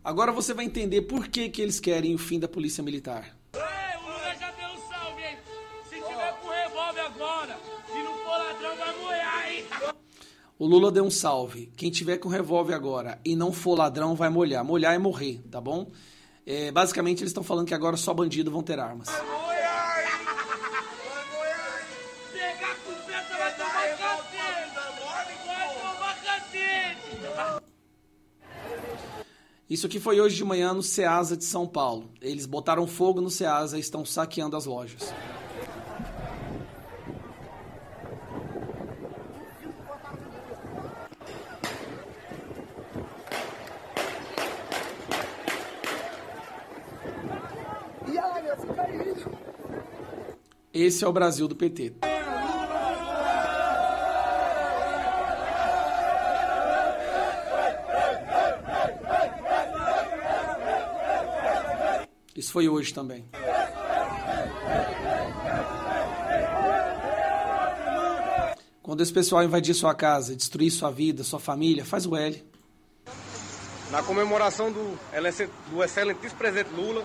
Agora 0.02 0.30
você 0.30 0.54
vai 0.54 0.64
entender 0.64 1.02
por 1.02 1.28
que, 1.28 1.48
que 1.48 1.60
eles 1.60 1.80
querem 1.80 2.14
o 2.14 2.18
fim 2.18 2.38
da 2.38 2.46
polícia 2.46 2.84
militar. 2.84 3.36
O 3.54 3.58
Lula 3.58 4.34
já 4.38 4.50
deu 4.52 4.68
um 4.68 4.88
salve, 4.88 5.22
hein? 5.22 5.38
Se 5.88 5.96
tiver 5.96 6.32
com 6.40 6.48
revólver 6.50 7.00
agora, 7.00 7.58
se 7.86 8.02
não 8.02 8.14
for 8.18 8.38
ladrão, 8.38 8.76
vai 8.76 8.96
molhar, 8.98 9.50
hein? 9.50 9.64
O 10.58 10.66
Lula 10.66 10.92
deu 10.92 11.04
um 11.04 11.10
salve. 11.10 11.72
Quem 11.76 11.90
tiver 11.90 12.18
com 12.18 12.28
revólver 12.28 12.74
agora 12.74 13.18
e 13.24 13.34
não 13.34 13.52
for 13.52 13.76
ladrão 13.76 14.14
vai 14.14 14.28
molhar. 14.28 14.64
Molhar 14.64 14.94
é 14.94 14.98
morrer, 14.98 15.42
tá 15.50 15.60
bom? 15.60 15.90
É, 16.46 16.70
basicamente 16.70 17.20
eles 17.20 17.30
estão 17.30 17.42
falando 17.42 17.66
que 17.66 17.74
agora 17.74 17.96
só 17.96 18.12
bandido 18.12 18.50
vão 18.50 18.62
ter 18.62 18.78
armas. 18.78 19.08
Isso 29.68 29.86
aqui 29.86 29.98
foi 29.98 30.20
hoje 30.20 30.36
de 30.36 30.44
manhã 30.44 30.72
no 30.74 30.82
Ceasa 30.82 31.36
de 31.36 31.44
São 31.44 31.66
Paulo. 31.66 32.10
Eles 32.20 32.46
botaram 32.46 32.86
fogo 32.86 33.20
no 33.20 33.30
Ceasa 33.30 33.76
e 33.76 33.80
estão 33.80 34.04
saqueando 34.04 34.56
as 34.56 34.66
lojas. 34.66 35.12
Esse 50.74 51.04
é 51.04 51.08
o 51.08 51.12
Brasil 51.12 51.46
do 51.46 51.54
PT. 51.54 51.92
Isso 62.34 62.50
foi 62.50 62.68
hoje 62.68 62.92
também. 62.92 63.24
Quando 68.82 69.00
esse 69.00 69.12
pessoal 69.12 69.44
invadir 69.44 69.74
sua 69.74 69.94
casa, 69.94 70.34
destruir 70.34 70.72
sua 70.72 70.90
vida, 70.90 71.22
sua 71.22 71.38
família, 71.38 71.84
faz 71.84 72.04
o 72.04 72.16
L. 72.16 72.44
Na 73.92 74.02
comemoração 74.02 74.72
do, 74.72 74.98
do 75.70 75.84
excelentíssimo 75.84 76.36
presidente 76.36 76.70
Lula, 76.74 77.04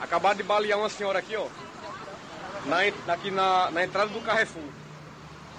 acabaram 0.00 0.36
de 0.36 0.44
balear 0.44 0.78
uma 0.78 0.88
senhora 0.88 1.18
aqui, 1.18 1.34
ó. 1.34 1.48
Na, 2.66 3.12
aqui 3.12 3.30
na, 3.30 3.70
na 3.70 3.84
entrada 3.84 4.10
do 4.10 4.20
Carrefour. 4.20 4.62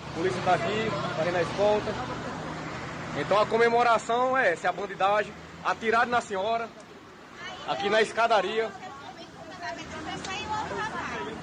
A 0.10 0.16
polícia 0.16 0.40
está 0.40 0.54
aqui, 0.54 0.88
está 1.12 1.32
na 1.32 1.42
escolta. 1.42 1.94
Então 3.18 3.40
a 3.40 3.46
comemoração 3.46 4.38
é 4.38 4.54
essa, 4.54 4.68
é 4.68 4.70
a 4.70 4.74
bandidagem, 4.74 5.34
atirado 5.64 6.10
na 6.10 6.22
senhora, 6.22 6.70
aqui 7.68 7.90
na 7.90 8.02
escadaria. 8.02 8.72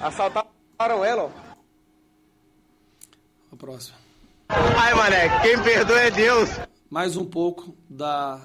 Assaltaram 0.01 1.05
ela, 1.05 1.23
ó. 1.23 1.29
A 3.51 3.55
próxima. 3.55 3.97
Ai, 4.49 4.93
mané, 4.93 5.41
quem 5.41 5.61
perdoa 5.61 5.99
é 5.99 6.11
Deus. 6.11 6.49
Mais 6.89 7.15
um 7.15 7.25
pouco 7.25 7.75
da 7.89 8.41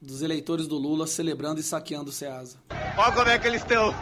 dos 0.00 0.20
eleitores 0.22 0.66
do 0.66 0.76
Lula 0.76 1.06
celebrando 1.06 1.60
e 1.60 1.62
saqueando 1.62 2.10
o 2.10 2.12
Ceasa. 2.12 2.58
Olha 2.96 3.12
como 3.12 3.28
é 3.28 3.38
que 3.38 3.46
eles 3.46 3.62
estão. 3.62 3.94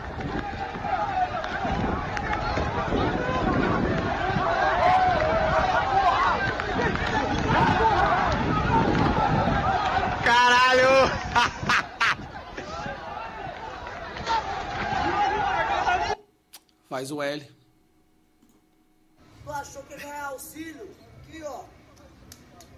Caralho! 10.24 11.12
Faz 16.92 17.10
o 17.10 17.22
L. 17.22 17.42
Tu 19.42 19.50
achou 19.50 19.82
que 19.84 19.94
ia 19.94 19.98
ganhar 19.98 20.26
auxílio? 20.26 20.90
Aqui, 21.22 21.42
ó. 21.42 21.64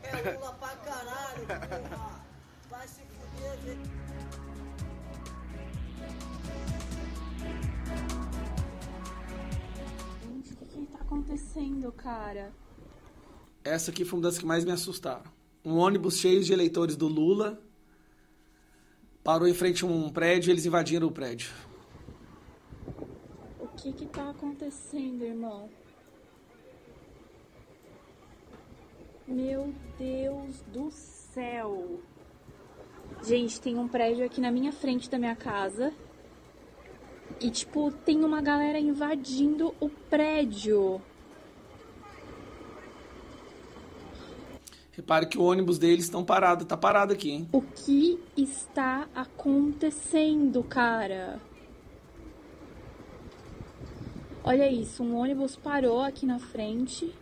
É 0.04 0.36
Lula 0.36 0.52
pra 0.52 0.68
caralho, 0.68 1.46
porra. 1.48 2.24
Vai 2.70 2.86
se 2.86 3.00
fuder. 3.00 3.58
Gente, 10.22 10.52
o 10.52 10.56
que 10.58 10.64
que 10.64 10.86
tá 10.86 10.98
acontecendo, 11.00 11.90
cara? 11.90 12.52
Essa 13.64 13.90
aqui 13.90 14.04
foi 14.04 14.20
uma 14.20 14.28
das 14.28 14.38
que 14.38 14.46
mais 14.46 14.64
me 14.64 14.70
assustaram. 14.70 15.24
Um 15.64 15.78
ônibus 15.78 16.18
cheio 16.20 16.44
de 16.44 16.52
eleitores 16.52 16.94
do 16.94 17.08
Lula 17.08 17.60
parou 19.24 19.48
em 19.48 19.54
frente 19.54 19.82
a 19.82 19.88
um 19.88 20.08
prédio 20.08 20.50
e 20.50 20.52
eles 20.52 20.66
invadiram 20.66 21.08
o 21.08 21.10
prédio. 21.10 21.50
O 23.84 23.86
que 23.86 23.92
que 23.92 24.06
tá 24.06 24.30
acontecendo, 24.30 25.26
irmão? 25.26 25.68
Meu 29.28 29.74
Deus 29.98 30.62
do 30.72 30.90
céu! 30.90 32.00
Gente, 33.22 33.60
tem 33.60 33.76
um 33.76 33.86
prédio 33.86 34.24
aqui 34.24 34.40
na 34.40 34.50
minha 34.50 34.72
frente 34.72 35.10
da 35.10 35.18
minha 35.18 35.36
casa. 35.36 35.92
E, 37.38 37.50
tipo, 37.50 37.90
tem 37.90 38.24
uma 38.24 38.40
galera 38.40 38.78
invadindo 38.78 39.74
o 39.78 39.90
prédio. 39.90 40.98
Repare 44.92 45.26
que 45.26 45.36
o 45.36 45.42
ônibus 45.42 45.76
deles 45.78 46.06
estão 46.06 46.24
parado, 46.24 46.64
tá 46.64 46.74
parado 46.74 47.12
aqui, 47.12 47.32
hein? 47.32 47.48
O 47.52 47.60
que 47.60 48.18
está 48.34 49.06
acontecendo, 49.14 50.64
cara? 50.64 51.38
Olha 54.46 54.70
isso, 54.70 55.02
um 55.02 55.16
ônibus 55.16 55.56
parou 55.56 56.02
aqui 56.02 56.26
na 56.26 56.38
frente. 56.38 57.14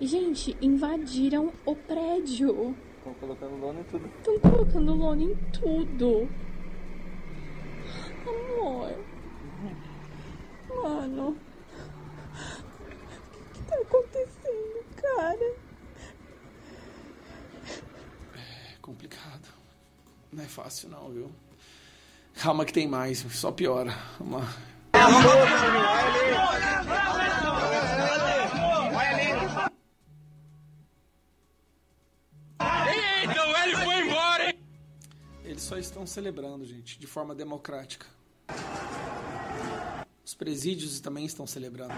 E, 0.00 0.06
gente, 0.06 0.56
invadiram 0.60 1.52
o 1.64 1.76
prédio. 1.76 2.74
Estão 2.98 3.14
colocando 3.14 3.56
lona 3.60 3.80
em 3.80 3.84
tudo. 3.84 4.06
Estão 4.06 4.40
colocando 4.40 4.94
lona 4.94 5.22
em 5.22 5.34
tudo. 5.52 6.28
Amor. 8.26 8.98
Mano. 10.68 11.36
O 13.46 13.52
que 13.52 13.62
tá 13.62 13.76
acontecendo, 13.76 14.84
cara? 14.96 15.54
É 18.34 18.76
complicado. 18.82 19.48
Não 20.32 20.42
é 20.42 20.48
fácil 20.48 20.88
não, 20.88 21.10
viu? 21.10 21.30
Calma 22.34 22.64
que 22.64 22.72
tem 22.72 22.88
mais, 22.88 23.18
só 23.18 23.52
piora. 23.52 23.94
Vamos 24.18 24.40
lá. 24.40 24.69
Eita, 32.88 33.46
o 33.46 33.56
Hélio 33.56 33.78
foi 33.78 33.94
embora, 34.06 34.50
hein? 34.50 34.58
Eles 35.44 35.62
só 35.62 35.78
estão 35.78 36.06
celebrando, 36.06 36.64
gente, 36.66 36.98
de 36.98 37.06
forma 37.06 37.34
democrática. 37.34 38.06
Os 40.24 40.34
presídios 40.34 41.00
também 41.00 41.24
estão 41.24 41.46
celebrando. 41.46 41.94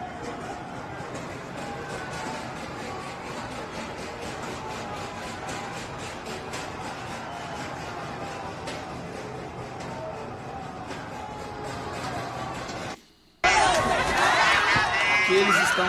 Estão 15.72 15.86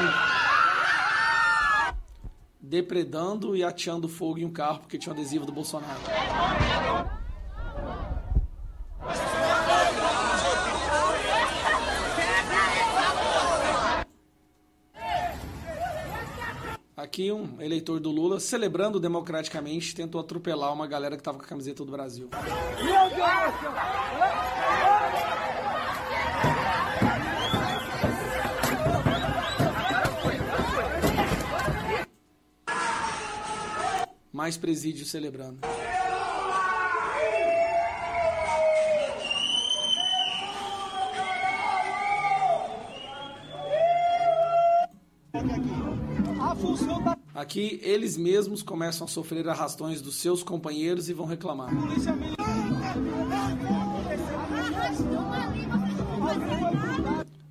depredando 2.60 3.55
e 3.55 3.64
ateando 3.64 4.07
fogo 4.07 4.39
em 4.39 4.45
um 4.45 4.51
carro 4.51 4.80
porque 4.80 4.97
tinha 4.97 5.14
um 5.14 5.18
adesivo 5.18 5.45
do 5.45 5.51
Bolsonaro. 5.51 5.99
Aqui 16.95 17.31
um 17.31 17.61
eleitor 17.61 17.99
do 17.99 18.10
Lula, 18.10 18.39
celebrando 18.39 18.97
democraticamente, 18.99 19.93
tentou 19.93 20.22
atropelar 20.22 20.72
uma 20.72 20.88
galera 20.88 21.18
que 21.18 21.22
estava 21.22 21.38
com 21.38 21.43
a 21.43 21.47
camiseta 21.47 21.84
do 21.84 21.91
Brasil. 21.91 22.30
Meu 22.81 23.10
Deus! 23.10 24.53
Mais 34.34 34.57
presídios 34.57 35.11
celebrando. 35.11 35.60
Aqui 47.35 47.80
eles 47.84 48.18
mesmos 48.18 48.64
começam 48.64 49.05
a 49.05 49.07
sofrer 49.07 49.47
arrastões 49.47 50.01
dos 50.01 50.15
seus 50.15 50.41
companheiros 50.41 51.10
e 51.10 51.14
vão 51.14 51.27
reclamar. 51.27 51.69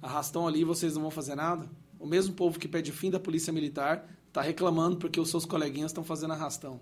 Arrastão 0.03 0.49
ali, 0.49 0.65
vocês 0.65 0.95
não 0.95 1.03
vão 1.03 1.11
fazer 1.13 1.37
nada? 1.37 1.69
O 2.01 2.07
mesmo 2.07 2.35
povo 2.35 2.59
que 2.59 2.67
pede 2.67 2.91
o 2.91 2.95
fim 2.95 3.09
da 3.09 3.21
polícia 3.21 3.53
militar 3.53 4.05
tá 4.33 4.41
reclamando 4.41 4.97
porque 4.97 5.21
os 5.21 5.29
seus 5.29 5.45
coleguinhas 5.45 5.91
estão 5.91 6.03
fazendo 6.03 6.33
arrastão. 6.33 6.81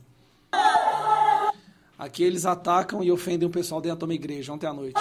Aqui 1.98 2.22
eles 2.22 2.46
atacam 2.46 3.02
e 3.02 3.10
ofendem 3.12 3.46
o 3.46 3.52
pessoal 3.52 3.80
dentro 3.80 3.98
de 3.98 4.04
uma 4.04 4.14
igreja 4.14 4.52
ontem 4.52 4.66
à 4.66 4.72
noite. 4.72 4.94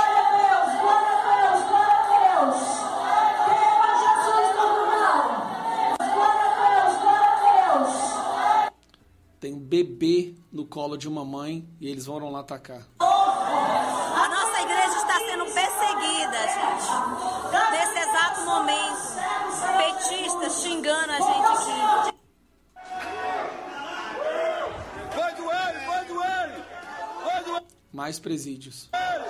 Tem 9.39 9.53
um 9.53 9.59
bebê 9.59 10.35
no 10.51 10.65
colo 10.65 10.97
de 10.97 11.07
uma 11.07 11.23
mãe 11.23 11.65
e 11.79 11.87
eles 11.87 12.05
foram 12.05 12.29
lá 12.29 12.41
atacar. 12.41 12.85
A 12.99 14.27
nossa 14.27 14.61
igreja 14.61 14.97
está 14.97 15.17
sendo 15.19 15.45
perseguida, 15.45 16.39
gente. 16.57 16.89
Nesse 17.71 17.99
exato 18.09 18.41
momento. 18.41 18.99
Petistas 19.77 20.61
xingando 20.61 21.11
a 21.11 21.19
gente 21.21 21.38
Mais 27.99 28.17
presídios. 28.17 28.87
caralho! 28.93 29.25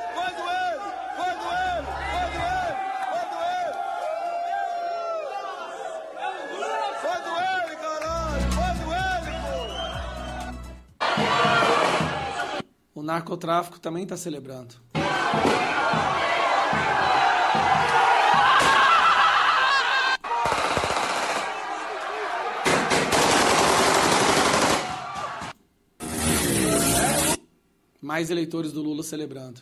Pô! 12.93 12.99
O 12.99 13.01
narcotráfico 13.01 13.79
também 13.79 14.03
está 14.03 14.15
celebrando. 14.15 14.75
Mais 28.19 28.29
eleitores 28.29 28.73
do 28.73 28.81
Lula 28.81 29.01
celebrando. 29.01 29.61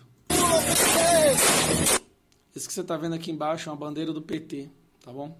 Esse 2.56 2.68
que 2.68 2.74
você 2.74 2.82
está 2.82 2.98
vendo 2.98 3.14
aqui 3.14 3.30
embaixo 3.30 3.70
é 3.70 3.72
uma 3.72 3.78
bandeira 3.78 4.12
do 4.12 4.20
PT, 4.20 4.68
tá 5.00 5.14
bom? 5.14 5.38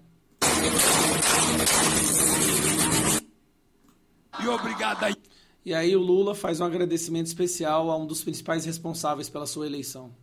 E 4.40 4.46
obrigado 4.46 5.02
aí. 5.02 5.16
E 5.64 5.74
aí 5.74 5.96
o 5.96 6.00
Lula 6.00 6.32
faz 6.32 6.60
um 6.60 6.64
agradecimento 6.64 7.26
especial 7.26 7.90
a 7.90 7.96
um 7.96 8.06
dos 8.06 8.22
principais 8.22 8.64
responsáveis 8.64 9.28
pela 9.28 9.46
sua 9.46 9.66
eleição. 9.66 10.14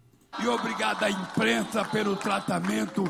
E 0.41 0.47
obrigado 0.47 1.03
à 1.03 1.11
imprensa 1.11 1.83
pelo 1.83 2.15
tratamento 2.15 3.03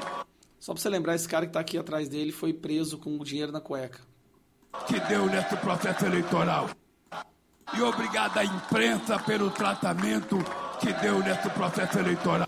Só 0.60 0.74
pra 0.74 0.82
você 0.82 0.90
lembrar, 0.90 1.14
esse 1.14 1.30
cara 1.30 1.46
que 1.46 1.54
tá 1.54 1.60
aqui 1.60 1.78
atrás 1.78 2.10
dele 2.10 2.32
foi 2.32 2.54
preso 2.54 2.98
com 2.98 3.20
o 3.20 3.24
dinheiro 3.24 3.52
na 3.52 3.62
cueca. 3.62 4.02
que 4.88 5.00
deu 5.02 5.28
nesse 5.28 5.56
processo 5.58 6.08
eleitoral. 6.08 6.72
E 7.74 7.82
obrigado 7.82 8.38
à 8.38 8.46
imprensa 8.46 9.18
pelo 9.20 9.50
tratamento 9.50 10.38
que 10.80 10.94
deu 10.94 11.20
nesse 11.20 11.50
processo 11.50 11.98
eleitoral. 11.98 12.48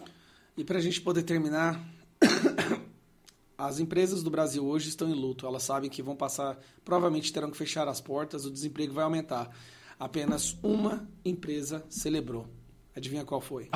E 0.56 0.64
pra 0.64 0.80
gente 0.80 1.02
poder 1.02 1.24
terminar, 1.24 1.82
as 3.58 3.80
empresas 3.80 4.22
do 4.22 4.30
Brasil 4.30 4.66
hoje 4.66 4.90
estão 4.90 5.10
em 5.10 5.14
luto. 5.14 5.48
Elas 5.48 5.64
sabem 5.64 5.90
que 5.90 6.04
vão 6.04 6.16
passar, 6.16 6.58
provavelmente 6.86 7.34
terão 7.34 7.50
que 7.50 7.58
fechar 7.58 7.88
as 7.88 8.00
portas, 8.00 8.46
o 8.46 8.52
desemprego 8.52 8.94
vai 8.94 9.04
aumentar. 9.04 9.50
Apenas 10.00 10.56
uma 10.62 11.08
empresa 11.26 11.84
celebrou. 11.90 12.48
Adivinha 12.96 13.26
qual 13.26 13.42
foi? 13.42 13.70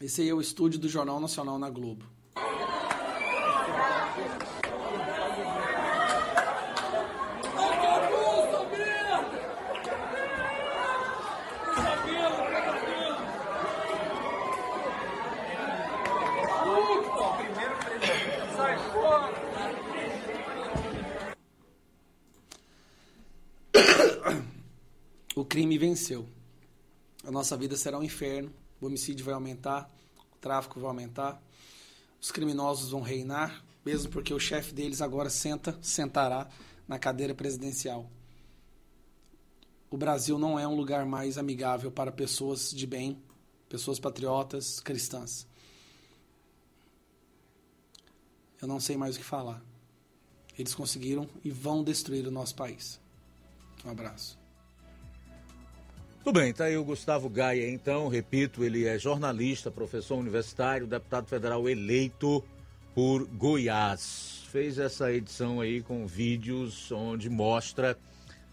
Esse 0.00 0.22
aí 0.22 0.28
é 0.28 0.34
o 0.34 0.40
estúdio 0.40 0.78
do 0.78 0.88
Jornal 0.88 1.20
Nacional 1.20 1.58
na 1.58 1.70
Globo. 1.70 2.04
O 25.36 25.42
crime 25.54 25.78
venceu. 25.78 26.28
A 27.22 27.30
nossa 27.30 27.56
vida 27.56 27.76
será 27.76 27.96
um 27.96 28.02
inferno. 28.02 28.52
O 28.80 28.86
homicídio 28.86 29.24
vai 29.24 29.34
aumentar, 29.34 29.88
o 30.34 30.36
tráfico 30.38 30.80
vai 30.80 30.88
aumentar, 30.88 31.40
os 32.20 32.32
criminosos 32.32 32.90
vão 32.90 33.00
reinar, 33.00 33.64
mesmo 33.86 34.10
porque 34.10 34.34
o 34.34 34.40
chefe 34.40 34.74
deles 34.74 35.00
agora 35.00 35.30
senta, 35.30 35.78
sentará 35.80 36.48
na 36.88 36.98
cadeira 36.98 37.36
presidencial. 37.36 38.10
O 39.88 39.96
Brasil 39.96 40.40
não 40.40 40.58
é 40.58 40.66
um 40.66 40.74
lugar 40.74 41.06
mais 41.06 41.38
amigável 41.38 41.92
para 41.92 42.10
pessoas 42.10 42.72
de 42.72 42.84
bem, 42.84 43.22
pessoas 43.68 44.00
patriotas, 44.00 44.80
cristãs. 44.80 45.46
Eu 48.60 48.66
não 48.66 48.80
sei 48.80 48.96
mais 48.96 49.14
o 49.14 49.20
que 49.20 49.24
falar. 49.24 49.62
Eles 50.58 50.74
conseguiram 50.74 51.28
e 51.44 51.50
vão 51.52 51.84
destruir 51.84 52.26
o 52.26 52.32
nosso 52.32 52.56
país. 52.56 53.00
Um 53.84 53.90
abraço. 53.90 54.42
Tudo 56.24 56.40
bem, 56.40 56.54
tá 56.54 56.64
aí 56.64 56.76
o 56.78 56.82
Gustavo 56.82 57.28
Gaia, 57.28 57.68
então, 57.68 58.08
repito, 58.08 58.64
ele 58.64 58.86
é 58.86 58.98
jornalista, 58.98 59.70
professor 59.70 60.16
universitário, 60.16 60.86
deputado 60.86 61.26
federal 61.26 61.68
eleito 61.68 62.42
por 62.94 63.26
Goiás. 63.26 64.42
Fez 64.50 64.78
essa 64.78 65.12
edição 65.12 65.60
aí 65.60 65.82
com 65.82 66.06
vídeos 66.06 66.90
onde 66.90 67.28
mostra 67.28 67.94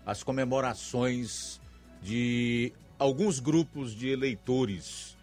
as 0.05 0.21
comemorações 0.21 1.61
de 2.01 2.73
alguns 2.99 3.39
grupos 3.39 3.95
de 3.95 4.09
eleitores 4.09 5.15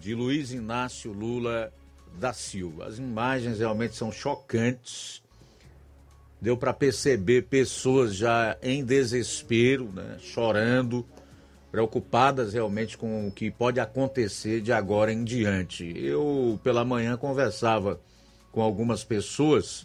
de 0.00 0.16
Luiz 0.16 0.50
Inácio 0.50 1.12
Lula 1.12 1.72
da 2.18 2.32
Silva. 2.32 2.86
As 2.86 2.98
imagens 2.98 3.60
realmente 3.60 3.94
são 3.94 4.10
chocantes. 4.10 5.22
Deu 6.40 6.56
para 6.56 6.72
perceber 6.72 7.42
pessoas 7.42 8.16
já 8.16 8.58
em 8.60 8.84
desespero, 8.84 9.92
né, 9.92 10.18
chorando 10.20 11.06
preocupadas 11.74 12.52
realmente 12.52 12.96
com 12.96 13.26
o 13.26 13.32
que 13.32 13.50
pode 13.50 13.80
acontecer 13.80 14.60
de 14.60 14.72
agora 14.72 15.12
em 15.12 15.24
diante. 15.24 15.92
Eu, 15.98 16.56
pela 16.62 16.84
manhã, 16.84 17.16
conversava 17.16 17.98
com 18.52 18.62
algumas 18.62 19.02
pessoas 19.02 19.84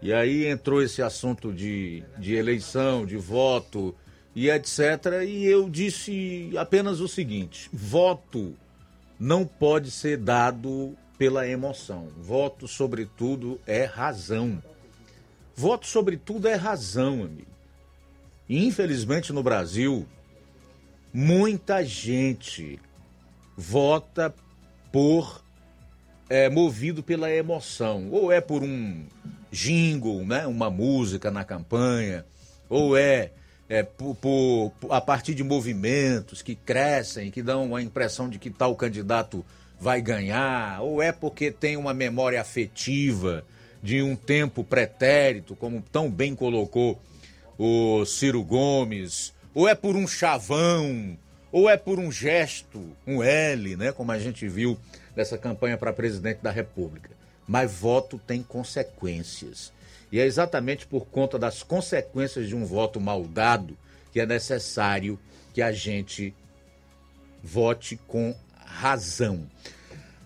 e 0.00 0.12
aí 0.12 0.46
entrou 0.46 0.80
esse 0.80 1.02
assunto 1.02 1.52
de, 1.52 2.04
de 2.16 2.36
eleição, 2.36 3.04
de 3.04 3.16
voto 3.16 3.92
e 4.36 4.48
etc. 4.48 5.24
E 5.26 5.44
eu 5.46 5.68
disse 5.68 6.52
apenas 6.56 7.00
o 7.00 7.08
seguinte: 7.08 7.68
voto 7.72 8.54
não 9.18 9.44
pode 9.44 9.90
ser 9.90 10.18
dado 10.18 10.96
pela 11.18 11.44
emoção. 11.48 12.06
Voto, 12.16 12.68
sobretudo, 12.68 13.60
é 13.66 13.82
razão. 13.82 14.62
Voto, 15.56 15.88
sobretudo, 15.88 16.46
é 16.46 16.54
razão, 16.54 17.24
amigo. 17.24 17.50
E, 18.48 18.64
infelizmente, 18.64 19.32
no 19.32 19.42
Brasil, 19.42 20.06
muita 21.16 21.82
gente 21.82 22.78
vota 23.56 24.34
por 24.92 25.42
é, 26.28 26.50
movido 26.50 27.02
pela 27.02 27.32
emoção, 27.32 28.10
ou 28.10 28.30
é 28.30 28.38
por 28.38 28.62
um 28.62 29.02
jingle, 29.50 30.26
né, 30.26 30.46
uma 30.46 30.68
música 30.68 31.30
na 31.30 31.42
campanha, 31.42 32.26
ou 32.68 32.98
é, 32.98 33.30
é 33.66 33.82
por, 33.82 34.14
por- 34.16 34.72
a 34.90 35.00
partir 35.00 35.34
de 35.34 35.42
movimentos 35.42 36.42
que 36.42 36.54
crescem, 36.54 37.30
que 37.30 37.42
dão 37.42 37.74
a 37.74 37.80
impressão 37.80 38.28
de 38.28 38.38
que 38.38 38.50
tal 38.50 38.76
candidato 38.76 39.42
vai 39.80 40.02
ganhar, 40.02 40.82
ou 40.82 41.00
é 41.00 41.12
porque 41.12 41.50
tem 41.50 41.78
uma 41.78 41.94
memória 41.94 42.38
afetiva 42.38 43.42
de 43.82 44.02
um 44.02 44.14
tempo 44.14 44.62
pretérito, 44.62 45.56
como 45.56 45.80
tão 45.90 46.10
bem 46.10 46.34
colocou 46.34 47.00
o 47.58 48.04
Ciro 48.04 48.44
Gomes, 48.44 49.32
ou 49.56 49.66
é 49.66 49.74
por 49.74 49.96
um 49.96 50.06
chavão, 50.06 51.16
ou 51.50 51.66
é 51.66 51.78
por 51.78 51.98
um 51.98 52.12
gesto, 52.12 52.94
um 53.06 53.22
L, 53.22 53.74
né, 53.74 53.90
como 53.90 54.12
a 54.12 54.18
gente 54.18 54.46
viu 54.46 54.78
nessa 55.16 55.38
campanha 55.38 55.78
para 55.78 55.94
presidente 55.94 56.42
da 56.42 56.50
República. 56.50 57.08
Mas 57.48 57.72
voto 57.72 58.18
tem 58.18 58.42
consequências. 58.42 59.72
E 60.12 60.20
é 60.20 60.26
exatamente 60.26 60.86
por 60.86 61.06
conta 61.06 61.38
das 61.38 61.62
consequências 61.62 62.48
de 62.48 62.54
um 62.54 62.66
voto 62.66 63.00
mal 63.00 63.24
dado 63.24 63.78
que 64.12 64.20
é 64.20 64.26
necessário 64.26 65.18
que 65.54 65.62
a 65.62 65.72
gente 65.72 66.34
vote 67.42 67.98
com 68.06 68.36
razão, 68.62 69.48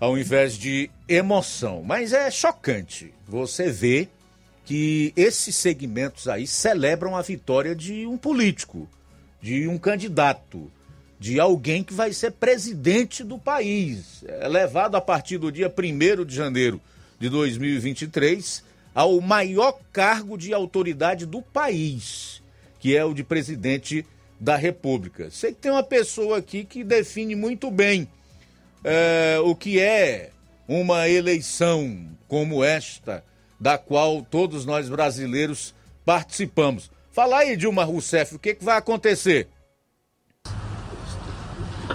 ao 0.01 0.19
invés 0.19 0.55
de 0.55 0.91
emoção. 1.09 1.85
Mas 1.85 2.13
é 2.13 2.29
chocante 2.33 3.15
você 3.29 3.71
ver 3.71 4.11
que 4.65 5.13
esses 5.15 5.55
segmentos 5.55 6.27
aí 6.27 6.49
celebram 6.49 7.15
a 7.15 7.23
vitória 7.23 7.77
de 7.77 8.09
um 8.09 8.19
político, 8.19 8.89
de 9.41 9.67
um 9.67 9.79
candidato, 9.79 10.71
de 11.19 11.39
alguém 11.39 11.83
que 11.83 11.93
vai 11.93 12.13
ser 12.13 12.33
presidente 12.33 13.23
do 13.23 13.39
país. 13.39 14.25
É 14.27 14.49
levado 14.49 14.97
a 14.97 15.01
partir 15.01 15.39
do 15.39 15.51
dia 15.53 15.73
1 15.73 16.25
de 16.25 16.35
janeiro 16.35 16.81
de 17.19 17.29
2023 17.29 18.65
ao 18.95 19.21
maior 19.21 19.79
cargo 19.93 20.37
de 20.37 20.53
autoridade 20.53 21.27
do 21.27 21.43
país, 21.43 22.43
que 22.79 22.97
é 22.97 23.05
o 23.05 23.15
de 23.15 23.23
presidente 23.23 24.05
da 24.39 24.57
República. 24.57 25.31
Sei 25.31 25.53
que 25.53 25.61
tem 25.61 25.71
uma 25.71 25.83
pessoa 25.83 26.39
aqui 26.39 26.65
que 26.65 26.83
define 26.83 27.35
muito 27.35 27.71
bem 27.71 28.09
é, 28.83 29.39
o 29.45 29.55
que 29.55 29.79
é 29.79 30.31
uma 30.67 31.09
eleição 31.09 32.09
como 32.27 32.65
esta, 32.65 33.23
da 33.59 33.77
qual 33.77 34.23
todos 34.23 34.65
nós 34.65 34.89
brasileiros 34.89 35.75
participamos. 36.05 36.91
Fala 37.13 37.39
aí, 37.39 37.57
Dilma 37.57 37.85
Rousseff, 37.85 38.37
o 38.37 38.39
que, 38.39 38.55
que 38.55 38.65
vai 38.65 38.77
acontecer? 38.77 39.49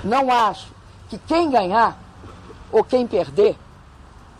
Não 0.03 0.29
acho 0.29 0.73
que 1.09 1.17
quem 1.17 1.49
ganhar 1.49 1.97
ou 2.71 2.83
quem 2.83 3.07
perder, 3.07 3.55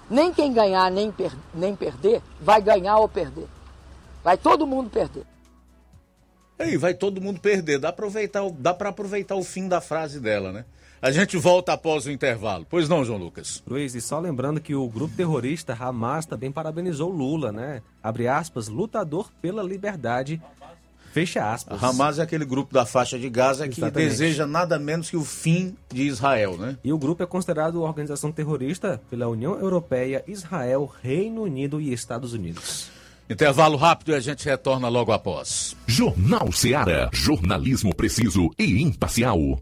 nem 0.10 0.34
quem 0.34 0.54
ganhar 0.54 0.92
nem, 0.92 1.12
per 1.12 1.32
nem 1.54 1.76
perder, 1.76 2.22
vai 2.42 2.62
ganhar 2.62 2.98
ou 2.98 3.08
perder. 3.08 3.48
Vai 4.24 4.38
todo 4.38 4.68
mundo 4.68 4.90
perder. 4.90 5.26
Aí 6.60 6.78
vai 6.78 6.94
todo 6.94 7.22
mundo 7.22 7.40
perder. 7.40 7.80
Dá, 7.80 7.90
aproveitar, 7.90 8.42
para 8.78 8.90
aproveitar 8.90 9.36
o 9.36 9.44
fim 9.44 9.68
da 9.68 9.80
frase 9.80 10.20
dela, 10.20 10.52
né? 10.52 10.66
A 11.06 11.12
gente 11.12 11.38
volta 11.38 11.72
após 11.72 12.08
o 12.08 12.12
intervalo. 12.12 12.66
Pois 12.68 12.90
não, 12.90 13.06
João 13.06 13.20
Lucas? 13.20 13.62
Luiz, 13.68 13.94
e 13.94 14.02
só 14.02 14.20
lembrando 14.20 14.60
que 14.60 14.74
o 14.74 14.90
grupo 14.90 15.16
terrorista 15.16 15.78
Hamas 15.80 16.26
também 16.26 16.52
parabenizou 16.52 17.12
Lula, 17.12 17.52
né? 17.52 17.84
Abre 18.02 18.28
aspas, 18.28 18.70
lutador 18.70 19.30
pela 19.40 19.62
liberdade. 19.62 20.42
Fecha 21.14 21.54
aspas. 21.54 21.84
Hamas 21.84 22.18
é 22.18 22.24
aquele 22.24 22.44
grupo 22.44 22.74
da 22.74 22.88
faixa 22.88 23.20
de 23.20 23.30
Gaza 23.30 23.68
que 23.68 23.82
Exatamente. 23.82 24.10
deseja 24.10 24.48
nada 24.48 24.80
menos 24.80 25.08
que 25.08 25.16
o 25.16 25.24
fim 25.24 25.78
de 25.94 26.08
Israel, 26.08 26.58
né? 26.58 26.76
E 26.84 26.92
o 26.92 26.98
grupo 26.98 27.22
é 27.22 27.28
considerado 27.28 27.84
organização 27.84 28.32
terrorista 28.32 29.00
pela 29.08 29.28
União 29.28 29.60
Europeia, 29.60 30.24
Israel, 30.28 30.92
Reino 31.04 31.44
Unido 31.44 31.80
e 31.80 31.94
Estados 31.94 32.34
Unidos. 32.34 32.90
Intervalo 33.30 33.78
rápido 33.78 34.10
e 34.10 34.16
a 34.16 34.20
gente 34.20 34.44
retorna 34.44 34.90
logo 34.90 35.12
após. 35.12 35.78
Jornal 35.86 36.52
Seara. 36.52 37.12
Jornalismo 37.14 37.94
preciso 37.94 38.50
e 38.58 38.82
imparcial. 38.82 39.62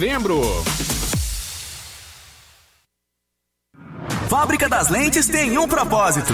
novembro. 0.01 0.41
Fábrica 4.27 4.67
das 4.67 4.89
Lentes 4.89 5.27
tem 5.27 5.59
um 5.59 5.67
propósito 5.67 6.33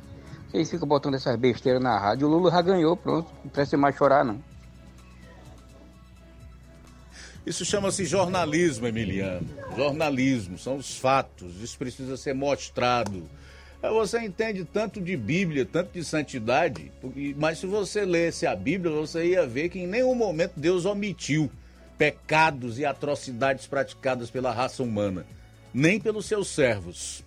Vocês 0.51 0.69
ficam 0.69 0.87
botando 0.87 1.15
essas 1.15 1.35
besteiras 1.37 1.81
na 1.81 1.97
rádio. 1.97 2.27
O 2.27 2.29
Lula 2.29 2.51
já 2.51 2.61
ganhou, 2.61 2.95
pronto. 2.95 3.31
Não 3.43 3.49
precisa 3.49 3.77
mais 3.77 3.95
chorar, 3.95 4.23
não. 4.23 4.39
Isso 7.45 7.65
chama-se 7.65 8.05
jornalismo, 8.05 8.87
Emiliano. 8.87 9.47
Jornalismo, 9.75 10.57
são 10.57 10.75
os 10.75 10.97
fatos, 10.97 11.61
isso 11.61 11.77
precisa 11.77 12.15
ser 12.15 12.35
mostrado. 12.35 13.23
Você 13.81 14.19
entende 14.19 14.63
tanto 14.63 15.01
de 15.01 15.17
Bíblia, 15.17 15.65
tanto 15.65 15.91
de 15.93 16.03
santidade, 16.03 16.91
mas 17.35 17.57
se 17.57 17.65
você 17.65 18.05
lesse 18.05 18.45
a 18.45 18.55
Bíblia, 18.55 18.93
você 18.93 19.25
ia 19.25 19.47
ver 19.47 19.69
que 19.69 19.79
em 19.79 19.87
nenhum 19.87 20.13
momento 20.13 20.53
Deus 20.55 20.85
omitiu 20.85 21.49
pecados 21.97 22.77
e 22.77 22.85
atrocidades 22.85 23.65
praticadas 23.65 24.29
pela 24.29 24.51
raça 24.51 24.83
humana, 24.83 25.25
nem 25.73 25.99
pelos 25.99 26.27
seus 26.27 26.47
servos. 26.47 27.23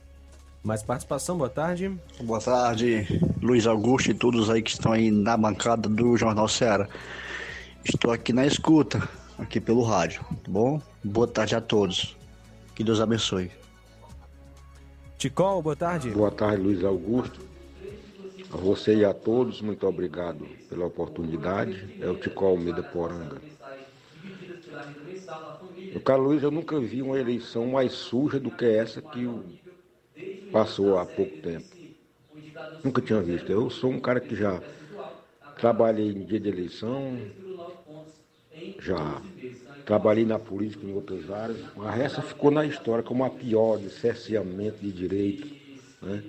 Mais 0.62 0.82
participação, 0.82 1.36
boa 1.36 1.50
tarde. 1.50 1.92
Boa 2.20 2.40
tarde, 2.40 3.20
Luiz 3.42 3.66
Augusto 3.66 4.12
e 4.12 4.14
todos 4.14 4.48
aí 4.48 4.62
que 4.62 4.70
estão 4.70 4.92
aí 4.92 5.10
na 5.10 5.36
bancada 5.36 5.88
do 5.88 6.16
Jornal 6.16 6.48
Ceará. 6.48 6.88
Estou 7.84 8.12
aqui 8.12 8.32
na 8.32 8.46
escuta 8.46 9.02
aqui 9.38 9.60
pelo 9.60 9.82
rádio, 9.82 10.24
tá 10.42 10.50
bom? 10.50 10.80
Boa 11.02 11.26
tarde 11.26 11.54
a 11.54 11.60
todos. 11.60 12.16
Que 12.74 12.82
Deus 12.82 13.00
abençoe. 13.00 13.50
Ticol, 15.18 15.62
boa 15.62 15.76
tarde. 15.76 16.10
Boa 16.10 16.30
tarde, 16.30 16.62
Luiz 16.62 16.84
Augusto. 16.84 17.40
A 18.52 18.56
você 18.56 18.96
e 18.96 19.04
a 19.04 19.12
todos, 19.14 19.60
muito 19.60 19.86
obrigado 19.86 20.46
pela 20.68 20.86
oportunidade. 20.86 21.96
É 22.00 22.08
o 22.08 22.16
Ticol 22.16 22.50
Almeida 22.50 22.82
Poranga. 22.82 23.40
Meu 25.92 26.00
caro 26.00 26.22
Luiz, 26.22 26.42
eu 26.42 26.50
nunca 26.50 26.78
vi 26.78 27.02
uma 27.02 27.18
eleição 27.18 27.66
mais 27.66 27.92
suja 27.92 28.38
do 28.38 28.50
que 28.50 28.64
essa 28.64 29.00
que 29.00 29.28
passou 30.52 30.98
há 30.98 31.06
pouco 31.06 31.36
tempo. 31.38 31.66
Nunca 32.82 33.00
tinha 33.00 33.20
visto. 33.20 33.50
Eu 33.50 33.70
sou 33.70 33.90
um 33.90 34.00
cara 34.00 34.20
que 34.20 34.34
já 34.34 34.60
trabalhei 35.58 36.10
em 36.10 36.24
dia 36.24 36.40
de 36.40 36.48
eleição, 36.48 37.18
já 38.78 39.20
trabalhei 39.84 40.24
na 40.24 40.38
política 40.38 40.86
em 40.86 40.92
outras 40.92 41.30
áreas, 41.30 41.58
mas 41.76 42.00
essa 42.00 42.22
ficou 42.22 42.50
na 42.50 42.64
história 42.64 43.02
como 43.02 43.24
a 43.24 43.30
pior 43.30 43.78
de 43.78 43.90
cerceamento 43.90 44.78
de 44.78 44.90
direito, 44.90 45.46
né? 46.00 46.22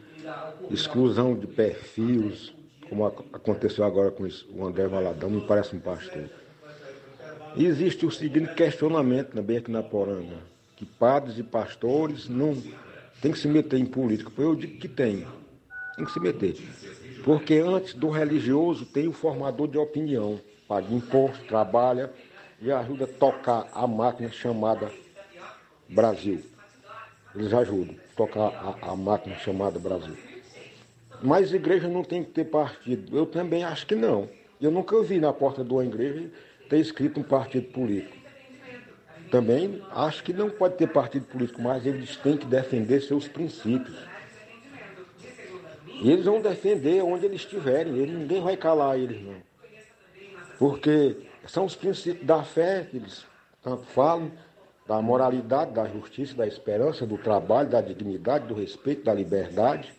exclusão 0.70 1.36
de 1.36 1.48
perfis, 1.48 2.54
como 2.90 3.06
aconteceu 3.06 3.84
agora 3.84 4.12
com 4.12 4.28
o 4.54 4.66
André 4.66 4.88
Valadão, 4.88 5.30
me 5.30 5.42
parece 5.42 5.76
um 5.76 5.80
pastor. 5.80 6.30
E 7.56 7.66
existe 7.66 8.06
o 8.06 8.12
seguinte 8.12 8.54
questionamento 8.54 9.30
também 9.30 9.58
aqui 9.58 9.72
na 9.72 9.82
Poranga, 9.82 10.40
que 10.76 10.86
padres 10.86 11.38
e 11.38 11.44
pastores 11.44 12.28
não 12.28 12.62
tem 13.22 13.32
que 13.32 13.40
se 13.40 13.48
meter 13.48 13.80
em 13.80 13.86
política. 13.86 14.30
Eu 14.38 14.56
digo 14.56 14.78
que 14.78 14.90
tem, 14.90 15.26
tem 15.96 16.06
que 16.06 16.12
se 16.12 16.20
meter. 16.20 16.58
Porque 17.24 17.56
antes 17.56 17.94
do 17.94 18.10
religioso 18.10 18.86
tem 18.86 19.08
o 19.08 19.14
formador 19.14 19.68
de 19.68 19.78
opinião, 19.78 20.40
paga 20.68 20.94
imposto, 20.94 21.46
trabalha 21.46 22.12
e 22.62 22.72
ajuda 22.72 23.06
a 23.06 23.08
tocar 23.08 23.68
a 23.74 23.86
máquina 23.86 24.30
chamada 24.30 24.92
Brasil. 25.88 26.44
Eles 27.36 27.54
ajudam 27.54 27.96
a 27.96 28.16
tocar 28.16 28.78
a, 28.82 28.92
a 28.92 28.96
máquina 28.96 29.36
chamada 29.38 29.78
Brasil. 29.78 30.18
Mas 31.22 31.54
igreja 31.54 31.88
não 31.88 32.04
tem 32.04 32.24
que 32.24 32.32
ter 32.32 32.46
partido. 32.46 33.18
Eu 33.18 33.26
também 33.26 33.64
acho 33.64 33.86
que 33.86 33.96
não. 33.96 34.30
Eu 34.62 34.72
nunca 34.72 35.02
vi 35.04 35.20
na 35.20 35.34
porta 35.34 35.64
de 35.64 35.72
uma 35.72 35.84
igreja 35.84 36.30
ter 36.70 36.80
escrito 36.80 37.20
um 37.20 37.24
partido 37.24 37.68
político. 37.72 38.16
Também 39.30 39.82
acho 39.92 40.24
que 40.24 40.32
não 40.32 40.50
pode 40.50 40.76
ter 40.76 40.88
partido 40.88 41.26
político, 41.26 41.62
mas 41.62 41.86
eles 41.86 42.16
têm 42.18 42.38
que 42.38 42.46
defender 42.46 43.02
seus 43.02 43.28
princípios. 43.28 43.98
E 46.02 46.12
eles 46.12 46.26
vão 46.26 46.42
defender 46.42 47.02
onde 47.02 47.26
eles 47.26 47.42
estiverem, 47.42 47.94
ninguém 47.94 48.42
vai 48.42 48.56
calar 48.56 48.98
eles 48.98 49.22
não. 49.22 49.36
Porque 50.60 51.18
são 51.48 51.66
os 51.66 51.76
princípios 51.76 52.26
da 52.26 52.44
fé 52.44 52.88
que 52.90 52.98
eles 52.98 53.26
tanto 53.62 53.84
falam, 53.86 54.32
da 54.88 55.02
moralidade, 55.02 55.72
da 55.72 55.88
justiça, 55.88 56.36
da 56.36 56.46
esperança, 56.46 57.06
do 57.06 57.18
trabalho, 57.18 57.70
da 57.70 57.82
dignidade, 57.82 58.48
do 58.48 58.54
respeito, 58.54 59.04
da 59.04 59.14
liberdade. 59.14 59.92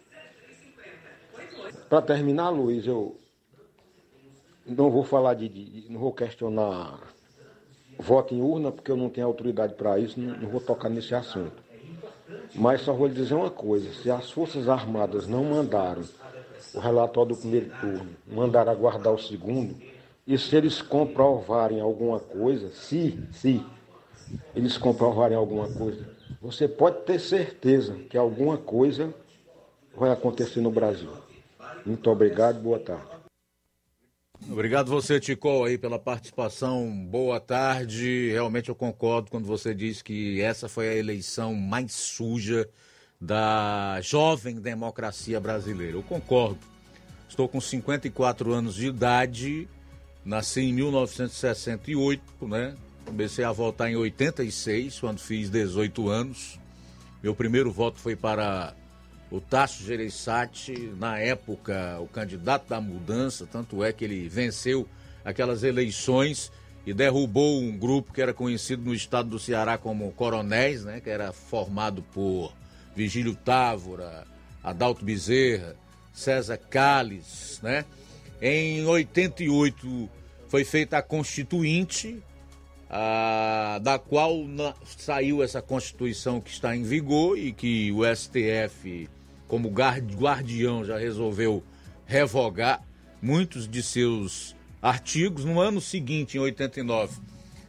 Para 1.89 2.01
terminar, 2.03 2.51
Luiz, 2.51 2.87
eu 2.87 3.19
não 4.65 4.91
vou 4.91 5.03
falar 5.03 5.35
de, 5.35 5.49
de, 5.49 5.91
não 5.91 5.99
vou 5.99 6.13
questionar 6.13 7.01
voto 7.99 8.35
em 8.35 8.41
urna, 8.41 8.71
porque 8.71 8.91
eu 8.91 8.97
não 8.97 9.09
tenho 9.09 9.27
autoridade 9.27 9.75
para 9.75 9.99
isso, 9.99 10.21
não, 10.21 10.37
não, 10.37 10.49
vou 10.49 10.61
tocar 10.61 10.89
nesse 10.89 11.15
assunto. 11.15 11.65
Mas 12.55 12.83
só 12.83 12.93
vou 12.93 13.07
lhe 13.07 13.15
dizer 13.15 13.35
uma 13.35 13.51
coisa, 13.51 13.93
se 13.93 14.11
as 14.11 14.31
Forças 14.31 14.69
Armadas 14.69 15.27
não 15.27 15.45
mandaram 15.45 16.03
o 16.75 16.79
relatório 16.79 17.35
do 17.35 17.41
primeiro 17.41 17.71
turno, 17.81 18.11
mandaram 18.27 18.71
aguardar 18.71 19.13
o 19.13 19.19
segundo, 19.19 19.77
e 20.27 20.37
se 20.37 20.57
eles 20.57 20.83
comprovarem 20.83 21.81
alguma 21.81 22.19
coisa, 22.19 22.71
se, 22.73 23.19
se 23.33 23.65
eles 24.55 24.77
comprovarem 24.77 25.37
alguma 25.37 25.73
coisa, 25.73 26.09
você 26.41 26.67
pode 26.67 27.05
ter 27.05 27.21
certeza 27.21 27.95
que 28.11 28.19
alguma 28.19 28.59
coisa 28.59 29.15
vai 29.97 30.11
acontecer 30.11 30.61
no 30.61 30.71
Brasil. 30.71 31.11
Muito 31.85 32.11
obrigado, 32.11 32.61
boa 32.61 32.81
tarde. 32.81 33.17
Obrigado 34.51 34.89
você, 34.89 35.19
Ticol, 35.19 35.65
aí 35.65 35.79
pela 35.79 35.99
participação. 35.99 36.91
Boa 37.07 37.41
tarde. 37.41 38.31
Realmente 38.33 38.69
eu 38.69 38.75
concordo 38.75 39.31
quando 39.31 39.47
você 39.47 39.75
diz 39.75 40.03
que 40.03 40.41
essa 40.41 40.69
foi 40.69 40.89
a 40.89 40.95
eleição 40.95 41.55
mais 41.55 41.93
suja 41.93 42.69
da 43.21 43.99
jovem 44.03 44.61
democracia 44.61 45.41
brasileira. 45.41 45.97
Eu 45.97 46.03
concordo. 46.03 46.59
Estou 47.29 47.49
com 47.49 47.61
54 47.61 48.53
anos 48.53 48.75
de 48.75 48.87
idade, 48.87 49.69
nasci 50.27 50.61
em 50.63 50.73
1968, 50.73 52.21
né? 52.49 52.75
Comecei 53.05 53.45
a 53.45 53.53
votar 53.53 53.89
em 53.89 53.95
86, 53.95 54.99
quando 54.99 55.21
fiz 55.21 55.49
18 55.49 56.09
anos. 56.09 56.59
Meu 57.23 57.35
primeiro 57.35 57.71
voto 57.71 58.01
foi 58.01 58.17
para 58.17 58.75
o 59.31 59.41
Tasso 59.41 59.85
Gereissati, 59.85 60.93
na 60.99 61.19
época, 61.19 61.99
o 62.01 62.09
candidato 62.09 62.69
da 62.69 62.81
mudança, 62.81 63.47
tanto 63.47 63.85
é 63.85 63.93
que 63.93 64.05
ele 64.05 64.29
venceu 64.29 64.89
aquelas 65.25 65.63
eleições 65.63 66.51
e 66.85 66.93
derrubou 66.93 67.61
um 67.61 67.77
grupo 67.77 68.13
que 68.13 68.21
era 68.21 68.35
conhecido 68.35 68.85
no 68.85 68.95
estado 68.95 69.29
do 69.29 69.39
Ceará 69.39 69.79
como 69.79 70.11
Coronéis, 70.13 70.85
né, 70.85 71.01
que 71.01 71.11
era 71.11 71.33
formado 71.33 72.03
por 72.13 72.53
Vigílio 72.95 73.35
Távora, 73.35 74.25
Adalto 74.63 75.05
Bezerra, 75.05 75.77
César 76.13 76.57
Calles, 76.57 77.61
né? 77.63 77.85
Em 78.41 78.85
88 78.85 80.09
foi 80.49 80.65
feita 80.65 80.99
a 80.99 81.03
Constituinte, 81.03 82.23
a, 82.89 83.81
da 83.83 83.99
qual 83.99 84.45
na, 84.45 84.75
saiu 84.99 85.43
essa 85.43 85.61
Constituição 85.61 86.41
que 86.41 86.51
está 86.51 86.77
em 86.77 86.83
vigor 86.83 87.39
e 87.39 87.53
que 87.53 87.91
o 87.93 88.03
STF 88.15 89.09
como 89.47 89.71
guardião, 89.71 90.85
já 90.85 90.99
resolveu 90.99 91.63
revogar 92.05 92.83
muitos 93.23 93.69
de 93.69 93.83
seus 93.83 94.57
artigos. 94.83 95.45
No 95.45 95.61
ano 95.61 95.81
seguinte, 95.81 96.37
em 96.37 96.41
89, 96.41 97.21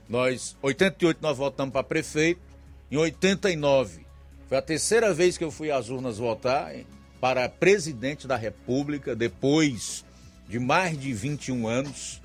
nós, 0.10 0.58
88 0.62 1.20
nós 1.22 1.38
votamos 1.38 1.74
para 1.74 1.84
prefeito, 1.84 2.41
em 2.90 2.98
89 2.98 4.06
foi 4.48 4.58
a 4.58 4.62
terceira 4.62 5.14
vez 5.14 5.38
que 5.38 5.44
eu 5.44 5.52
fui 5.52 5.70
às 5.70 5.90
urnas 5.90 6.18
votar 6.18 6.74
para 7.20 7.49
presidente 7.49 8.28
da 8.28 8.38
República, 8.38 9.14
depois 9.14 10.06
de 10.48 10.58
mais 10.58 10.98
de 10.98 11.12
21 11.12 11.68
anos, 11.68 12.22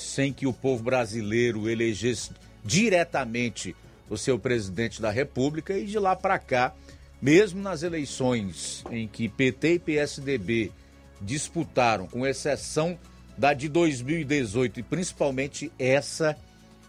sem 0.00 0.32
que 0.32 0.46
o 0.46 0.52
povo 0.52 0.82
brasileiro 0.82 1.68
elegesse 1.68 2.30
diretamente 2.64 3.74
o 4.08 4.16
seu 4.16 4.38
presidente 4.38 5.00
da 5.00 5.10
República, 5.10 5.78
e 5.78 5.86
de 5.86 5.98
lá 5.98 6.16
para 6.16 6.38
cá 6.38 6.74
mesmo 7.20 7.60
nas 7.60 7.82
eleições 7.82 8.82
em 8.90 9.06
que 9.06 9.28
PT 9.28 9.74
e 9.74 9.78
PSDB 9.78 10.72
disputaram, 11.20 12.06
com 12.06 12.26
exceção 12.26 12.98
da 13.36 13.52
de 13.52 13.68
2018 13.68 14.80
e 14.80 14.82
principalmente 14.82 15.70
essa, 15.78 16.36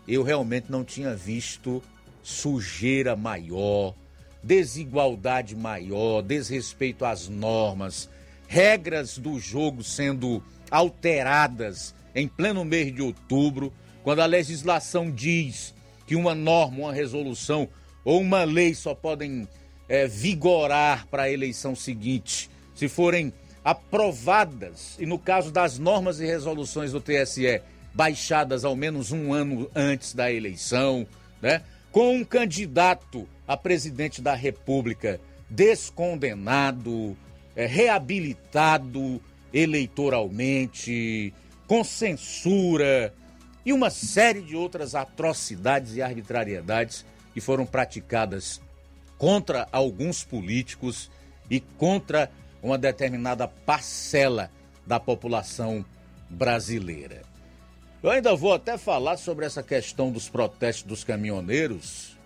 eu 0.07 0.23
realmente 0.23 0.71
não 0.71 0.83
tinha 0.83 1.13
visto 1.13 1.83
sujeira 2.23 3.15
maior, 3.15 3.93
desigualdade 4.41 5.55
maior, 5.55 6.21
desrespeito 6.21 7.03
às 7.03 7.27
normas, 7.27 8.09
regras 8.47 9.17
do 9.17 9.37
jogo 9.37 9.83
sendo 9.83 10.41
alteradas 10.69 11.93
em 12.15 12.27
pleno 12.27 12.63
mês 12.65 12.93
de 12.93 13.01
outubro, 13.01 13.73
quando 14.03 14.19
a 14.19 14.25
legislação 14.25 15.11
diz 15.11 15.73
que 16.05 16.15
uma 16.15 16.35
norma, 16.35 16.79
uma 16.79 16.93
resolução 16.93 17.69
ou 18.03 18.19
uma 18.19 18.43
lei 18.43 18.73
só 18.73 18.95
podem 18.95 19.47
é, 19.87 20.07
vigorar 20.07 21.07
para 21.07 21.23
a 21.23 21.31
eleição 21.31 21.75
seguinte, 21.75 22.49
se 22.73 22.87
forem 22.87 23.31
aprovadas, 23.63 24.97
e 24.99 25.05
no 25.05 25.19
caso 25.19 25.51
das 25.51 25.77
normas 25.77 26.19
e 26.19 26.25
resoluções 26.25 26.91
do 26.91 26.99
TSE, 26.99 27.61
baixadas 27.93 28.65
ao 28.65 28.75
menos 28.75 29.11
um 29.11 29.33
ano 29.33 29.69
antes 29.75 30.13
da 30.13 30.31
eleição, 30.31 31.05
né? 31.41 31.61
com 31.91 32.15
um 32.15 32.23
candidato 32.23 33.27
a 33.47 33.57
presidente 33.57 34.21
da 34.21 34.33
República 34.33 35.19
descondenado, 35.49 37.17
é, 37.55 37.65
reabilitado 37.65 39.21
eleitoralmente, 39.53 41.33
com 41.71 41.85
censura 41.85 43.13
e 43.65 43.71
uma 43.71 43.89
série 43.89 44.41
de 44.41 44.57
outras 44.57 44.93
atrocidades 44.93 45.95
e 45.95 46.01
arbitrariedades 46.01 47.05
que 47.33 47.39
foram 47.39 47.65
praticadas 47.65 48.59
contra 49.17 49.65
alguns 49.71 50.21
políticos 50.21 51.09
e 51.49 51.61
contra 51.61 52.29
uma 52.61 52.77
determinada 52.77 53.47
parcela 53.47 54.51
da 54.85 54.99
população 54.99 55.85
brasileira. 56.29 57.21
Eu 58.03 58.09
ainda 58.09 58.35
vou 58.35 58.51
até 58.53 58.77
falar 58.77 59.15
sobre 59.15 59.45
essa 59.45 59.63
questão 59.63 60.11
dos 60.11 60.27
protestos 60.27 60.83
dos 60.83 61.05
caminhoneiros, 61.05 62.17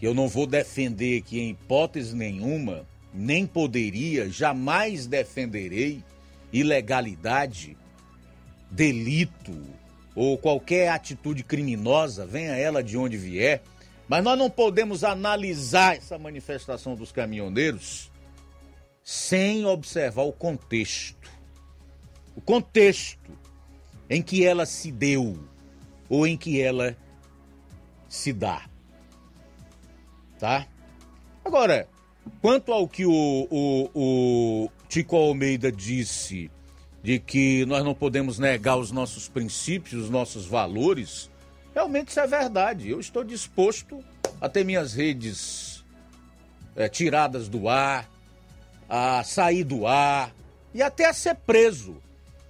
que 0.00 0.06
eu 0.06 0.14
não 0.14 0.28
vou 0.28 0.46
defender 0.46 1.18
aqui 1.18 1.38
em 1.38 1.50
hipótese 1.50 2.16
nenhuma, 2.16 2.86
nem 3.12 3.46
poderia, 3.46 4.30
jamais 4.30 5.06
defenderei 5.06 6.02
ilegalidade, 6.50 7.76
delito 8.70 9.56
ou 10.14 10.36
qualquer 10.36 10.88
atitude 10.88 11.42
criminosa, 11.42 12.26
venha 12.26 12.56
ela 12.56 12.82
de 12.82 12.96
onde 12.96 13.16
vier 13.16 13.62
mas 14.08 14.24
nós 14.24 14.38
não 14.38 14.48
podemos 14.48 15.04
analisar 15.04 15.96
essa 15.96 16.18
manifestação 16.18 16.96
dos 16.96 17.12
caminhoneiros 17.12 18.10
sem 19.04 19.66
observar 19.66 20.22
o 20.22 20.32
contexto. 20.32 21.30
O 22.34 22.40
contexto 22.40 23.30
em 24.08 24.22
que 24.22 24.44
ela 24.44 24.64
se 24.64 24.90
deu 24.90 25.38
ou 26.08 26.26
em 26.26 26.38
que 26.38 26.60
ela 26.60 26.96
se 28.08 28.32
dá. 28.32 28.66
Tá? 30.38 30.66
Agora, 31.44 31.86
quanto 32.40 32.72
ao 32.72 32.88
que 32.88 33.04
o, 33.04 33.12
o, 33.50 33.90
o 33.94 34.70
Tico 34.88 35.16
Almeida 35.16 35.70
disse 35.70 36.50
de 37.08 37.18
que 37.18 37.64
nós 37.64 37.82
não 37.82 37.94
podemos 37.94 38.38
negar 38.38 38.76
os 38.76 38.92
nossos 38.92 39.28
princípios, 39.28 40.04
os 40.04 40.10
nossos 40.10 40.44
valores, 40.44 41.30
Realmente 41.78 42.08
isso 42.08 42.18
é 42.18 42.26
verdade. 42.26 42.90
Eu 42.90 42.98
estou 42.98 43.22
disposto 43.22 44.04
a 44.40 44.48
ter 44.48 44.64
minhas 44.64 44.94
redes 44.94 45.84
é, 46.74 46.88
tiradas 46.88 47.48
do 47.48 47.68
ar, 47.68 48.10
a 48.88 49.22
sair 49.22 49.62
do 49.62 49.86
ar 49.86 50.34
e 50.74 50.82
até 50.82 51.04
a 51.04 51.12
ser 51.12 51.36
preso. 51.36 52.02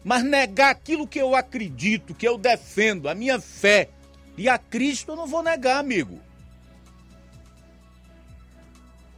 Mas 0.02 0.24
negar 0.24 0.70
aquilo 0.70 1.06
que 1.06 1.18
eu 1.18 1.36
acredito, 1.36 2.14
que 2.14 2.26
eu 2.26 2.38
defendo, 2.38 3.06
a 3.06 3.14
minha 3.14 3.38
fé 3.38 3.90
e 4.34 4.48
a 4.48 4.56
Cristo, 4.56 5.12
eu 5.12 5.16
não 5.16 5.26
vou 5.26 5.42
negar, 5.42 5.78
amigo. 5.78 6.18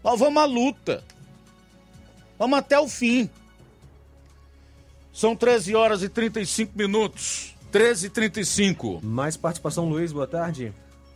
Nós 0.02 0.18
vamos 0.18 0.42
à 0.42 0.44
luta. 0.44 1.04
Vamos 2.36 2.58
até 2.58 2.80
o 2.80 2.88
fim. 2.88 3.30
São 5.12 5.34
13 5.34 5.74
horas 5.74 6.02
e 6.02 6.08
35 6.08 6.72
minutos. 6.76 7.56
13 7.70 8.06
e 8.06 8.10
35. 8.10 9.00
Mais 9.02 9.36
participação, 9.36 9.88
Luiz, 9.88 10.12
boa 10.12 10.26
tarde. 10.26 10.72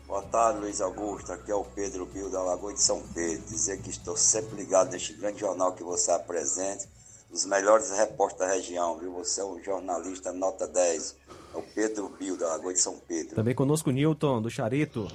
Boa 0.07 0.23
tarde, 0.23 0.61
Luiz 0.61 0.81
Augusto. 0.81 1.33
Aqui 1.33 1.51
é 1.51 1.55
o 1.55 1.65
Pedro 1.65 2.07
Bio 2.07 2.31
da 2.31 2.43
Lagoa 2.43 2.73
de 2.73 2.81
São 2.81 3.03
Pedro. 3.15 3.45
Dizer 3.47 3.81
que 3.83 3.91
estou 3.91 4.17
sempre 4.17 4.57
ligado 4.57 4.93
neste 4.93 5.13
grande 5.15 5.41
jornal 5.41 5.73
que 5.73 5.83
você 5.83 6.13
apresenta. 6.13 6.85
Os 7.33 7.45
melhores 7.47 7.91
repórteres 7.91 8.49
da 8.49 8.55
região, 8.57 8.97
viu? 8.99 9.13
Você 9.15 9.41
é 9.41 9.45
um 9.45 9.61
jornalista 9.63 10.33
nota 10.33 10.69
10. 10.69 11.17
É 11.55 11.59
o 11.59 11.63
Pedro 11.63 12.09
Bio 12.19 12.37
da 12.37 12.49
Lagoa 12.49 12.73
de 12.73 12.81
São 12.81 12.97
Pedro. 13.09 13.35
Também 13.35 13.55
conosco 13.55 13.91
Newton, 13.91 14.43
do 14.43 14.51
Charito. 14.51 15.09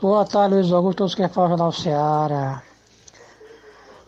Boa 0.00 0.24
tarde, 0.24 0.56
Luiz 0.56 0.72
Augusto. 0.72 0.98
Todos 0.98 1.14
que 1.14 1.28
falam 1.28 1.50
Jornal 1.50 1.72
Seara. 1.72 2.62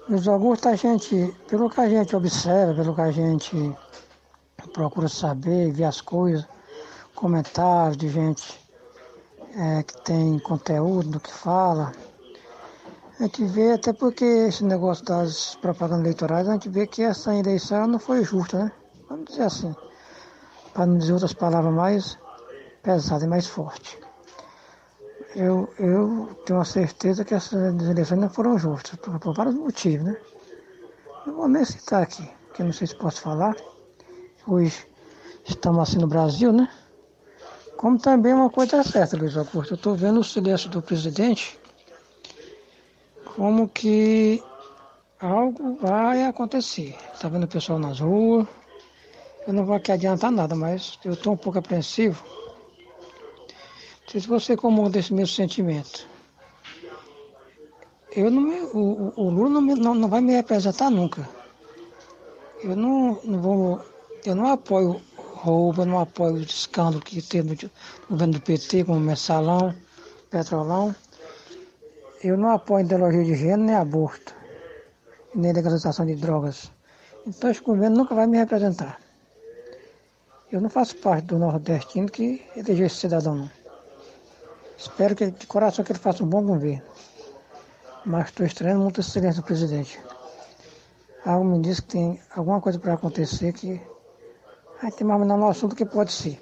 Luiz 0.08 0.26
Augusto, 0.26 0.70
a 0.70 0.74
gente, 0.74 1.36
pelo 1.48 1.68
que 1.68 1.82
a 1.82 1.86
gente 1.86 2.16
observa, 2.16 2.72
pelo 2.72 2.94
que 2.94 3.00
a 3.02 3.10
gente 3.10 3.76
procura 4.72 5.06
saber, 5.06 5.70
ver 5.70 5.84
as 5.84 6.00
coisas, 6.00 6.48
comentários 7.14 7.98
de 7.98 8.08
gente 8.08 8.58
é, 9.54 9.82
que 9.82 10.00
tem 10.04 10.38
conteúdo 10.38 11.10
do 11.10 11.20
que 11.20 11.30
fala, 11.30 11.92
a 13.20 13.22
gente 13.24 13.44
vê, 13.44 13.72
até 13.72 13.92
porque 13.92 14.24
esse 14.24 14.64
negócio 14.64 15.04
das 15.04 15.56
propagandas 15.56 16.06
eleitorais, 16.06 16.48
a 16.48 16.52
gente 16.54 16.70
vê 16.70 16.86
que 16.86 17.02
essa 17.02 17.34
eleição 17.34 17.86
não 17.86 17.98
foi 17.98 18.24
justa, 18.24 18.64
né? 18.64 18.72
Vamos 19.10 19.26
dizer 19.26 19.42
assim, 19.42 19.76
para 20.72 20.86
não 20.86 20.96
dizer 20.96 21.12
outras 21.12 21.34
palavras 21.34 21.74
mais 21.74 22.18
pesadas 22.82 23.24
e 23.24 23.26
mais 23.26 23.46
fortes. 23.46 24.07
Eu, 25.38 25.72
eu 25.78 26.36
tenho 26.44 26.58
a 26.58 26.64
certeza 26.64 27.24
que 27.24 27.32
essas 27.32 27.52
eleições 27.88 28.18
não 28.18 28.28
foram 28.28 28.58
justas, 28.58 28.98
por, 28.98 29.20
por 29.20 29.32
vários 29.32 29.54
motivos, 29.54 30.04
né? 30.04 30.16
Eu 31.24 31.32
vou 31.32 31.48
nem 31.48 31.64
citar 31.64 32.02
aqui, 32.02 32.28
porque 32.48 32.64
não 32.64 32.72
sei 32.72 32.88
se 32.88 32.96
posso 32.96 33.20
falar. 33.20 33.54
Hoje 34.48 34.84
estamos 35.44 35.80
assim 35.80 35.98
no 35.98 36.08
Brasil, 36.08 36.52
né? 36.52 36.68
Como 37.76 37.96
também 38.00 38.34
uma 38.34 38.50
coisa 38.50 38.82
certa, 38.82 39.16
Luiz 39.16 39.36
Augusto. 39.36 39.74
Eu 39.74 39.76
estou 39.76 39.94
vendo 39.94 40.18
o 40.18 40.24
silêncio 40.24 40.68
do 40.70 40.82
presidente 40.82 41.56
como 43.36 43.68
que 43.68 44.42
algo 45.20 45.76
vai 45.76 46.24
acontecer. 46.24 46.96
Está 47.14 47.28
vendo 47.28 47.44
o 47.44 47.48
pessoal 47.48 47.78
nas 47.78 48.00
ruas. 48.00 48.44
Eu 49.46 49.52
não 49.52 49.64
vou 49.64 49.76
aqui 49.76 49.92
adiantar 49.92 50.32
nada, 50.32 50.56
mas 50.56 50.98
eu 51.04 51.12
estou 51.12 51.34
um 51.34 51.36
pouco 51.36 51.60
apreensivo 51.60 52.37
sei 54.08 54.20
se 54.20 54.26
você 54.26 54.56
comum 54.56 54.90
desse 54.90 55.12
mesmo 55.12 55.34
sentimento. 55.34 56.08
Eu 58.10 58.30
não 58.30 58.40
me, 58.40 58.58
o, 58.72 59.12
o 59.16 59.30
Lula 59.30 59.50
não, 59.50 59.60
me, 59.60 59.74
não, 59.74 59.94
não, 59.94 60.08
vai 60.08 60.20
me 60.20 60.32
representar 60.32 60.90
nunca. 60.90 61.28
Eu 62.62 62.74
não, 62.74 63.20
não 63.22 63.40
vou. 63.40 63.84
Eu 64.24 64.34
não 64.34 64.46
apoio 64.46 65.00
roubo, 65.16 65.82
eu 65.82 65.86
não 65.86 66.00
apoio 66.00 66.34
o 66.34 66.40
escândalo 66.40 67.00
que 67.02 67.22
tem 67.22 67.42
no 67.42 67.54
governo 68.10 68.34
do 68.34 68.40
PT, 68.40 68.84
como 68.84 68.98
mensalão, 68.98 69.74
petrolão. 70.30 70.94
Eu 72.24 72.36
não 72.36 72.50
apoio 72.50 72.84
ideologia 72.84 73.24
de 73.24 73.36
gênero 73.36 73.62
nem 73.62 73.74
aborto, 73.76 74.34
nem 75.34 75.52
legalização 75.52 76.04
de 76.06 76.16
drogas. 76.16 76.72
Então 77.26 77.50
esse 77.50 77.60
governo 77.60 77.98
nunca 77.98 78.14
vai 78.14 78.26
me 78.26 78.38
representar. 78.38 78.98
Eu 80.50 80.60
não 80.60 80.70
faço 80.70 80.96
parte 80.96 81.26
do 81.26 81.38
nordestino 81.38 82.10
que 82.10 82.42
elegeu 82.56 82.86
esse 82.86 82.96
cidadão 82.96 83.34
não. 83.36 83.57
Espero 84.78 85.16
que 85.16 85.30
de 85.32 85.46
coração 85.46 85.84
que 85.84 85.90
ele 85.90 85.98
faça 85.98 86.22
um 86.22 86.26
bom 86.28 86.42
governo. 86.42 86.82
Mas 88.06 88.26
estou 88.28 88.46
estranhando 88.46 88.82
muito 88.82 89.00
esse 89.00 89.10
silêncio 89.10 89.42
do 89.42 89.44
presidente. 89.44 90.00
Algo 91.26 91.44
me 91.44 91.60
diz 91.60 91.80
que 91.80 91.88
tem 91.88 92.20
alguma 92.34 92.60
coisa 92.60 92.78
para 92.78 92.94
acontecer 92.94 93.52
que 93.52 93.80
vai 94.80 94.92
ter 94.92 95.02
mais 95.02 95.20
no 95.26 95.48
assunto 95.48 95.74
que 95.74 95.84
pode 95.84 96.12
ser. 96.12 96.40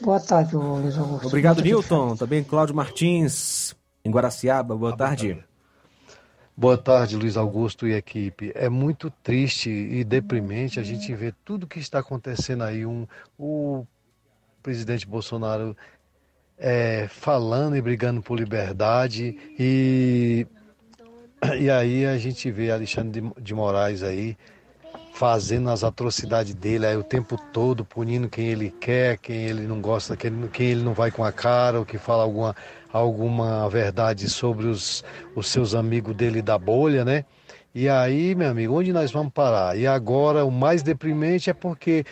Boa 0.00 0.20
tarde, 0.20 0.54
Luiz 0.54 0.98
Augusto. 0.98 1.28
Obrigado, 1.28 1.62
Nilton. 1.62 2.16
Também 2.16 2.44
Cláudio 2.44 2.74
Martins, 2.74 3.74
em 4.04 4.10
Guaraciaba. 4.10 4.76
Boa 4.76 4.94
tarde. 4.94 5.42
Boa 6.56 6.76
tarde, 6.76 7.16
Luiz 7.16 7.36
Augusto 7.36 7.86
e 7.88 7.94
equipe. 7.94 8.52
É 8.54 8.68
muito 8.68 9.10
triste 9.10 9.70
e 9.70 10.04
deprimente 10.04 10.78
a 10.78 10.82
gente 10.82 11.12
ver 11.14 11.34
tudo 11.44 11.66
que 11.66 11.78
está 11.78 12.00
acontecendo 12.00 12.62
aí. 12.62 12.84
Um, 12.84 13.06
o 13.38 13.86
presidente 14.62 15.06
Bolsonaro 15.06 15.76
é, 16.58 17.08
falando 17.08 17.76
e 17.76 17.82
brigando 17.82 18.22
por 18.22 18.38
liberdade 18.38 19.36
e, 19.58 20.46
e 21.60 21.70
aí 21.70 22.06
a 22.06 22.16
gente 22.18 22.50
vê 22.50 22.70
Alexandre 22.70 23.20
de, 23.20 23.42
de 23.42 23.54
Moraes 23.54 24.02
aí 24.02 24.36
fazendo 25.14 25.70
as 25.70 25.84
atrocidades 25.84 26.54
dele 26.54 26.86
aí 26.86 26.96
o 26.96 27.04
tempo 27.04 27.38
todo, 27.52 27.84
punindo 27.84 28.28
quem 28.28 28.48
ele 28.48 28.74
quer, 28.80 29.16
quem 29.18 29.44
ele 29.44 29.62
não 29.62 29.80
gosta, 29.80 30.16
quem, 30.16 30.48
quem 30.48 30.66
ele 30.66 30.82
não 30.82 30.92
vai 30.92 31.12
com 31.12 31.22
a 31.24 31.30
cara, 31.30 31.78
ou 31.78 31.86
que 31.86 31.98
fala 31.98 32.24
alguma, 32.24 32.54
alguma 32.92 33.68
verdade 33.70 34.28
sobre 34.28 34.66
os, 34.66 35.04
os 35.36 35.46
seus 35.46 35.72
amigos 35.72 36.16
dele 36.16 36.42
da 36.42 36.58
bolha, 36.58 37.04
né? 37.04 37.24
E 37.72 37.88
aí, 37.88 38.34
meu 38.34 38.50
amigo, 38.50 38.76
onde 38.76 38.92
nós 38.92 39.12
vamos 39.12 39.32
parar? 39.32 39.78
E 39.78 39.86
agora 39.86 40.44
o 40.44 40.50
mais 40.50 40.82
deprimente 40.82 41.48
é 41.48 41.52
porque 41.52 42.04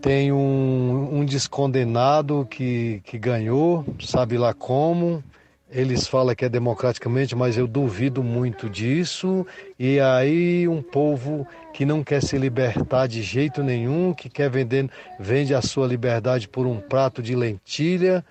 tem 0.00 0.32
um, 0.32 1.18
um 1.18 1.24
descondenado 1.24 2.46
que, 2.50 3.02
que 3.04 3.18
ganhou, 3.18 3.84
sabe 4.00 4.38
lá 4.38 4.54
como. 4.54 5.22
Eles 5.70 6.08
falam 6.08 6.34
que 6.34 6.44
é 6.44 6.48
democraticamente, 6.48 7.36
mas 7.36 7.56
eu 7.56 7.66
duvido 7.66 8.24
muito 8.24 8.68
disso. 8.68 9.46
E 9.78 10.00
aí 10.00 10.66
um 10.66 10.82
povo 10.82 11.46
que 11.72 11.84
não 11.84 12.02
quer 12.02 12.22
se 12.22 12.36
libertar 12.36 13.06
de 13.06 13.22
jeito 13.22 13.62
nenhum, 13.62 14.12
que 14.12 14.28
quer 14.28 14.50
vender, 14.50 14.90
vende 15.18 15.54
a 15.54 15.62
sua 15.62 15.86
liberdade 15.86 16.48
por 16.48 16.66
um 16.66 16.80
prato 16.80 17.22
de 17.22 17.36
lentilha, 17.36 18.24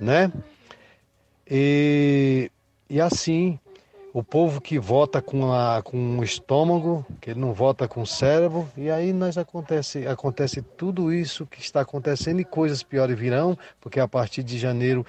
né? 0.00 0.32
E, 1.50 2.50
e 2.88 3.00
assim 3.00 3.58
o 4.18 4.22
povo 4.24 4.60
que 4.60 4.80
vota 4.80 5.22
com, 5.22 5.52
a, 5.52 5.80
com 5.80 6.18
o 6.18 6.24
estômago, 6.24 7.06
que 7.20 7.30
ele 7.30 7.38
não 7.38 7.52
vota 7.52 7.86
com 7.86 8.02
o 8.02 8.06
cérebro, 8.06 8.68
e 8.76 8.90
aí 8.90 9.12
nós 9.12 9.38
acontece, 9.38 10.08
acontece 10.08 10.60
tudo 10.60 11.12
isso 11.12 11.46
que 11.46 11.60
está 11.60 11.82
acontecendo 11.82 12.40
e 12.40 12.44
coisas 12.44 12.82
piores 12.82 13.16
virão, 13.16 13.56
porque 13.80 14.00
a 14.00 14.08
partir 14.08 14.42
de 14.42 14.58
janeiro, 14.58 15.06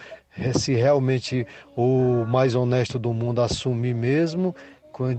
se 0.53 0.76
realmente 0.76 1.48
o 1.76 2.23
mais 2.27 2.53
honesto 2.53 2.99
do 2.99 3.11
mundo 3.11 3.41
assumir 3.41 3.95
mesmo, 3.95 4.56
com, 4.91 5.18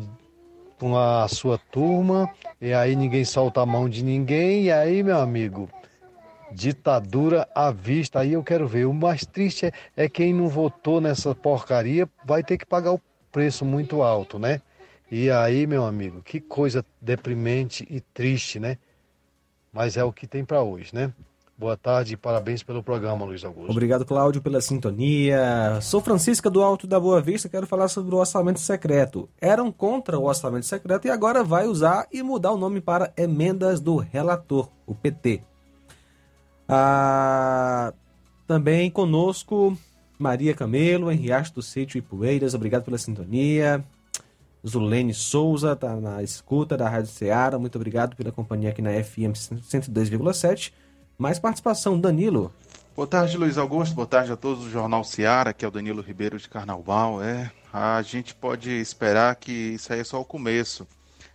com 0.78 0.96
a 0.96 1.26
sua 1.26 1.58
turma, 1.58 2.30
e 2.60 2.72
aí 2.72 2.94
ninguém 2.94 3.24
solta 3.24 3.60
a 3.60 3.66
mão 3.66 3.88
de 3.88 4.04
ninguém, 4.04 4.66
e 4.66 4.72
aí, 4.72 5.02
meu 5.02 5.18
amigo, 5.18 5.68
ditadura 6.52 7.48
à 7.54 7.72
vista. 7.72 8.20
Aí 8.20 8.34
eu 8.34 8.42
quero 8.44 8.68
ver. 8.68 8.84
O 8.86 8.94
mais 8.94 9.26
triste 9.26 9.66
é, 9.66 9.72
é 9.96 10.08
quem 10.08 10.32
não 10.32 10.48
votou 10.48 11.00
nessa 11.00 11.34
porcaria 11.34 12.08
vai 12.24 12.42
ter 12.42 12.56
que 12.56 12.66
pagar 12.66 12.92
o 12.92 13.00
preço 13.30 13.64
muito 13.64 14.02
alto, 14.02 14.38
né? 14.38 14.60
E 15.10 15.30
aí, 15.30 15.66
meu 15.66 15.84
amigo, 15.84 16.22
que 16.22 16.40
coisa 16.40 16.84
deprimente 17.00 17.86
e 17.90 18.00
triste, 18.00 18.60
né? 18.60 18.78
Mas 19.72 19.96
é 19.96 20.04
o 20.04 20.12
que 20.12 20.26
tem 20.26 20.44
para 20.44 20.62
hoje, 20.62 20.94
né? 20.94 21.12
Boa 21.60 21.76
tarde 21.76 22.14
e 22.14 22.16
parabéns 22.16 22.62
pelo 22.62 22.82
programa, 22.82 23.24
Luiz 23.26 23.44
Augusto. 23.44 23.70
Obrigado, 23.70 24.06
Cláudio, 24.06 24.40
pela 24.40 24.62
sintonia. 24.62 25.78
Sou 25.82 26.00
Francisca 26.00 26.48
do 26.48 26.62
Alto 26.62 26.86
da 26.86 26.98
Boa 26.98 27.20
Vista, 27.20 27.50
quero 27.50 27.66
falar 27.66 27.88
sobre 27.88 28.14
o 28.14 28.18
orçamento 28.18 28.58
secreto. 28.60 29.28
Eram 29.38 29.70
contra 29.70 30.18
o 30.18 30.24
orçamento 30.24 30.64
secreto 30.64 31.06
e 31.06 31.10
agora 31.10 31.44
vai 31.44 31.66
usar 31.66 32.06
e 32.10 32.22
mudar 32.22 32.52
o 32.52 32.56
nome 32.56 32.80
para 32.80 33.12
emendas 33.14 33.78
do 33.78 33.96
relator, 33.96 34.70
o 34.86 34.94
PT. 34.94 35.42
Ah, 36.66 37.92
também 38.46 38.90
conosco 38.90 39.76
Maria 40.20 40.54
Camelo, 40.54 41.10
em 41.10 41.16
Riacho 41.16 41.54
do 41.54 41.62
Sítio 41.62 41.96
e 41.96 42.02
Poeiras, 42.02 42.52
obrigado 42.52 42.84
pela 42.84 42.98
sintonia. 42.98 43.82
Zulene 44.66 45.14
Souza 45.14 45.72
está 45.72 45.96
na 45.96 46.22
escuta 46.22 46.76
da 46.76 46.86
Rádio 46.88 47.10
Ceará, 47.10 47.58
muito 47.58 47.76
obrigado 47.76 48.14
pela 48.14 48.30
companhia 48.30 48.68
aqui 48.68 48.82
na 48.82 48.90
FM 49.02 49.32
102,7. 49.34 50.72
Mais 51.16 51.38
participação, 51.38 51.98
Danilo. 51.98 52.52
Boa 52.94 53.06
tarde, 53.06 53.38
Luiz 53.38 53.56
Augusto. 53.56 53.94
Boa 53.94 54.06
tarde 54.06 54.30
a 54.30 54.36
todos 54.36 54.64
do 54.64 54.70
Jornal 54.70 55.02
Ceará, 55.04 55.54
que 55.54 55.64
é 55.64 55.68
o 55.68 55.70
Danilo 55.70 56.02
Ribeiro 56.02 56.38
de 56.38 56.50
Carnaval. 56.50 57.22
É, 57.22 57.50
a 57.72 58.02
gente 58.02 58.34
pode 58.34 58.70
esperar 58.70 59.34
que 59.36 59.50
isso 59.50 59.90
aí 59.90 60.00
é 60.00 60.04
só 60.04 60.20
o 60.20 60.24
começo. 60.24 60.86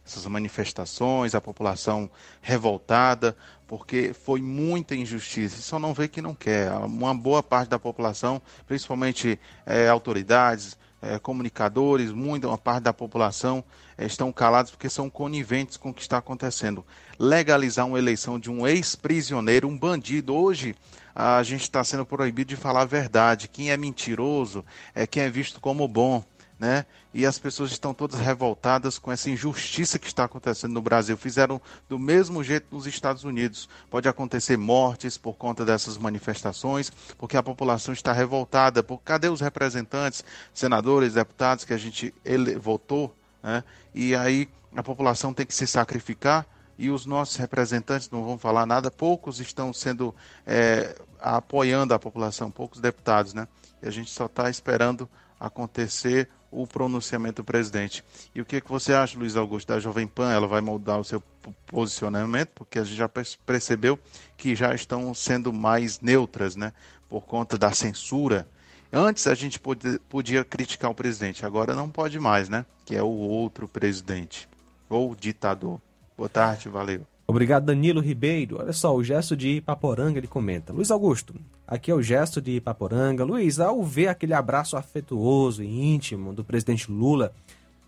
Essas 0.06 0.28
manifestações, 0.28 1.34
a 1.34 1.42
população 1.42 2.08
revoltada, 2.40 3.36
porque 3.68 4.14
foi 4.14 4.42
muita 4.42 4.96
injustiça. 4.96 5.62
Só 5.62 5.80
não 5.80 5.94
vê 5.94 6.08
que 6.08 6.22
não 6.22 6.36
quer. 6.36 6.72
Uma 6.72 7.14
boa 7.14 7.42
parte 7.42 7.70
da 7.70 7.80
população, 7.80 8.42
principalmente 8.68 9.40
é, 9.66 9.88
autoridades, 9.88 10.78
é, 11.02 11.20
comunicadores, 11.20 12.12
muita 12.12 12.48
uma 12.48 12.58
parte 12.58 12.84
da 12.84 12.94
população 12.94 13.64
é, 13.98 14.06
estão 14.06 14.32
calados 14.32 14.72
porque 14.72 14.90
são 14.90 15.10
coniventes 15.10 15.78
com 15.78 15.90
o 15.90 15.94
que 15.94 16.02
está 16.02 16.18
acontecendo. 16.18 16.86
Legalizar 17.20 17.86
uma 17.86 18.00
eleição 18.00 18.40
de 18.40 18.50
um 18.50 18.66
ex-prisioneiro, 18.68 19.68
um 19.68 19.78
bandido, 19.78 20.34
hoje 20.34 20.76
a 21.14 21.42
gente 21.44 21.62
está 21.62 21.84
sendo 21.84 22.06
proibido 22.06 22.50
de 22.50 22.56
falar 22.56 22.82
a 22.82 22.86
verdade. 22.86 23.48
Quem 23.48 23.72
é 23.72 23.78
mentiroso 23.78 24.66
é 24.94 25.08
quem 25.08 25.24
é 25.24 25.30
visto 25.30 25.62
como 25.62 25.88
bom 25.88 26.24
né? 26.66 26.86
E 27.14 27.28
as 27.28 27.38
pessoas 27.38 27.72
estão 27.72 27.94
todas 27.94 28.20
revoltadas 28.20 28.98
com 28.98 29.12
essa 29.12 29.30
injustiça 29.30 30.00
que 30.00 30.08
está 30.08 30.24
acontecendo 30.24 30.74
no 30.74 30.82
Brasil. 30.82 31.16
Fizeram 31.16 31.62
do 31.88 32.00
mesmo 32.00 32.44
jeito 32.44 32.66
nos 32.72 32.88
Estados 32.88 33.24
Unidos. 33.24 33.70
Pode 33.88 34.10
acontecer 34.10 34.58
mortes 34.58 35.16
por 35.16 35.36
conta 35.36 35.64
dessas 35.64 35.96
manifestações, 35.96 36.92
porque 37.20 37.38
a 37.38 37.44
população 37.44 37.94
está 37.94 38.12
revoltada. 38.12 38.82
Por 38.82 38.98
cadê 38.98 39.30
os 39.30 39.42
representantes, 39.42 40.26
senadores, 40.56 41.14
deputados 41.14 41.66
que 41.66 41.74
a 41.74 41.78
gente 41.78 42.12
ele, 42.26 42.56
votou, 42.56 43.16
né? 43.44 43.64
E 43.94 44.16
aí 44.16 44.50
a 44.76 44.82
população 44.82 45.36
tem 45.36 45.46
que 45.46 45.54
se 45.54 45.68
sacrificar 45.68 46.48
e 46.80 46.90
os 46.90 47.06
nossos 47.06 47.36
representantes 47.36 48.10
não 48.10 48.26
vão 48.26 48.40
falar 48.40 48.66
nada. 48.66 48.90
Poucos 48.90 49.40
estão 49.40 49.72
sendo 49.72 50.16
é, 50.48 50.96
apoiando 51.22 51.94
a 51.94 52.00
população, 52.00 52.50
poucos 52.50 52.82
deputados, 52.82 53.36
né? 53.36 53.48
E 53.84 53.88
a 53.88 53.92
gente 53.92 54.10
só 54.10 54.26
está 54.26 54.50
esperando 54.50 55.08
acontecer 55.40 56.28
o 56.56 56.66
pronunciamento 56.66 57.42
do 57.42 57.46
presidente. 57.46 58.04
E 58.34 58.42
o 58.42 58.46
que, 58.46 58.62
que 58.62 58.70
você 58.70 58.94
acha, 58.94 59.20
Luiz 59.20 59.36
Augusto, 59.36 59.68
da 59.68 59.80
Jovem 59.80 60.08
Pan? 60.08 60.32
Ela 60.32 60.48
vai 60.48 60.62
mudar 60.62 60.98
o 60.98 61.04
seu 61.04 61.22
posicionamento? 61.68 62.50
Porque 62.56 62.80
a 62.80 62.84
gente 62.84 62.98
já 62.98 63.10
percebeu 63.46 64.00
que 64.38 64.56
já 64.56 64.74
estão 64.74 65.14
sendo 65.14 65.52
mais 65.52 66.00
neutras, 66.00 66.56
né? 66.56 66.72
Por 67.10 67.22
conta 67.22 67.58
da 67.58 67.72
censura. 67.72 68.48
Antes 68.92 69.28
a 69.28 69.36
gente 69.36 69.60
podia, 69.60 70.00
podia 70.08 70.44
criticar 70.46 70.90
o 70.90 70.96
presidente, 70.96 71.46
agora 71.46 71.76
não 71.76 71.90
pode 71.90 72.20
mais, 72.20 72.48
né? 72.48 72.66
Que 72.86 72.96
é 72.96 73.04
o 73.04 73.08
outro 73.08 73.68
presidente, 73.68 74.48
ou 74.88 75.14
ditador. 75.14 75.82
Boa 76.16 76.30
tarde, 76.30 76.70
valeu. 76.70 77.06
Obrigado, 77.28 77.66
Danilo 77.66 78.02
Ribeiro. 78.02 78.58
Olha 78.60 78.72
só, 78.72 78.96
o 78.96 79.04
gesto 79.04 79.36
de 79.36 79.58
Ipaporanga 79.58 80.20
ele 80.20 80.28
comenta. 80.28 80.72
Luiz 80.72 80.92
Augusto, 80.92 81.34
aqui 81.68 81.90
é 81.90 81.96
o 81.96 82.02
gesto 82.02 82.40
de 82.40 82.58
Ipaporanga. 82.58 83.24
Luiz, 83.24 83.60
ao 83.60 83.84
ver 83.84 84.10
aquele 84.10 84.34
abraço 84.34 84.78
afetuoso 84.78 85.64
e 85.64 85.96
íntimo 85.96 86.34
do 86.34 86.44
presidente 86.44 86.92
Lula 86.92 87.34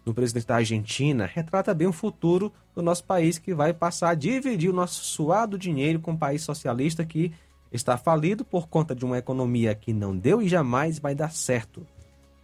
no 0.03 0.14
presidente 0.14 0.47
da 0.47 0.55
Argentina, 0.55 1.26
retrata 1.26 1.73
bem 1.73 1.85
o 1.85 1.91
futuro 1.91 2.51
do 2.73 2.81
nosso 2.81 3.03
país 3.03 3.38
que 3.38 3.53
vai 3.53 3.73
passar 3.73 4.11
a 4.11 4.15
dividir 4.15 4.69
o 4.69 4.73
nosso 4.73 5.03
suado 5.03 5.57
dinheiro 5.57 5.99
com 5.99 6.11
um 6.11 6.18
país 6.18 6.41
socialista 6.41 7.05
que 7.05 7.31
está 7.72 7.97
falido 7.97 8.45
por 8.45 8.68
conta 8.68 8.95
de 8.95 9.03
uma 9.03 9.18
economia 9.18 9.76
que 9.76 9.91
não 9.91 10.18
deu 10.18 10.41
e 10.41 10.47
jamais 10.47 10.97
vai 10.97 11.14
dar 11.14 11.31
certo. 11.31 11.85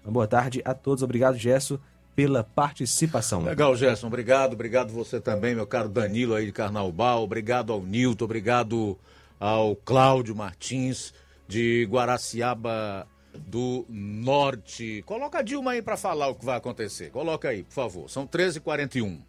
Uma 0.03 0.11
boa 0.11 0.27
tarde 0.27 0.61
a 0.65 0.73
todos. 0.73 1.01
Obrigado, 1.01 1.37
Gesso 1.37 1.79
pela 2.15 2.43
participação. 2.43 3.43
Legal, 3.43 3.75
Gerson. 3.75 4.07
Obrigado. 4.07 4.53
Obrigado 4.53 4.91
você 4.91 5.19
também, 5.19 5.55
meu 5.55 5.65
caro 5.65 5.89
Danilo 5.89 6.35
aí 6.35 6.45
de 6.45 6.51
Carnaubal. 6.51 7.23
Obrigado 7.23 7.73
ao 7.73 7.81
Nilton. 7.81 8.25
Obrigado 8.25 8.97
ao 9.39 9.75
Cláudio 9.75 10.35
Martins 10.35 11.13
de 11.47 11.87
Guaraciaba 11.89 13.07
do 13.37 13.85
Norte. 13.89 15.03
Coloca 15.05 15.39
a 15.39 15.41
Dilma 15.41 15.71
aí 15.71 15.81
para 15.81 15.97
falar 15.97 16.27
o 16.27 16.35
que 16.35 16.45
vai 16.45 16.57
acontecer. 16.57 17.09
Coloca 17.09 17.49
aí, 17.49 17.63
por 17.63 17.73
favor. 17.73 18.09
São 18.09 18.27
13h41. 18.27 19.19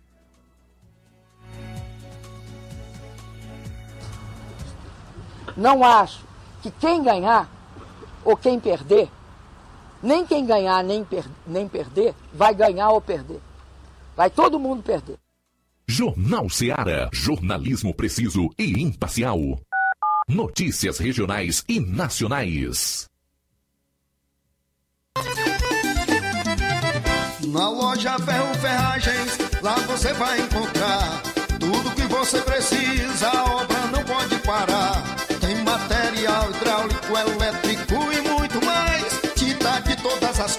Não 5.56 5.84
acho 5.84 6.24
que 6.62 6.70
quem 6.70 7.02
ganhar 7.02 7.48
ou 8.24 8.36
quem 8.36 8.58
perder 8.58 9.08
nem 10.04 10.26
quem 10.26 10.44
ganhar 10.44 10.84
nem, 10.84 11.02
per 11.02 11.24
nem 11.46 11.66
perder 11.66 12.14
vai 12.32 12.54
ganhar 12.54 12.90
ou 12.90 13.00
perder. 13.00 13.40
Vai 14.14 14.30
todo 14.30 14.60
mundo 14.60 14.82
perder. 14.82 15.16
Jornal 15.86 16.48
Seara. 16.48 17.08
Jornalismo 17.12 17.94
preciso 17.94 18.50
e 18.58 18.82
imparcial. 18.82 19.38
Notícias 20.28 20.98
regionais 20.98 21.64
e 21.68 21.80
nacionais. 21.80 23.08
Na 27.46 27.68
loja 27.68 28.18
Ferro 28.18 28.54
Ferragens, 28.54 29.38
lá 29.62 29.74
você 29.86 30.12
vai 30.14 30.40
encontrar 30.40 31.22
tudo 31.60 31.94
que 31.94 32.02
você 32.08 32.40
precisa. 32.40 33.28
A 33.28 33.44
obra 33.62 33.86
não 33.86 34.04
pode 34.04 34.38
parar. 34.38 35.13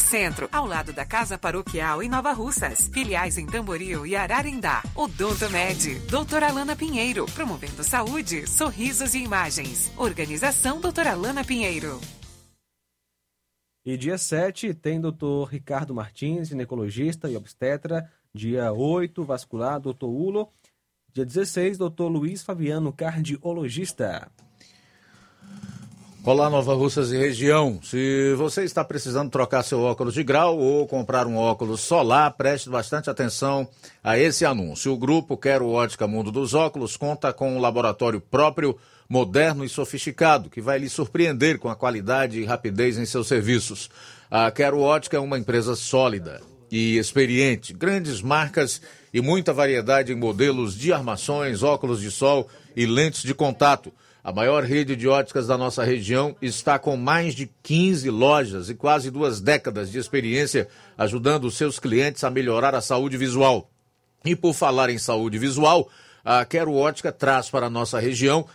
Centro, 0.00 0.48
ao 0.52 0.66
lado 0.66 0.92
da 0.92 1.04
Casa 1.04 1.38
Paroquial 1.38 2.02
em 2.02 2.08
Nova 2.08 2.32
Russas. 2.32 2.88
Filiais 2.92 3.38
em 3.38 3.46
Tamboril 3.46 4.06
e 4.06 4.14
Ararindá. 4.14 4.82
Odonto 4.94 5.48
Med, 5.50 5.98
doutora 6.10 6.48
Alana 6.48 6.76
Pinheiro, 6.76 7.26
promovendo 7.34 7.82
saúde, 7.82 8.46
sorrisos 8.48 9.14
e 9.14 9.18
imagens. 9.18 9.92
Organização 9.96 10.80
doutora 10.80 11.12
Alana 11.12 11.44
Pinheiro. 11.44 12.00
E 13.84 13.98
dia 13.98 14.16
7 14.16 14.72
tem 14.72 14.98
doutor 14.98 15.44
Ricardo 15.44 15.94
Martins, 15.94 16.48
ginecologista 16.48 17.28
e 17.30 17.36
obstetra. 17.36 18.10
Dia 18.32 18.72
8, 18.72 19.22
vascular, 19.22 19.78
doutor 19.78 20.08
Ulo. 20.08 20.48
Dia 21.12 21.24
16, 21.24 21.78
doutor 21.78 22.08
Luiz 22.08 22.42
Fabiano, 22.42 22.92
cardiologista. 22.92 24.32
Olá, 26.26 26.48
Nova 26.48 26.72
Russas 26.72 27.12
e 27.12 27.18
região. 27.18 27.78
Se 27.82 28.32
você 28.32 28.64
está 28.64 28.82
precisando 28.82 29.30
trocar 29.30 29.62
seu 29.62 29.82
óculos 29.82 30.14
de 30.14 30.24
grau 30.24 30.58
ou 30.58 30.86
comprar 30.86 31.26
um 31.26 31.36
óculos 31.36 31.82
solar, 31.82 32.30
preste 32.30 32.70
bastante 32.70 33.10
atenção 33.10 33.68
a 34.02 34.16
esse 34.16 34.42
anúncio. 34.42 34.90
O 34.90 34.96
grupo 34.96 35.36
Quero 35.36 35.68
Ótica 35.68 36.08
Mundo 36.08 36.32
dos 36.32 36.54
Óculos 36.54 36.96
conta 36.96 37.30
com 37.30 37.54
um 37.54 37.60
laboratório 37.60 38.22
próprio, 38.22 38.74
moderno 39.06 39.66
e 39.66 39.68
sofisticado, 39.68 40.48
que 40.48 40.62
vai 40.62 40.78
lhe 40.78 40.88
surpreender 40.88 41.58
com 41.58 41.68
a 41.68 41.76
qualidade 41.76 42.40
e 42.40 42.46
rapidez 42.46 42.96
em 42.96 43.04
seus 43.04 43.28
serviços. 43.28 43.90
A 44.30 44.50
Quero 44.50 44.80
Ótica 44.80 45.18
é 45.18 45.20
uma 45.20 45.38
empresa 45.38 45.76
sólida 45.76 46.40
e 46.70 46.96
experiente, 46.96 47.74
grandes 47.74 48.22
marcas 48.22 48.80
e 49.12 49.20
muita 49.20 49.52
variedade 49.52 50.10
em 50.10 50.16
modelos 50.16 50.74
de 50.74 50.90
armações, 50.90 51.62
óculos 51.62 52.00
de 52.00 52.10
sol 52.10 52.48
e 52.74 52.86
lentes 52.86 53.22
de 53.22 53.34
contato. 53.34 53.92
A 54.24 54.32
maior 54.32 54.64
rede 54.64 54.96
de 54.96 55.06
óticas 55.06 55.46
da 55.46 55.58
nossa 55.58 55.84
região 55.84 56.34
está 56.40 56.78
com 56.78 56.96
mais 56.96 57.34
de 57.34 57.50
15 57.62 58.08
lojas 58.08 58.70
e 58.70 58.74
quase 58.74 59.10
duas 59.10 59.38
décadas 59.38 59.92
de 59.92 59.98
experiência, 59.98 60.66
ajudando 60.96 61.50
seus 61.50 61.78
clientes 61.78 62.24
a 62.24 62.30
melhorar 62.30 62.74
a 62.74 62.80
saúde 62.80 63.18
visual. 63.18 63.70
E 64.24 64.34
por 64.34 64.54
falar 64.54 64.88
em 64.88 64.96
saúde 64.96 65.36
visual, 65.36 65.90
a 66.24 66.42
Quero 66.46 66.72
Ótica 66.72 67.12
traz 67.12 67.50
para 67.50 67.66
a 67.66 67.70
nossa 67.70 68.00
região 68.00 68.46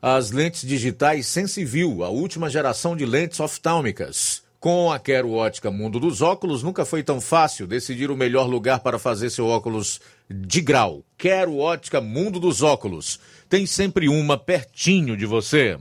as 0.00 0.30
lentes 0.30 0.64
digitais 0.64 1.26
Sensiview, 1.26 2.04
a 2.04 2.08
última 2.08 2.48
geração 2.48 2.96
de 2.96 3.04
lentes 3.04 3.40
oftálmicas. 3.40 4.46
Com 4.60 4.92
a 4.92 4.98
Quero 5.00 5.32
Ótica 5.32 5.72
Mundo 5.72 5.98
dos 5.98 6.22
Óculos, 6.22 6.62
nunca 6.62 6.84
foi 6.84 7.02
tão 7.02 7.20
fácil 7.20 7.66
decidir 7.66 8.12
o 8.12 8.16
melhor 8.16 8.48
lugar 8.48 8.78
para 8.78 8.98
fazer 8.98 9.30
seu 9.30 9.46
óculos 9.46 10.00
de 10.30 10.60
grau. 10.60 11.02
Quero 11.18 11.58
Ótica 11.58 12.00
Mundo 12.00 12.38
dos 12.38 12.62
Óculos. 12.62 13.18
Tem 13.48 13.64
sempre 13.64 14.08
uma 14.08 14.36
pertinho 14.36 15.16
de 15.16 15.24
você. 15.24 15.78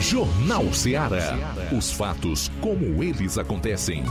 Jornal 0.00 0.72
Ceará. 0.72 1.36
Os 1.76 1.92
fatos 1.92 2.50
como 2.60 3.02
eles 3.02 3.36
acontecem. 3.36 4.02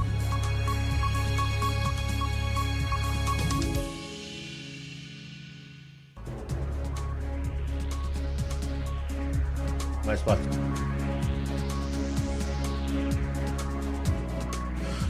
Mais 10.05 10.21
fácil. 10.21 10.84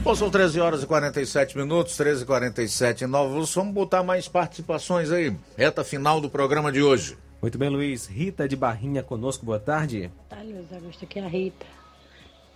Bom, 0.06 0.14
são 0.14 0.30
13 0.30 0.60
horas 0.60 0.84
e 0.84 0.86
47 0.86 1.58
minutos, 1.58 1.96
13 1.96 2.22
e 2.22 2.26
47 2.26 3.02
em 3.02 3.06
Novos. 3.08 3.52
Vamos 3.52 3.74
botar 3.74 4.04
mais 4.04 4.28
participações 4.28 5.10
aí. 5.10 5.34
Reta 5.58 5.82
final 5.82 6.20
do 6.20 6.30
programa 6.30 6.70
de 6.70 6.80
hoje. 6.80 7.18
Muito 7.42 7.58
bem, 7.58 7.68
Luiz. 7.68 8.06
Rita 8.06 8.48
de 8.48 8.54
Barrinha 8.54 9.02
conosco, 9.02 9.44
boa 9.44 9.58
tarde. 9.58 10.08
Tá, 10.28 10.36
Luiz 10.44 10.72
Augusto, 10.72 11.04
aqui 11.04 11.18
é 11.18 11.24
a 11.24 11.26
Rita. 11.26 11.66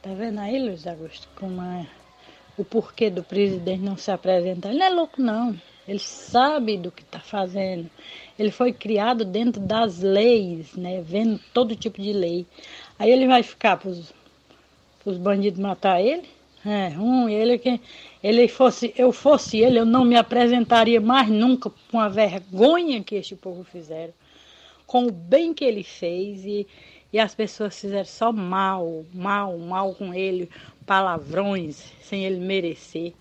Tá 0.00 0.14
vendo 0.14 0.38
aí, 0.38 0.62
Luiz 0.62 0.86
Augusto, 0.86 1.28
como 1.34 1.60
é 1.60 1.88
o 2.56 2.64
porquê 2.64 3.10
do 3.10 3.24
presidente 3.24 3.82
não 3.82 3.96
se 3.96 4.12
apresentar? 4.12 4.68
Ele 4.68 4.78
não 4.78 4.86
é 4.86 4.90
louco, 4.90 5.20
não. 5.20 5.60
Ele 5.88 5.98
sabe 5.98 6.76
do 6.76 6.92
que 6.92 7.02
está 7.02 7.18
fazendo. 7.18 7.90
Ele 8.38 8.52
foi 8.52 8.72
criado 8.72 9.24
dentro 9.24 9.60
das 9.60 9.98
leis, 9.98 10.76
né? 10.76 11.02
Vendo 11.04 11.40
todo 11.52 11.74
tipo 11.74 12.00
de 12.00 12.12
lei. 12.12 12.46
Aí 12.96 13.10
ele 13.10 13.26
vai 13.26 13.42
ficar 13.42 13.76
para 13.76 13.90
os 13.90 15.18
bandidos 15.18 15.58
matar 15.58 16.00
ele? 16.00 16.38
É 16.64 16.88
ruim. 16.88 17.32
Ele 17.32 17.58
que 17.58 17.80
ele 18.22 18.48
fosse, 18.48 18.92
eu 18.96 19.12
fosse 19.12 19.58
ele, 19.58 19.78
eu 19.78 19.86
não 19.86 20.04
me 20.04 20.16
apresentaria 20.16 21.00
mais 21.00 21.28
nunca 21.28 21.70
com 21.90 21.98
a 21.98 22.08
vergonha 22.08 23.02
que 23.02 23.14
este 23.14 23.34
povo 23.34 23.64
fizeram, 23.64 24.12
com 24.86 25.06
o 25.06 25.12
bem 25.12 25.54
que 25.54 25.64
ele 25.64 25.82
fez 25.82 26.44
e, 26.44 26.66
e 27.12 27.18
as 27.18 27.34
pessoas 27.34 27.80
fizeram 27.80 28.04
só 28.04 28.30
mal, 28.30 29.04
mal, 29.14 29.56
mal 29.56 29.94
com 29.94 30.12
ele, 30.12 30.50
palavrões 30.84 31.92
sem 32.02 32.26
ele 32.26 32.40
merecer. 32.40 33.14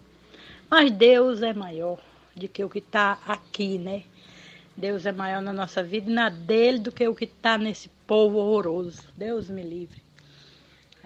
Mas 0.70 0.92
Deus 0.92 1.42
é 1.42 1.54
maior 1.54 1.98
do 2.36 2.48
que 2.48 2.64
o 2.64 2.70
que 2.70 2.80
está 2.80 3.20
aqui, 3.26 3.78
né? 3.78 4.04
Deus 4.76 5.06
é 5.06 5.12
maior 5.12 5.42
na 5.42 5.52
nossa 5.52 5.82
vida 5.84 6.10
e 6.10 6.14
na 6.14 6.30
dele 6.30 6.80
do 6.80 6.92
que 6.92 7.08
o 7.08 7.16
que 7.16 7.26
está 7.26 7.58
nesse 7.58 7.90
povo 8.06 8.38
horroroso. 8.38 9.04
Deus 9.16 9.50
me 9.50 9.62
livre. 9.62 10.09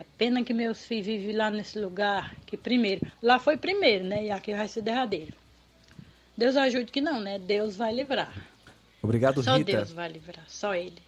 A 0.04 0.18
pena 0.18 0.44
que 0.44 0.54
meus 0.54 0.86
filhos 0.86 1.06
vivem 1.06 1.36
lá 1.36 1.50
nesse 1.50 1.80
lugar, 1.80 2.36
que 2.46 2.58
primeiro, 2.58 3.06
lá 3.22 3.40
foi 3.40 3.58
primeiro, 3.58 4.04
né? 4.04 4.26
E 4.26 4.32
aqui 4.32 4.54
vai 4.54 4.68
ser 4.68 4.82
derradeiro. 4.82 5.34
Deus 6.38 6.58
ajude 6.58 6.92
que 6.92 7.00
não, 7.00 7.20
né? 7.20 7.40
Deus 7.40 7.78
vai 7.78 7.94
livrar. 7.94 8.34
Obrigado, 9.02 9.42
Só 9.42 9.58
Rita. 9.58 9.72
Deus 9.72 9.92
vai 9.92 10.10
livrar, 10.10 10.44
só 10.48 10.76
Ele. 10.76 11.02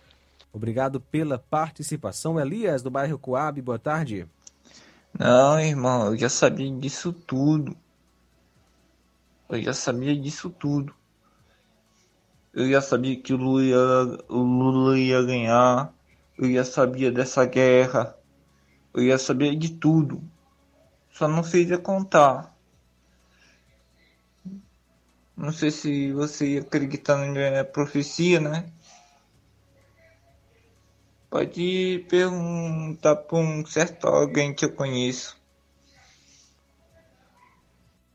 Obrigado 0.53 1.01
pela 1.01 1.37
participação. 1.37 2.39
Elias, 2.39 2.81
do 2.81 2.89
bairro 2.89 3.19
Coab, 3.19 3.61
boa 3.61 3.77
tarde. 3.77 4.25
Não, 5.17 5.59
irmão, 5.59 6.07
eu 6.07 6.17
já 6.17 6.29
sabia 6.29 6.71
disso 6.71 7.11
tudo. 7.11 7.75
Eu 9.49 9.61
já 9.61 9.73
sabia 9.73 10.15
disso 10.15 10.49
tudo. 10.49 10.93
Eu 12.53 12.69
já 12.69 12.81
sabia 12.81 13.19
que 13.19 13.33
o 13.33 13.37
Lula 13.37 13.63
ia, 13.63 13.77
o 14.29 14.37
Lula 14.37 14.97
ia 14.97 15.21
ganhar. 15.21 15.93
Eu 16.37 16.51
já 16.53 16.63
sabia 16.63 17.11
dessa 17.11 17.45
guerra. 17.45 18.15
Eu 18.95 19.07
já 19.09 19.17
sabia 19.17 19.53
de 19.53 19.73
tudo. 19.73 20.23
Só 21.11 21.27
não 21.27 21.43
sei 21.43 21.65
de 21.65 21.77
contar. 21.77 22.55
Não 25.35 25.51
sei 25.51 25.69
se 25.69 26.13
você 26.13 26.53
ia 26.53 26.61
acreditar 26.61 27.17
na 27.17 27.27
minha 27.27 27.65
profecia, 27.65 28.39
né? 28.39 28.71
Pode 31.29 32.05
perguntar 32.09 33.17
para 33.17 33.37
um 33.37 33.65
certo 33.65 34.07
alguém 34.07 34.53
que 34.53 34.63
eu 34.63 34.71
conheço. 34.71 35.37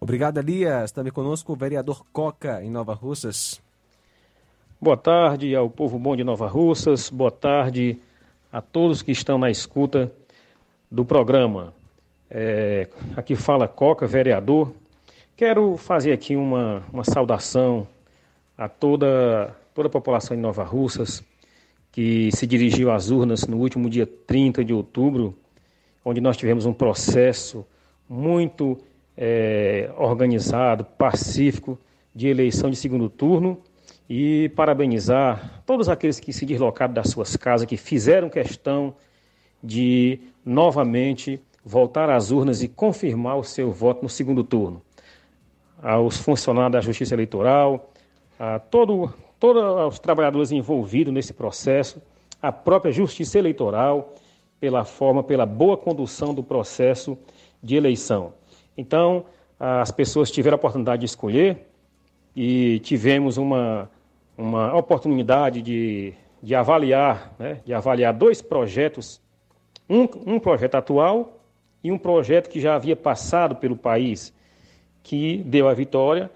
Obrigado, 0.01 0.39
Elias. 0.39 0.93
Também 0.93 1.13
conosco 1.13 1.53
o 1.53 1.57
vereador 1.57 2.07
Coca, 2.11 2.65
em 2.65 2.71
Nova 2.71 2.95
Russas. 2.95 3.61
Boa 4.81 4.97
tarde 4.97 5.55
ao 5.55 5.69
povo 5.69 5.99
bom 5.99 6.17
de 6.17 6.25
Nova 6.25 6.49
Russas, 6.49 7.11
boa 7.11 7.31
tarde 7.31 8.01
a 8.51 8.63
todos 8.63 9.03
que 9.03 9.13
estão 9.13 9.37
na 9.37 9.51
escuta 9.51 10.11
do 10.91 11.05
programa. 11.05 11.73
É, 12.29 12.89
aqui 13.17 13.37
fala 13.37 13.69
Coca, 13.69 14.07
vereador. 14.07 14.73
Quero 15.37 15.77
fazer 15.77 16.13
aqui 16.13 16.35
uma, 16.35 16.83
uma 16.93 17.05
saudação 17.05 17.87
a 18.59 18.69
toda, 18.69 19.57
toda 19.75 19.89
a 19.89 19.91
população 19.91 20.37
de 20.37 20.43
Nova 20.43 20.65
Russas 20.65 21.23
que 21.93 22.31
se 22.33 22.47
dirigiu 22.47 22.91
às 22.91 23.11
urnas 23.11 23.47
no 23.47 23.57
último 23.57 23.89
dia 23.91 24.07
30 24.07 24.65
de 24.65 24.73
outubro, 24.73 25.37
onde 26.05 26.21
nós 26.21 26.37
tivemos 26.37 26.67
um 26.67 26.73
processo 26.73 27.67
muito 28.09 28.79
é, 29.17 29.91
organizado, 29.97 30.85
pacífico, 30.85 31.79
de 32.15 32.29
eleição 32.29 32.71
de 32.71 32.77
segundo 32.77 33.09
turno 33.09 33.61
e 34.09 34.49
parabenizar 34.57 35.63
todos 35.65 35.89
aqueles 35.89 36.19
que 36.19 36.33
se 36.33 36.45
deslocaram 36.45 36.93
das 36.93 37.11
suas 37.11 37.37
casas, 37.37 37.67
que 37.67 37.77
fizeram 37.77 38.29
questão 38.29 38.95
de 39.63 40.21
novamente 40.45 41.41
voltar 41.65 42.09
às 42.11 42.31
urnas 42.31 42.63
e 42.63 42.69
confirmar 42.69 43.39
o 43.39 43.45
seu 43.45 43.71
voto 43.71 44.03
no 44.03 44.09
segundo 44.09 44.43
turno. 44.43 44.83
Aos 45.83 46.19
funcionários 46.19 46.73
da 46.73 46.81
Justiça 46.81 47.15
Eleitoral, 47.15 47.91
a 48.39 48.59
todo, 48.59 49.13
todos 49.39 49.63
os 49.93 49.99
trabalhadores 49.99 50.53
envolvidos 50.53 51.13
nesse 51.13 51.33
processo, 51.33 52.03
a 52.41 52.51
própria 52.51 52.93
Justiça 52.93 53.39
Eleitoral, 53.39 54.15
pela 54.59 54.85
forma, 54.85 55.23
pela 55.23 55.47
boa 55.47 55.77
condução 55.77 56.35
do 56.35 56.43
processo 56.43 57.17
de 57.63 57.77
eleição. 57.77 58.35
Então, 58.77 59.25
as 59.59 59.91
pessoas 59.91 60.31
tiveram 60.31 60.55
a 60.55 60.59
oportunidade 60.59 61.01
de 61.01 61.07
escolher 61.07 61.67
e 62.35 62.79
tivemos 62.81 63.37
uma, 63.37 63.91
uma 64.37 64.75
oportunidade 64.75 65.61
de, 65.61 66.15
de 66.43 66.55
avaliar, 66.55 67.35
né, 67.39 67.61
de 67.65 67.75
avaliar 67.75 68.15
dois 68.15 68.41
projetos, 68.41 69.21
um, 69.91 70.35
um 70.35 70.39
projeto 70.39 70.77
atual 70.77 71.41
e 71.83 71.91
um 71.91 71.99
projeto 71.99 72.49
que 72.49 72.61
já 72.61 72.77
havia 72.77 72.95
passado 72.95 73.57
pelo 73.57 73.77
país, 73.77 74.33
que 75.03 75.39
deu 75.39 75.69
a 75.69 75.75
vitória 75.75 76.31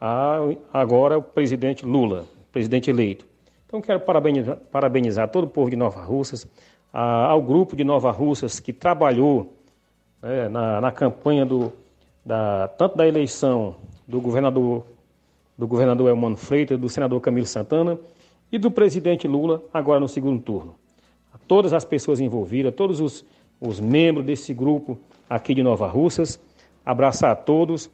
a 0.00 0.38
agora 0.72 1.18
o 1.18 1.22
presidente 1.22 1.84
Lula, 1.84 2.24
presidente 2.52 2.88
eleito. 2.88 3.26
Então 3.66 3.80
quero 3.80 4.00
parabenizar, 4.00 4.56
parabenizar 4.70 5.28
todo 5.28 5.44
o 5.44 5.48
povo 5.48 5.68
de 5.68 5.76
Nova 5.76 6.00
Russas, 6.00 6.46
a, 6.92 7.26
ao 7.26 7.42
grupo 7.42 7.74
de 7.74 7.82
Nova 7.82 8.10
Russas 8.10 8.60
que 8.60 8.72
trabalhou 8.72 9.52
né, 10.22 10.48
na, 10.48 10.80
na 10.80 10.92
campanha 10.92 11.44
do, 11.44 11.72
da, 12.24 12.68
tanto 12.68 12.96
da 12.96 13.06
eleição 13.06 13.74
do 14.06 14.20
governador 14.20 14.84
do 15.58 15.66
governador 15.66 16.08
Elmano 16.08 16.38
Freitas, 16.38 16.78
do 16.78 16.88
senador 16.88 17.20
Camilo 17.20 17.46
Santana 17.46 17.98
e 18.50 18.56
do 18.56 18.70
presidente 18.70 19.28
Lula, 19.28 19.62
agora 19.74 20.00
no 20.00 20.08
segundo 20.08 20.40
turno. 20.40 20.79
Todas 21.50 21.72
as 21.72 21.84
pessoas 21.84 22.20
envolvidas, 22.20 22.72
todos 22.72 23.00
os, 23.00 23.24
os 23.60 23.80
membros 23.80 24.24
desse 24.24 24.54
grupo 24.54 24.96
aqui 25.28 25.52
de 25.52 25.64
Nova 25.64 25.88
Russas, 25.88 26.38
abraçar 26.86 27.32
a 27.32 27.34
todos 27.34 27.90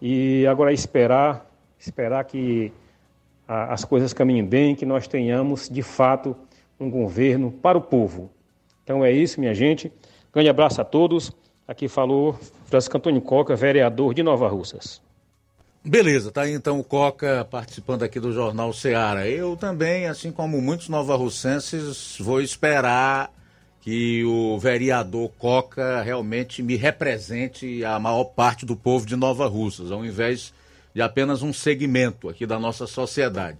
e 0.00 0.46
agora 0.46 0.72
esperar, 0.72 1.44
esperar 1.76 2.22
que 2.22 2.72
a, 3.48 3.72
as 3.74 3.84
coisas 3.84 4.12
caminhem 4.12 4.44
bem, 4.44 4.76
que 4.76 4.86
nós 4.86 5.08
tenhamos 5.08 5.68
de 5.68 5.82
fato 5.82 6.36
um 6.78 6.88
governo 6.88 7.50
para 7.50 7.76
o 7.76 7.80
povo. 7.80 8.30
Então 8.84 9.04
é 9.04 9.10
isso, 9.10 9.40
minha 9.40 9.54
gente. 9.54 9.90
Grande 10.32 10.48
abraço 10.48 10.80
a 10.80 10.84
todos. 10.84 11.32
Aqui 11.66 11.88
falou 11.88 12.34
Francisco 12.66 12.96
Antônio 12.96 13.20
Coca, 13.20 13.56
vereador 13.56 14.14
de 14.14 14.22
Nova 14.22 14.46
Russas. 14.46 15.02
Beleza, 15.82 16.30
tá 16.30 16.42
aí 16.42 16.52
então 16.52 16.78
o 16.78 16.84
Coca 16.84 17.46
participando 17.50 18.02
aqui 18.02 18.20
do 18.20 18.32
Jornal 18.32 18.70
Seara. 18.70 19.26
Eu 19.26 19.56
também, 19.56 20.06
assim 20.06 20.30
como 20.30 20.60
muitos 20.60 20.90
novarrucenses, 20.90 22.16
vou 22.20 22.42
esperar 22.42 23.32
que 23.80 24.22
o 24.24 24.58
vereador 24.58 25.30
Coca 25.38 26.02
realmente 26.02 26.62
me 26.62 26.76
represente 26.76 27.82
a 27.82 27.98
maior 27.98 28.24
parte 28.24 28.66
do 28.66 28.76
povo 28.76 29.06
de 29.06 29.16
Nova 29.16 29.46
Russas, 29.46 29.90
ao 29.90 30.04
invés 30.04 30.52
de 30.94 31.00
apenas 31.00 31.42
um 31.42 31.50
segmento 31.50 32.28
aqui 32.28 32.44
da 32.44 32.58
nossa 32.58 32.86
sociedade. 32.86 33.56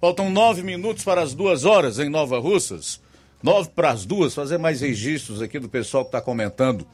Faltam 0.00 0.30
nove 0.30 0.62
minutos 0.62 1.02
para 1.02 1.22
as 1.22 1.34
duas 1.34 1.64
horas 1.64 1.98
em 1.98 2.08
Nova 2.08 2.38
Russas. 2.38 3.00
Nove 3.42 3.70
para 3.70 3.90
as 3.90 4.06
duas, 4.06 4.32
fazer 4.32 4.58
mais 4.58 4.80
registros 4.80 5.42
aqui 5.42 5.58
do 5.58 5.68
pessoal 5.68 6.04
que 6.04 6.08
está 6.08 6.20
comentando 6.20 6.86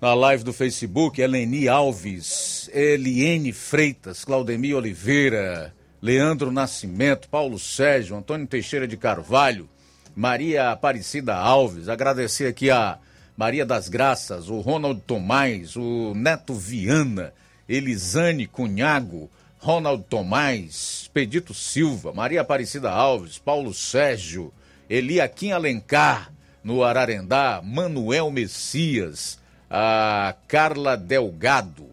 na 0.00 0.14
live 0.14 0.44
do 0.44 0.52
Facebook, 0.52 1.20
Eleni 1.20 1.66
Alves, 1.66 2.70
Eliene 2.72 3.52
Freitas, 3.52 4.24
Claudemir 4.24 4.76
Oliveira, 4.76 5.74
Leandro 6.00 6.52
Nascimento, 6.52 7.28
Paulo 7.28 7.58
Sérgio, 7.58 8.16
Antônio 8.16 8.46
Teixeira 8.46 8.86
de 8.86 8.96
Carvalho, 8.96 9.68
Maria 10.14 10.70
Aparecida 10.70 11.34
Alves, 11.34 11.88
agradecer 11.88 12.46
aqui 12.46 12.70
a 12.70 12.98
Maria 13.36 13.66
das 13.66 13.88
Graças, 13.88 14.48
o 14.48 14.60
Ronald 14.60 15.00
Tomás, 15.04 15.74
o 15.74 16.14
Neto 16.14 16.54
Viana, 16.54 17.32
Elisane 17.68 18.46
Cunhago, 18.46 19.28
Ronald 19.58 20.04
Tomás, 20.08 21.10
Pedito 21.12 21.52
Silva, 21.52 22.12
Maria 22.12 22.42
Aparecida 22.42 22.90
Alves, 22.90 23.36
Paulo 23.38 23.74
Sérgio, 23.74 24.52
Eliakim 24.88 25.50
Alencar, 25.50 26.32
no 26.62 26.84
Ararendá, 26.84 27.60
Manuel 27.64 28.30
Messias, 28.30 29.37
a 29.70 30.34
Carla 30.46 30.96
Delgado, 30.96 31.86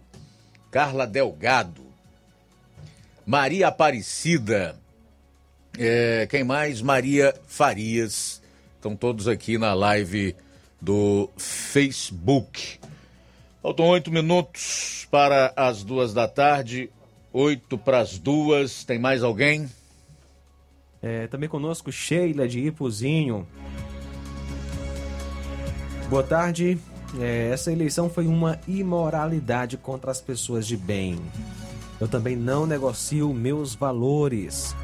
Carla 0.71 1.05
Delgado, 1.05 1.83
Maria 3.25 3.67
Aparecida, 3.67 4.75
é, 5.77 6.27
quem 6.29 6.43
mais? 6.43 6.81
Maria 6.81 7.33
Farias, 7.47 8.41
estão 8.75 8.95
todos 8.95 9.27
aqui 9.27 9.57
na 9.57 9.73
live 9.73 10.35
do 10.81 11.29
Facebook. 11.37 12.79
Faltam 13.61 13.87
oito 13.87 14.11
minutos 14.11 15.07
para 15.09 15.51
as 15.55 15.83
duas 15.83 16.13
da 16.13 16.27
tarde, 16.27 16.89
oito 17.33 17.77
para 17.77 17.99
as 17.99 18.17
duas. 18.17 18.83
Tem 18.83 18.99
mais 18.99 19.23
alguém? 19.23 19.69
É, 21.01 21.27
também 21.27 21.49
conosco 21.49 21.91
Sheila 21.91 22.47
de 22.47 22.59
Ipuzinho. 22.59 23.47
Boa 26.09 26.23
tarde. 26.23 26.77
É, 27.19 27.49
essa 27.51 27.71
eleição 27.71 28.09
foi 28.09 28.27
uma 28.27 28.59
imoralidade 28.67 29.77
contra 29.77 30.11
as 30.11 30.19
pessoas 30.19 30.67
de 30.67 30.75
bem. 30.75 31.19
Eu 31.99 32.07
também 32.07 32.35
não 32.35 32.65
negocio 32.65 33.33
meus 33.33 33.73
valores. 33.73 34.75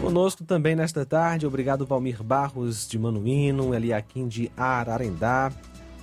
Conosco 0.00 0.44
também 0.44 0.76
nesta 0.76 1.04
tarde, 1.04 1.46
obrigado 1.46 1.86
Valmir 1.86 2.22
Barros 2.22 2.86
de 2.86 2.98
Manuíno, 2.98 3.74
Eliakim 3.74 4.28
de 4.28 4.52
Ararendá, 4.56 5.50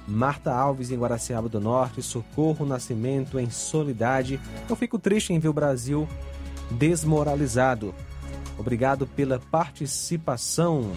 Marta 0.08 0.52
Alves 0.52 0.92
em 0.92 0.98
Guaraciaba 0.98 1.48
do 1.48 1.60
Norte, 1.60 2.02
Socorro 2.02 2.66
Nascimento 2.66 3.40
em 3.40 3.50
Solidade. 3.50 4.40
Eu 4.68 4.76
fico 4.76 4.98
triste 4.98 5.34
em 5.34 5.40
ver 5.40 5.50
o 5.50 5.54
Brasil 5.54 6.08
desmoralizado. 6.72 7.94
Obrigado 8.58 9.06
pela 9.06 9.40
participação. 9.40 10.92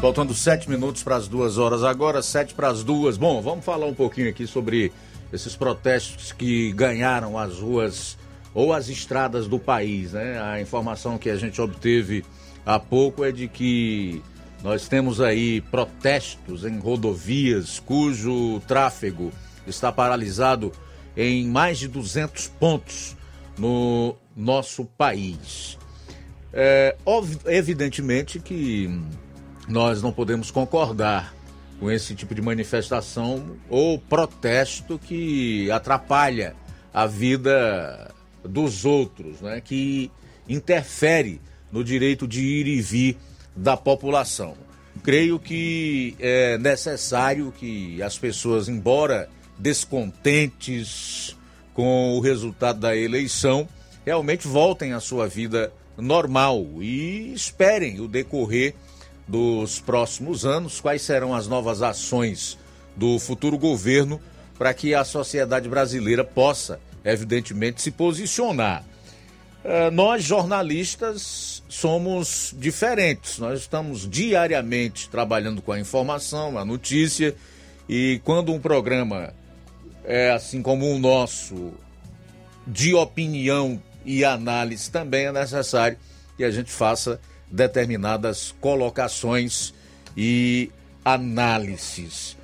Faltando 0.00 0.32
sete 0.32 0.70
minutos 0.70 1.02
para 1.02 1.16
as 1.16 1.26
duas 1.26 1.58
horas 1.58 1.82
agora, 1.82 2.22
sete 2.22 2.54
para 2.54 2.68
as 2.68 2.84
duas. 2.84 3.16
Bom, 3.16 3.42
vamos 3.42 3.64
falar 3.64 3.86
um 3.86 3.94
pouquinho 3.94 4.28
aqui 4.28 4.46
sobre 4.46 4.92
esses 5.32 5.56
protestos 5.56 6.30
que 6.30 6.72
ganharam 6.72 7.36
as 7.36 7.58
ruas 7.58 8.16
ou 8.54 8.72
as 8.72 8.88
estradas 8.88 9.48
do 9.48 9.58
país, 9.58 10.12
né? 10.12 10.40
A 10.40 10.60
informação 10.60 11.18
que 11.18 11.28
a 11.28 11.36
gente 11.36 11.60
obteve 11.60 12.24
há 12.64 12.78
pouco 12.78 13.24
é 13.24 13.32
de 13.32 13.48
que 13.48 14.22
nós 14.62 14.86
temos 14.86 15.20
aí 15.20 15.60
protestos 15.62 16.64
em 16.64 16.78
rodovias 16.78 17.80
cujo 17.80 18.62
tráfego 18.68 19.32
está 19.66 19.90
paralisado 19.90 20.70
em 21.16 21.44
mais 21.48 21.76
de 21.76 21.88
200 21.88 22.46
pontos 22.46 23.16
no 23.58 24.14
nosso 24.36 24.84
país. 24.84 25.76
É, 26.52 26.96
evidentemente 27.46 28.38
que 28.38 28.88
nós 29.68 30.02
não 30.02 30.10
podemos 30.10 30.50
concordar 30.50 31.34
com 31.78 31.90
esse 31.90 32.14
tipo 32.14 32.34
de 32.34 32.42
manifestação 32.42 33.56
ou 33.68 33.98
protesto 33.98 34.98
que 34.98 35.70
atrapalha 35.70 36.56
a 36.92 37.06
vida 37.06 38.12
dos 38.42 38.84
outros, 38.84 39.40
né? 39.40 39.60
que 39.60 40.10
interfere 40.48 41.40
no 41.70 41.84
direito 41.84 42.26
de 42.26 42.40
ir 42.40 42.66
e 42.66 42.80
vir 42.80 43.16
da 43.54 43.76
população. 43.76 44.54
Creio 45.02 45.38
que 45.38 46.16
é 46.18 46.58
necessário 46.58 47.52
que 47.56 48.02
as 48.02 48.18
pessoas, 48.18 48.68
embora 48.68 49.28
descontentes 49.58 51.36
com 51.74 52.16
o 52.16 52.20
resultado 52.20 52.80
da 52.80 52.96
eleição, 52.96 53.68
realmente 54.04 54.48
voltem 54.48 54.92
à 54.92 55.00
sua 55.00 55.28
vida 55.28 55.72
normal 55.96 56.64
e 56.80 57.32
esperem 57.32 58.00
o 58.00 58.08
decorrer 58.08 58.74
dos 59.28 59.78
próximos 59.78 60.46
anos, 60.46 60.80
quais 60.80 61.02
serão 61.02 61.34
as 61.34 61.46
novas 61.46 61.82
ações 61.82 62.58
do 62.96 63.18
futuro 63.18 63.58
governo 63.58 64.20
para 64.58 64.74
que 64.74 64.94
a 64.94 65.04
sociedade 65.04 65.68
brasileira 65.68 66.24
possa, 66.24 66.80
evidentemente, 67.04 67.80
se 67.80 67.90
posicionar. 67.90 68.82
Uh, 69.64 69.90
nós, 69.92 70.24
jornalistas, 70.24 71.62
somos 71.68 72.54
diferentes. 72.58 73.38
Nós 73.38 73.60
estamos 73.60 74.08
diariamente 74.08 75.08
trabalhando 75.08 75.60
com 75.60 75.72
a 75.72 75.78
informação, 75.78 76.58
a 76.58 76.64
notícia, 76.64 77.36
e 77.88 78.20
quando 78.24 78.52
um 78.52 78.58
programa 78.58 79.32
é 80.04 80.30
assim 80.30 80.62
como 80.62 80.90
o 80.90 80.98
nosso, 80.98 81.72
de 82.66 82.94
opinião 82.94 83.80
e 84.04 84.24
análise, 84.24 84.90
também 84.90 85.26
é 85.26 85.32
necessário 85.32 85.98
que 86.36 86.44
a 86.44 86.50
gente 86.50 86.70
faça 86.70 87.20
determinadas 87.50 88.54
colocações 88.60 89.72
e 90.16 90.70
análises. 91.04 92.36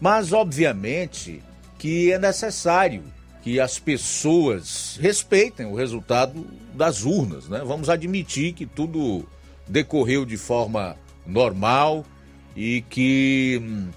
Mas, 0.00 0.32
obviamente, 0.32 1.42
que 1.78 2.12
é 2.12 2.18
necessário 2.18 3.02
que 3.42 3.58
as 3.58 3.78
pessoas 3.78 4.98
respeitem 5.00 5.66
o 5.66 5.74
resultado 5.74 6.46
das 6.72 7.04
urnas, 7.04 7.48
né? 7.48 7.62
Vamos 7.64 7.88
admitir 7.88 8.52
que 8.52 8.64
tudo 8.64 9.26
decorreu 9.66 10.24
de 10.24 10.36
forma 10.36 10.96
normal 11.26 12.04
e 12.56 12.82
que 12.88 13.60
hum, 13.60 13.88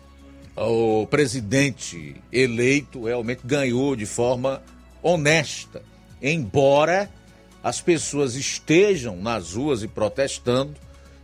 o 0.56 1.06
presidente 1.08 2.16
eleito 2.32 3.06
realmente 3.06 3.42
ganhou 3.44 3.96
de 3.96 4.06
forma 4.06 4.62
honesta, 5.02 5.84
embora 6.22 7.10
as 7.66 7.82
pessoas 7.82 8.36
estejam 8.36 9.16
nas 9.16 9.54
ruas 9.54 9.82
e 9.82 9.88
protestando 9.88 10.76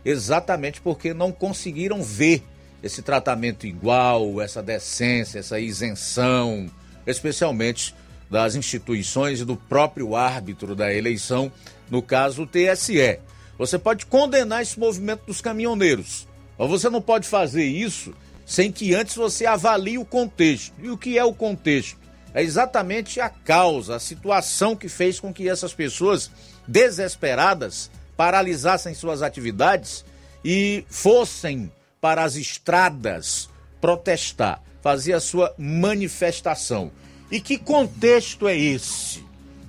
exatamente 0.04 0.80
porque 0.80 1.14
não 1.14 1.30
conseguiram 1.30 2.02
ver 2.02 2.42
esse 2.82 3.00
tratamento 3.00 3.64
igual, 3.64 4.42
essa 4.42 4.60
decência, 4.60 5.38
essa 5.38 5.60
isenção, 5.60 6.68
especialmente 7.06 7.94
das 8.28 8.56
instituições 8.56 9.40
e 9.40 9.44
do 9.44 9.54
próprio 9.54 10.16
árbitro 10.16 10.74
da 10.74 10.92
eleição, 10.92 11.52
no 11.88 12.02
caso 12.02 12.42
o 12.42 12.46
TSE. 12.48 13.20
Você 13.56 13.78
pode 13.78 14.04
condenar 14.06 14.62
esse 14.62 14.76
movimento 14.80 15.26
dos 15.26 15.40
caminhoneiros, 15.40 16.26
mas 16.58 16.68
você 16.68 16.90
não 16.90 17.00
pode 17.00 17.28
fazer 17.28 17.66
isso 17.66 18.12
sem 18.44 18.72
que 18.72 18.96
antes 18.96 19.14
você 19.14 19.46
avalie 19.46 19.96
o 19.96 20.04
contexto. 20.04 20.74
E 20.82 20.90
o 20.90 20.98
que 20.98 21.16
é 21.16 21.24
o 21.24 21.32
contexto? 21.32 22.01
É 22.34 22.42
exatamente 22.42 23.20
a 23.20 23.28
causa, 23.28 23.96
a 23.96 24.00
situação 24.00 24.74
que 24.74 24.88
fez 24.88 25.20
com 25.20 25.32
que 25.32 25.48
essas 25.48 25.74
pessoas 25.74 26.30
desesperadas 26.66 27.90
paralisassem 28.16 28.94
suas 28.94 29.22
atividades 29.22 30.04
e 30.44 30.84
fossem 30.88 31.70
para 32.00 32.24
as 32.24 32.36
estradas 32.36 33.48
protestar, 33.80 34.62
fazer 34.80 35.12
a 35.12 35.20
sua 35.20 35.54
manifestação. 35.58 36.90
E 37.30 37.40
que 37.40 37.58
contexto 37.58 38.48
é 38.48 38.56
esse? 38.56 39.24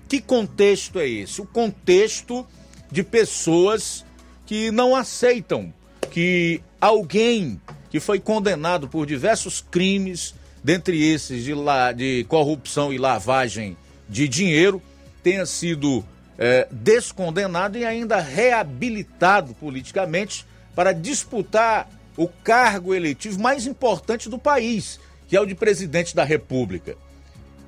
Que 0.07 0.21
contexto 0.21 0.99
é 0.99 1.07
esse? 1.07 1.41
O 1.41 1.45
contexto 1.45 2.45
de 2.91 3.03
pessoas 3.03 4.05
que 4.45 4.71
não 4.71 4.95
aceitam 4.95 5.73
que 6.11 6.61
alguém 6.79 7.59
que 7.89 7.99
foi 7.99 8.19
condenado 8.19 8.87
por 8.87 9.05
diversos 9.05 9.61
crimes, 9.61 10.35
dentre 10.63 11.03
esses 11.03 11.43
de, 11.43 11.53
la, 11.53 11.91
de 11.91 12.25
corrupção 12.29 12.93
e 12.93 12.97
lavagem 12.97 13.75
de 14.07 14.27
dinheiro, 14.27 14.81
tenha 15.21 15.45
sido 15.45 16.03
é, 16.37 16.67
descondenado 16.71 17.77
e 17.77 17.85
ainda 17.85 18.19
reabilitado 18.19 19.53
politicamente 19.55 20.45
para 20.75 20.91
disputar 20.91 21.89
o 22.15 22.27
cargo 22.27 22.93
eletivo 22.93 23.39
mais 23.39 23.65
importante 23.65 24.29
do 24.29 24.37
país, 24.37 24.99
que 25.27 25.35
é 25.35 25.41
o 25.41 25.45
de 25.45 25.55
presidente 25.55 26.15
da 26.15 26.23
República. 26.23 26.95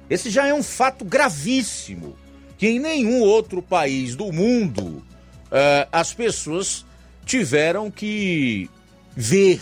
Esse 0.10 0.30
já 0.30 0.48
é 0.48 0.54
um 0.54 0.64
fato 0.64 1.04
gravíssimo, 1.04 2.16
que 2.58 2.68
em 2.68 2.80
nenhum 2.80 3.22
outro 3.22 3.62
país 3.62 4.16
do 4.16 4.32
mundo 4.32 5.04
é, 5.52 5.88
as 5.92 6.14
pessoas 6.14 6.86
tiveram 7.26 7.90
que 7.90 8.70
ver 9.16 9.62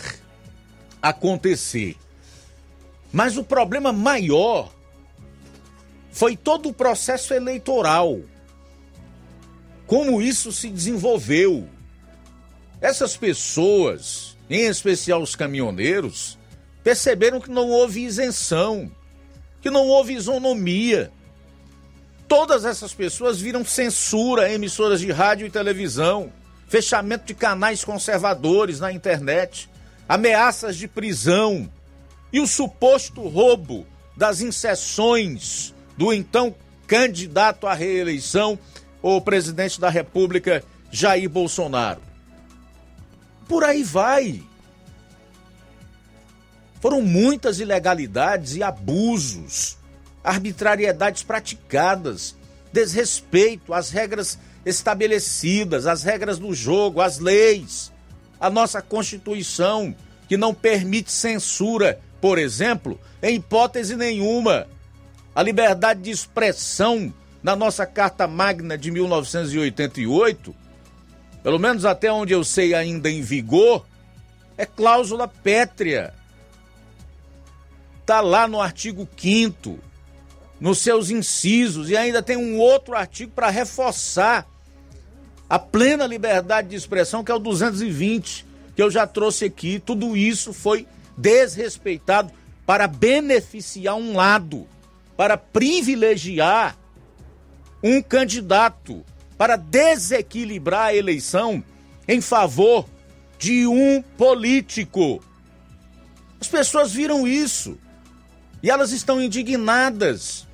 acontecer. 1.00 1.96
Mas 3.14 3.36
o 3.36 3.44
problema 3.44 3.92
maior 3.92 4.74
foi 6.10 6.36
todo 6.36 6.68
o 6.68 6.72
processo 6.72 7.32
eleitoral. 7.32 8.20
Como 9.86 10.20
isso 10.20 10.50
se 10.50 10.68
desenvolveu. 10.68 11.68
Essas 12.80 13.16
pessoas, 13.16 14.36
em 14.50 14.66
especial 14.66 15.22
os 15.22 15.36
caminhoneiros, 15.36 16.36
perceberam 16.82 17.40
que 17.40 17.52
não 17.52 17.68
houve 17.68 18.02
isenção, 18.02 18.90
que 19.62 19.70
não 19.70 19.86
houve 19.86 20.14
isonomia. 20.14 21.12
Todas 22.26 22.64
essas 22.64 22.92
pessoas 22.92 23.40
viram 23.40 23.64
censura 23.64 24.50
em 24.50 24.54
emissoras 24.54 24.98
de 24.98 25.12
rádio 25.12 25.46
e 25.46 25.50
televisão, 25.50 26.32
fechamento 26.66 27.26
de 27.26 27.34
canais 27.34 27.84
conservadores 27.84 28.80
na 28.80 28.90
internet, 28.90 29.70
ameaças 30.08 30.76
de 30.76 30.88
prisão 30.88 31.70
e 32.34 32.40
o 32.40 32.48
suposto 32.48 33.22
roubo 33.28 33.86
das 34.16 34.40
inserções 34.40 35.72
do 35.96 36.12
então 36.12 36.52
candidato 36.84 37.64
à 37.64 37.74
reeleição, 37.74 38.58
o 39.00 39.20
presidente 39.20 39.80
da 39.80 39.88
República, 39.88 40.64
Jair 40.90 41.30
Bolsonaro. 41.30 42.00
Por 43.46 43.62
aí 43.62 43.84
vai. 43.84 44.42
Foram 46.80 47.02
muitas 47.02 47.60
ilegalidades 47.60 48.56
e 48.56 48.64
abusos, 48.64 49.78
arbitrariedades 50.24 51.22
praticadas, 51.22 52.34
desrespeito 52.72 53.72
às 53.72 53.90
regras 53.90 54.40
estabelecidas, 54.66 55.86
às 55.86 56.02
regras 56.02 56.40
do 56.40 56.52
jogo, 56.52 57.00
às 57.00 57.20
leis 57.20 57.92
a 58.40 58.50
nossa 58.50 58.82
Constituição, 58.82 59.94
que 60.28 60.36
não 60.36 60.52
permite 60.52 61.12
censura, 61.12 62.00
por 62.24 62.38
exemplo, 62.38 62.98
em 63.22 63.34
hipótese 63.34 63.96
nenhuma. 63.96 64.66
A 65.34 65.42
liberdade 65.42 66.00
de 66.00 66.10
expressão 66.10 67.12
na 67.42 67.54
nossa 67.54 67.84
Carta 67.84 68.26
Magna 68.26 68.78
de 68.78 68.90
1988, 68.90 70.54
pelo 71.42 71.58
menos 71.58 71.84
até 71.84 72.10
onde 72.10 72.32
eu 72.32 72.42
sei 72.42 72.72
ainda 72.72 73.10
em 73.10 73.20
vigor, 73.20 73.84
é 74.56 74.64
cláusula 74.64 75.28
pétrea. 75.28 76.14
Está 78.00 78.22
lá 78.22 78.48
no 78.48 78.58
artigo 78.58 79.06
5 79.18 79.78
nos 80.58 80.78
seus 80.78 81.10
incisos, 81.10 81.90
e 81.90 81.96
ainda 81.98 82.22
tem 82.22 82.38
um 82.38 82.58
outro 82.58 82.96
artigo 82.96 83.32
para 83.32 83.50
reforçar 83.50 84.46
a 85.46 85.58
plena 85.58 86.06
liberdade 86.06 86.70
de 86.70 86.76
expressão, 86.76 87.22
que 87.22 87.30
é 87.30 87.34
o 87.34 87.38
220, 87.38 88.46
que 88.74 88.82
eu 88.82 88.90
já 88.90 89.06
trouxe 89.06 89.44
aqui. 89.44 89.78
Tudo 89.78 90.16
isso 90.16 90.54
foi 90.54 90.86
desrespeitado 91.16 92.32
para 92.66 92.86
beneficiar 92.86 93.96
um 93.96 94.14
lado, 94.14 94.66
para 95.16 95.36
privilegiar 95.36 96.76
um 97.82 98.00
candidato, 98.00 99.04
para 99.36 99.56
desequilibrar 99.56 100.86
a 100.86 100.94
eleição 100.94 101.62
em 102.08 102.20
favor 102.20 102.86
de 103.38 103.66
um 103.66 104.02
político. 104.16 105.22
As 106.40 106.48
pessoas 106.48 106.92
viram 106.92 107.26
isso 107.26 107.78
e 108.62 108.70
elas 108.70 108.92
estão 108.92 109.20
indignadas, 109.20 110.46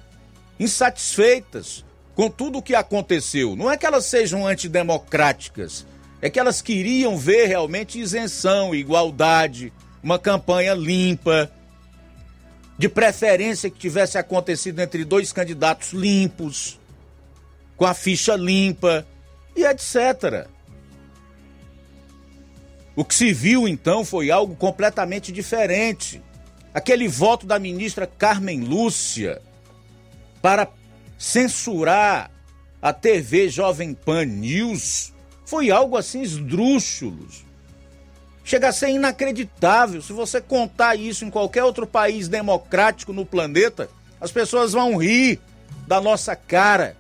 insatisfeitas, 0.59 1.85
com 2.15 2.29
tudo 2.29 2.59
o 2.59 2.63
que 2.63 2.75
aconteceu. 2.75 3.55
Não 3.55 3.71
é 3.71 3.77
que 3.77 3.87
elas 3.87 4.07
sejam 4.07 4.47
antidemocráticas, 4.47 5.87
é 6.21 6.29
que 6.29 6.39
elas 6.39 6.61
queriam 6.61 7.17
ver 7.17 7.47
realmente 7.47 8.01
isenção, 8.01 8.75
igualdade, 8.75 9.73
uma 10.03 10.19
campanha 10.19 10.75
limpa, 10.75 11.51
de 12.79 12.89
preferência 12.89 13.69
que 13.69 13.79
tivesse 13.79 14.17
acontecido 14.17 14.81
entre 14.81 15.05
dois 15.05 15.33
candidatos 15.33 15.93
limpos, 15.93 16.81
com 17.77 17.85
a 17.85 17.93
ficha 17.93 18.35
limpa 18.37 19.07
e 19.55 19.65
etc. 19.65 20.49
O 22.97 23.05
que 23.05 23.15
se 23.15 23.33
viu 23.33 23.69
então 23.69 24.05
foi 24.05 24.31
algo 24.31 24.57
completamente 24.57 25.31
diferente. 25.31 26.23
Aquele 26.73 27.09
voto 27.09 27.47
da 27.47 27.59
ministra 27.59 28.07
Carmen 28.07 28.61
Lúcia 28.61 29.43
para 30.41 30.69
censurar 31.19 32.31
a 32.81 32.93
TV 32.93 33.49
Jovem 33.51 33.93
Pan 33.93 34.25
News 34.25 35.13
foi 35.45 35.71
algo 35.71 35.97
assim 35.97 36.23
esdrúxulo. 36.23 37.29
Chega 38.51 38.71
a 38.71 38.73
ser 38.73 38.89
inacreditável. 38.89 40.03
Se 40.03 40.13
você 40.13 40.41
contar 40.41 40.97
isso 40.97 41.25
em 41.25 41.31
qualquer 41.31 41.63
outro 41.63 41.87
país 41.87 42.27
democrático 42.27 43.13
no 43.13 43.25
planeta, 43.25 43.89
as 44.21 44.33
pessoas 44.33 44.73
vão 44.73 44.97
rir 44.97 45.39
da 45.87 46.01
nossa 46.01 46.35
cara. 46.35 46.97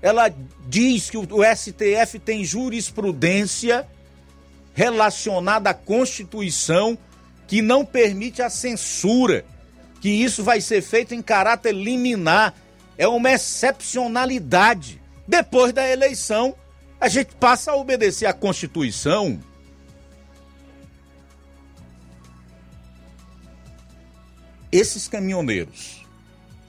Ela 0.00 0.32
diz 0.68 1.10
que 1.10 1.18
o 1.18 1.26
STF 1.26 2.20
tem 2.20 2.44
jurisprudência 2.44 3.88
relacionada 4.72 5.70
à 5.70 5.74
Constituição 5.74 6.96
que 7.48 7.60
não 7.60 7.84
permite 7.84 8.40
a 8.40 8.48
censura 8.48 9.44
que 10.00 10.08
isso 10.08 10.44
vai 10.44 10.60
ser 10.60 10.80
feito 10.80 11.12
em 11.12 11.22
caráter 11.22 11.72
liminar. 11.72 12.54
É 12.96 13.08
uma 13.08 13.32
excepcionalidade. 13.32 15.02
Depois 15.26 15.72
da 15.72 15.90
eleição, 15.90 16.54
a 17.00 17.08
gente 17.08 17.34
passa 17.34 17.72
a 17.72 17.76
obedecer 17.76 18.26
à 18.26 18.32
Constituição. 18.32 19.40
Esses 24.76 25.08
caminhoneiros 25.08 26.04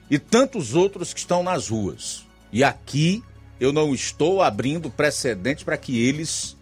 e 0.10 0.18
tantos 0.18 0.74
outros 0.74 1.14
que 1.14 1.20
estão 1.20 1.44
nas 1.44 1.68
ruas. 1.68 2.26
E 2.54 2.64
aqui 2.64 3.22
eu 3.60 3.74
não 3.74 3.94
estou 3.94 4.42
abrindo 4.42 4.90
precedente 4.90 5.66
para 5.66 5.78
que 5.78 6.08
eles 6.08 6.56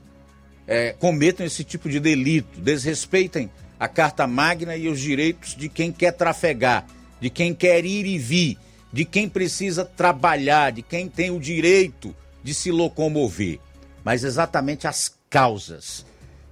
é, 0.66 0.94
cometam 0.94 1.46
esse 1.46 1.64
tipo 1.64 1.88
de 1.88 2.00
delito, 2.00 2.60
desrespeitem 2.60 3.52
a 3.80 3.88
Carta 3.88 4.26
Magna 4.26 4.76
e 4.76 4.88
os 4.88 5.00
direitos 5.00 5.56
de 5.56 5.70
quem 5.70 5.92
quer 5.92 6.14
trafegar, 6.14 6.88
de 7.22 7.30
quem 7.30 7.54
quer 7.54 7.86
ir 7.86 8.08
e 8.08 8.18
vir, 8.18 8.58
de 8.92 9.06
quem 9.06 9.30
precisa 9.30 9.86
trabalhar, 9.86 10.72
de 10.72 10.82
quem 10.82 11.08
tem 11.08 11.30
o 11.30 11.40
direito 11.40 12.16
de 12.44 12.56
se 12.56 12.72
locomover. 12.72 13.60
Mas 14.04 14.24
exatamente 14.24 14.88
as 14.88 15.16
causas 15.30 16.08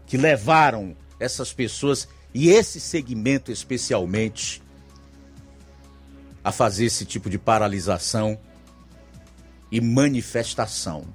que 0.05 0.17
levaram 0.17 0.95
essas 1.19 1.51
pessoas 1.51 2.07
e 2.31 2.51
esse 2.51 2.79
segmento 2.79 3.51
especialmente 3.51 4.61
a 6.43 6.51
fazer 6.51 6.85
esse 6.85 7.05
tipo 7.05 7.29
de 7.29 7.37
paralisação 7.37 8.37
e 9.71 9.79
manifestação. 9.79 11.05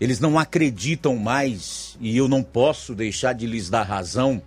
Eles 0.00 0.20
não 0.20 0.38
acreditam 0.38 1.16
mais, 1.16 1.96
e 2.00 2.16
eu 2.16 2.28
não 2.28 2.42
posso 2.42 2.94
deixar 2.94 3.32
de 3.32 3.46
lhes 3.46 3.68
dar 3.68 3.82
razão, 3.82 4.42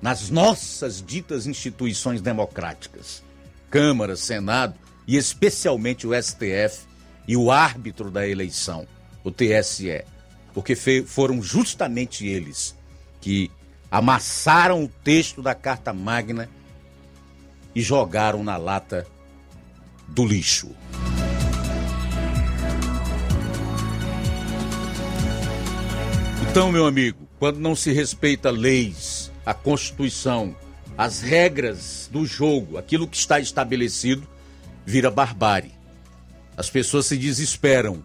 nas 0.00 0.30
nossas 0.30 1.02
ditas 1.02 1.46
instituições 1.46 2.20
democráticas, 2.20 3.22
Câmara, 3.70 4.16
Senado 4.16 4.74
e 5.06 5.16
especialmente 5.16 6.06
o 6.06 6.10
STF 6.20 6.86
e 7.26 7.36
o 7.36 7.50
árbitro 7.50 8.10
da 8.10 8.26
eleição, 8.26 8.86
o 9.24 9.30
TSE, 9.30 10.04
porque 10.52 10.76
foram 11.06 11.42
justamente 11.42 12.26
eles 12.26 12.74
que 13.20 13.50
amassaram 13.90 14.84
o 14.84 14.88
texto 14.88 15.42
da 15.42 15.54
Carta 15.54 15.92
Magna 15.92 16.48
e 17.76 17.82
jogaram 17.82 18.42
na 18.42 18.56
lata 18.56 19.06
do 20.08 20.24
lixo. 20.24 20.74
Então, 26.48 26.72
meu 26.72 26.86
amigo, 26.86 27.28
quando 27.38 27.58
não 27.58 27.76
se 27.76 27.92
respeita 27.92 28.50
leis, 28.50 29.30
a 29.44 29.52
Constituição, 29.52 30.56
as 30.96 31.20
regras 31.20 32.08
do 32.10 32.24
jogo, 32.24 32.78
aquilo 32.78 33.06
que 33.06 33.18
está 33.18 33.38
estabelecido, 33.38 34.26
vira 34.86 35.10
barbárie. 35.10 35.74
As 36.56 36.70
pessoas 36.70 37.04
se 37.04 37.18
desesperam 37.18 38.02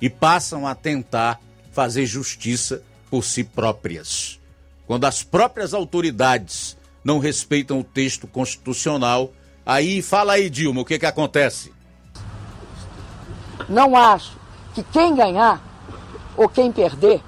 e 0.00 0.08
passam 0.08 0.68
a 0.68 0.74
tentar 0.76 1.40
fazer 1.72 2.06
justiça 2.06 2.84
por 3.10 3.24
si 3.24 3.42
próprias. 3.42 4.38
Quando 4.86 5.04
as 5.06 5.24
próprias 5.24 5.74
autoridades 5.74 6.78
não 7.04 7.18
respeitam 7.18 7.80
o 7.80 7.84
texto 7.84 8.26
constitucional, 8.26 9.32
aí 9.64 10.02
fala 10.02 10.34
aí, 10.34 10.50
Dilma, 10.50 10.80
o 10.80 10.84
que, 10.84 10.98
que 10.98 11.06
acontece? 11.06 11.72
Não 13.68 13.96
acho 13.96 14.36
que 14.74 14.82
quem 14.82 15.14
ganhar 15.14 15.62
ou 16.36 16.48
quem 16.48 16.72
perder 16.72 17.22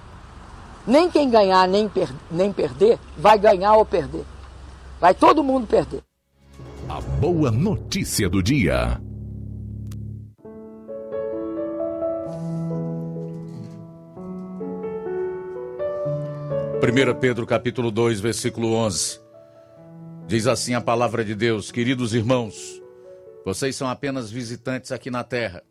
nem 0.87 1.09
quem 1.11 1.31
ganhar 1.31 1.69
nem, 1.69 1.89
per 1.89 2.09
nem 2.31 2.53
perder 2.53 2.99
vai 3.17 3.39
ganhar 3.39 3.75
ou 3.77 3.85
perder. 3.85 4.25
Vai 5.01 5.15
todo 5.15 5.43
mundo 5.43 5.67
perder. 5.67 6.03
A 6.89 7.01
boa 7.01 7.51
notícia 7.51 8.29
do 8.29 8.43
dia. 8.43 9.01
Primeira 16.81 17.15
Pedro 17.15 17.47
capítulo 17.47 17.93
2, 17.93 18.21
versículo 18.21 18.75
11. 18.75 19.22
Diz 20.33 20.47
assim 20.47 20.73
a 20.73 20.81
palavra 20.81 21.23
de 21.23 21.35
Deus: 21.35 21.71
Queridos 21.71 22.15
irmãos, 22.15 22.81
vocês 23.45 23.77
são 23.77 23.87
apenas 23.87 24.31
visitantes 24.31 24.91
aqui 24.91 25.11
na 25.11 25.23
terra, 25.23 25.63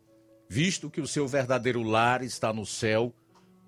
visto 0.48 0.88
que 0.88 1.00
o 1.00 1.06
seu 1.08 1.26
verdadeiro 1.26 1.82
lar 1.82 2.22
está 2.22 2.52
no 2.52 2.64
céu 2.64 3.12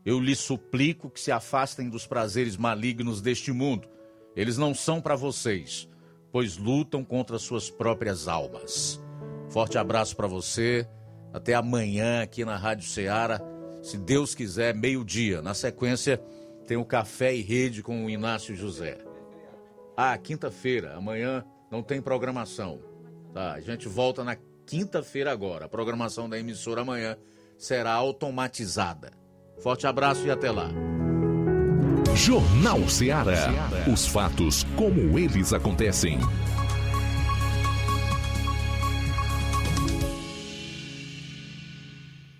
eu 0.05 0.21
lhes 0.21 0.39
suplico 0.39 1.11
que 1.11 1.19
se 1.19 1.33
afastem 1.33 1.89
dos 1.89 2.07
prazeres 2.07 2.57
malignos 2.57 3.21
deste 3.21 3.51
mundo. 3.51 3.89
Eles 4.37 4.57
não 4.57 4.73
são 4.73 5.01
para 5.01 5.17
vocês, 5.17 5.89
pois 6.31 6.57
lutam 6.57 7.05
contra 7.05 7.41
suas 7.41 7.69
próprias 7.69 8.29
almas. 8.29 9.03
Forte 9.51 9.77
abraço 9.77 10.15
para 10.15 10.29
você. 10.29 10.89
Até 11.33 11.55
amanhã 11.55 12.23
aqui 12.23 12.45
na 12.45 12.57
Rádio 12.57 12.89
Ceará. 12.89 13.41
Se 13.83 13.99
Deus 13.99 14.33
quiser, 14.33 14.77
meio-dia. 14.77 15.43
Na 15.43 15.55
sequência, 15.55 16.23
tem 16.69 16.77
o 16.77 16.85
Café 16.85 17.35
e 17.35 17.43
Rede 17.43 17.83
com 17.83 18.05
o 18.07 18.09
Inácio 18.09 18.55
José. 18.55 19.13
Ah, 19.97 20.17
quinta-feira. 20.19 20.97
Amanhã 20.97 21.45
não 21.71 21.83
tem 21.83 22.01
programação. 22.01 22.81
Tá, 23.33 23.53
a 23.53 23.61
gente 23.61 23.89
volta 23.89 24.23
na 24.23 24.37
quinta-feira 24.67 25.31
agora. 25.31 25.67
A 25.67 25.69
programação 25.69 26.29
da 26.29 26.39
emissora 26.39 26.83
amanhã 26.83 27.17
será 27.59 27.93
automatizada. 27.93 29.13
Forte 29.61 29.87
abraço 29.87 30.27
e 30.27 30.31
até 30.31 30.51
lá. 30.51 30.69
Jornal 32.15 32.89
Ceará. 32.89 33.35
Os 33.93 34.07
fatos 34.07 34.65
como 34.77 35.19
eles 35.19 35.53
acontecem. 35.53 36.19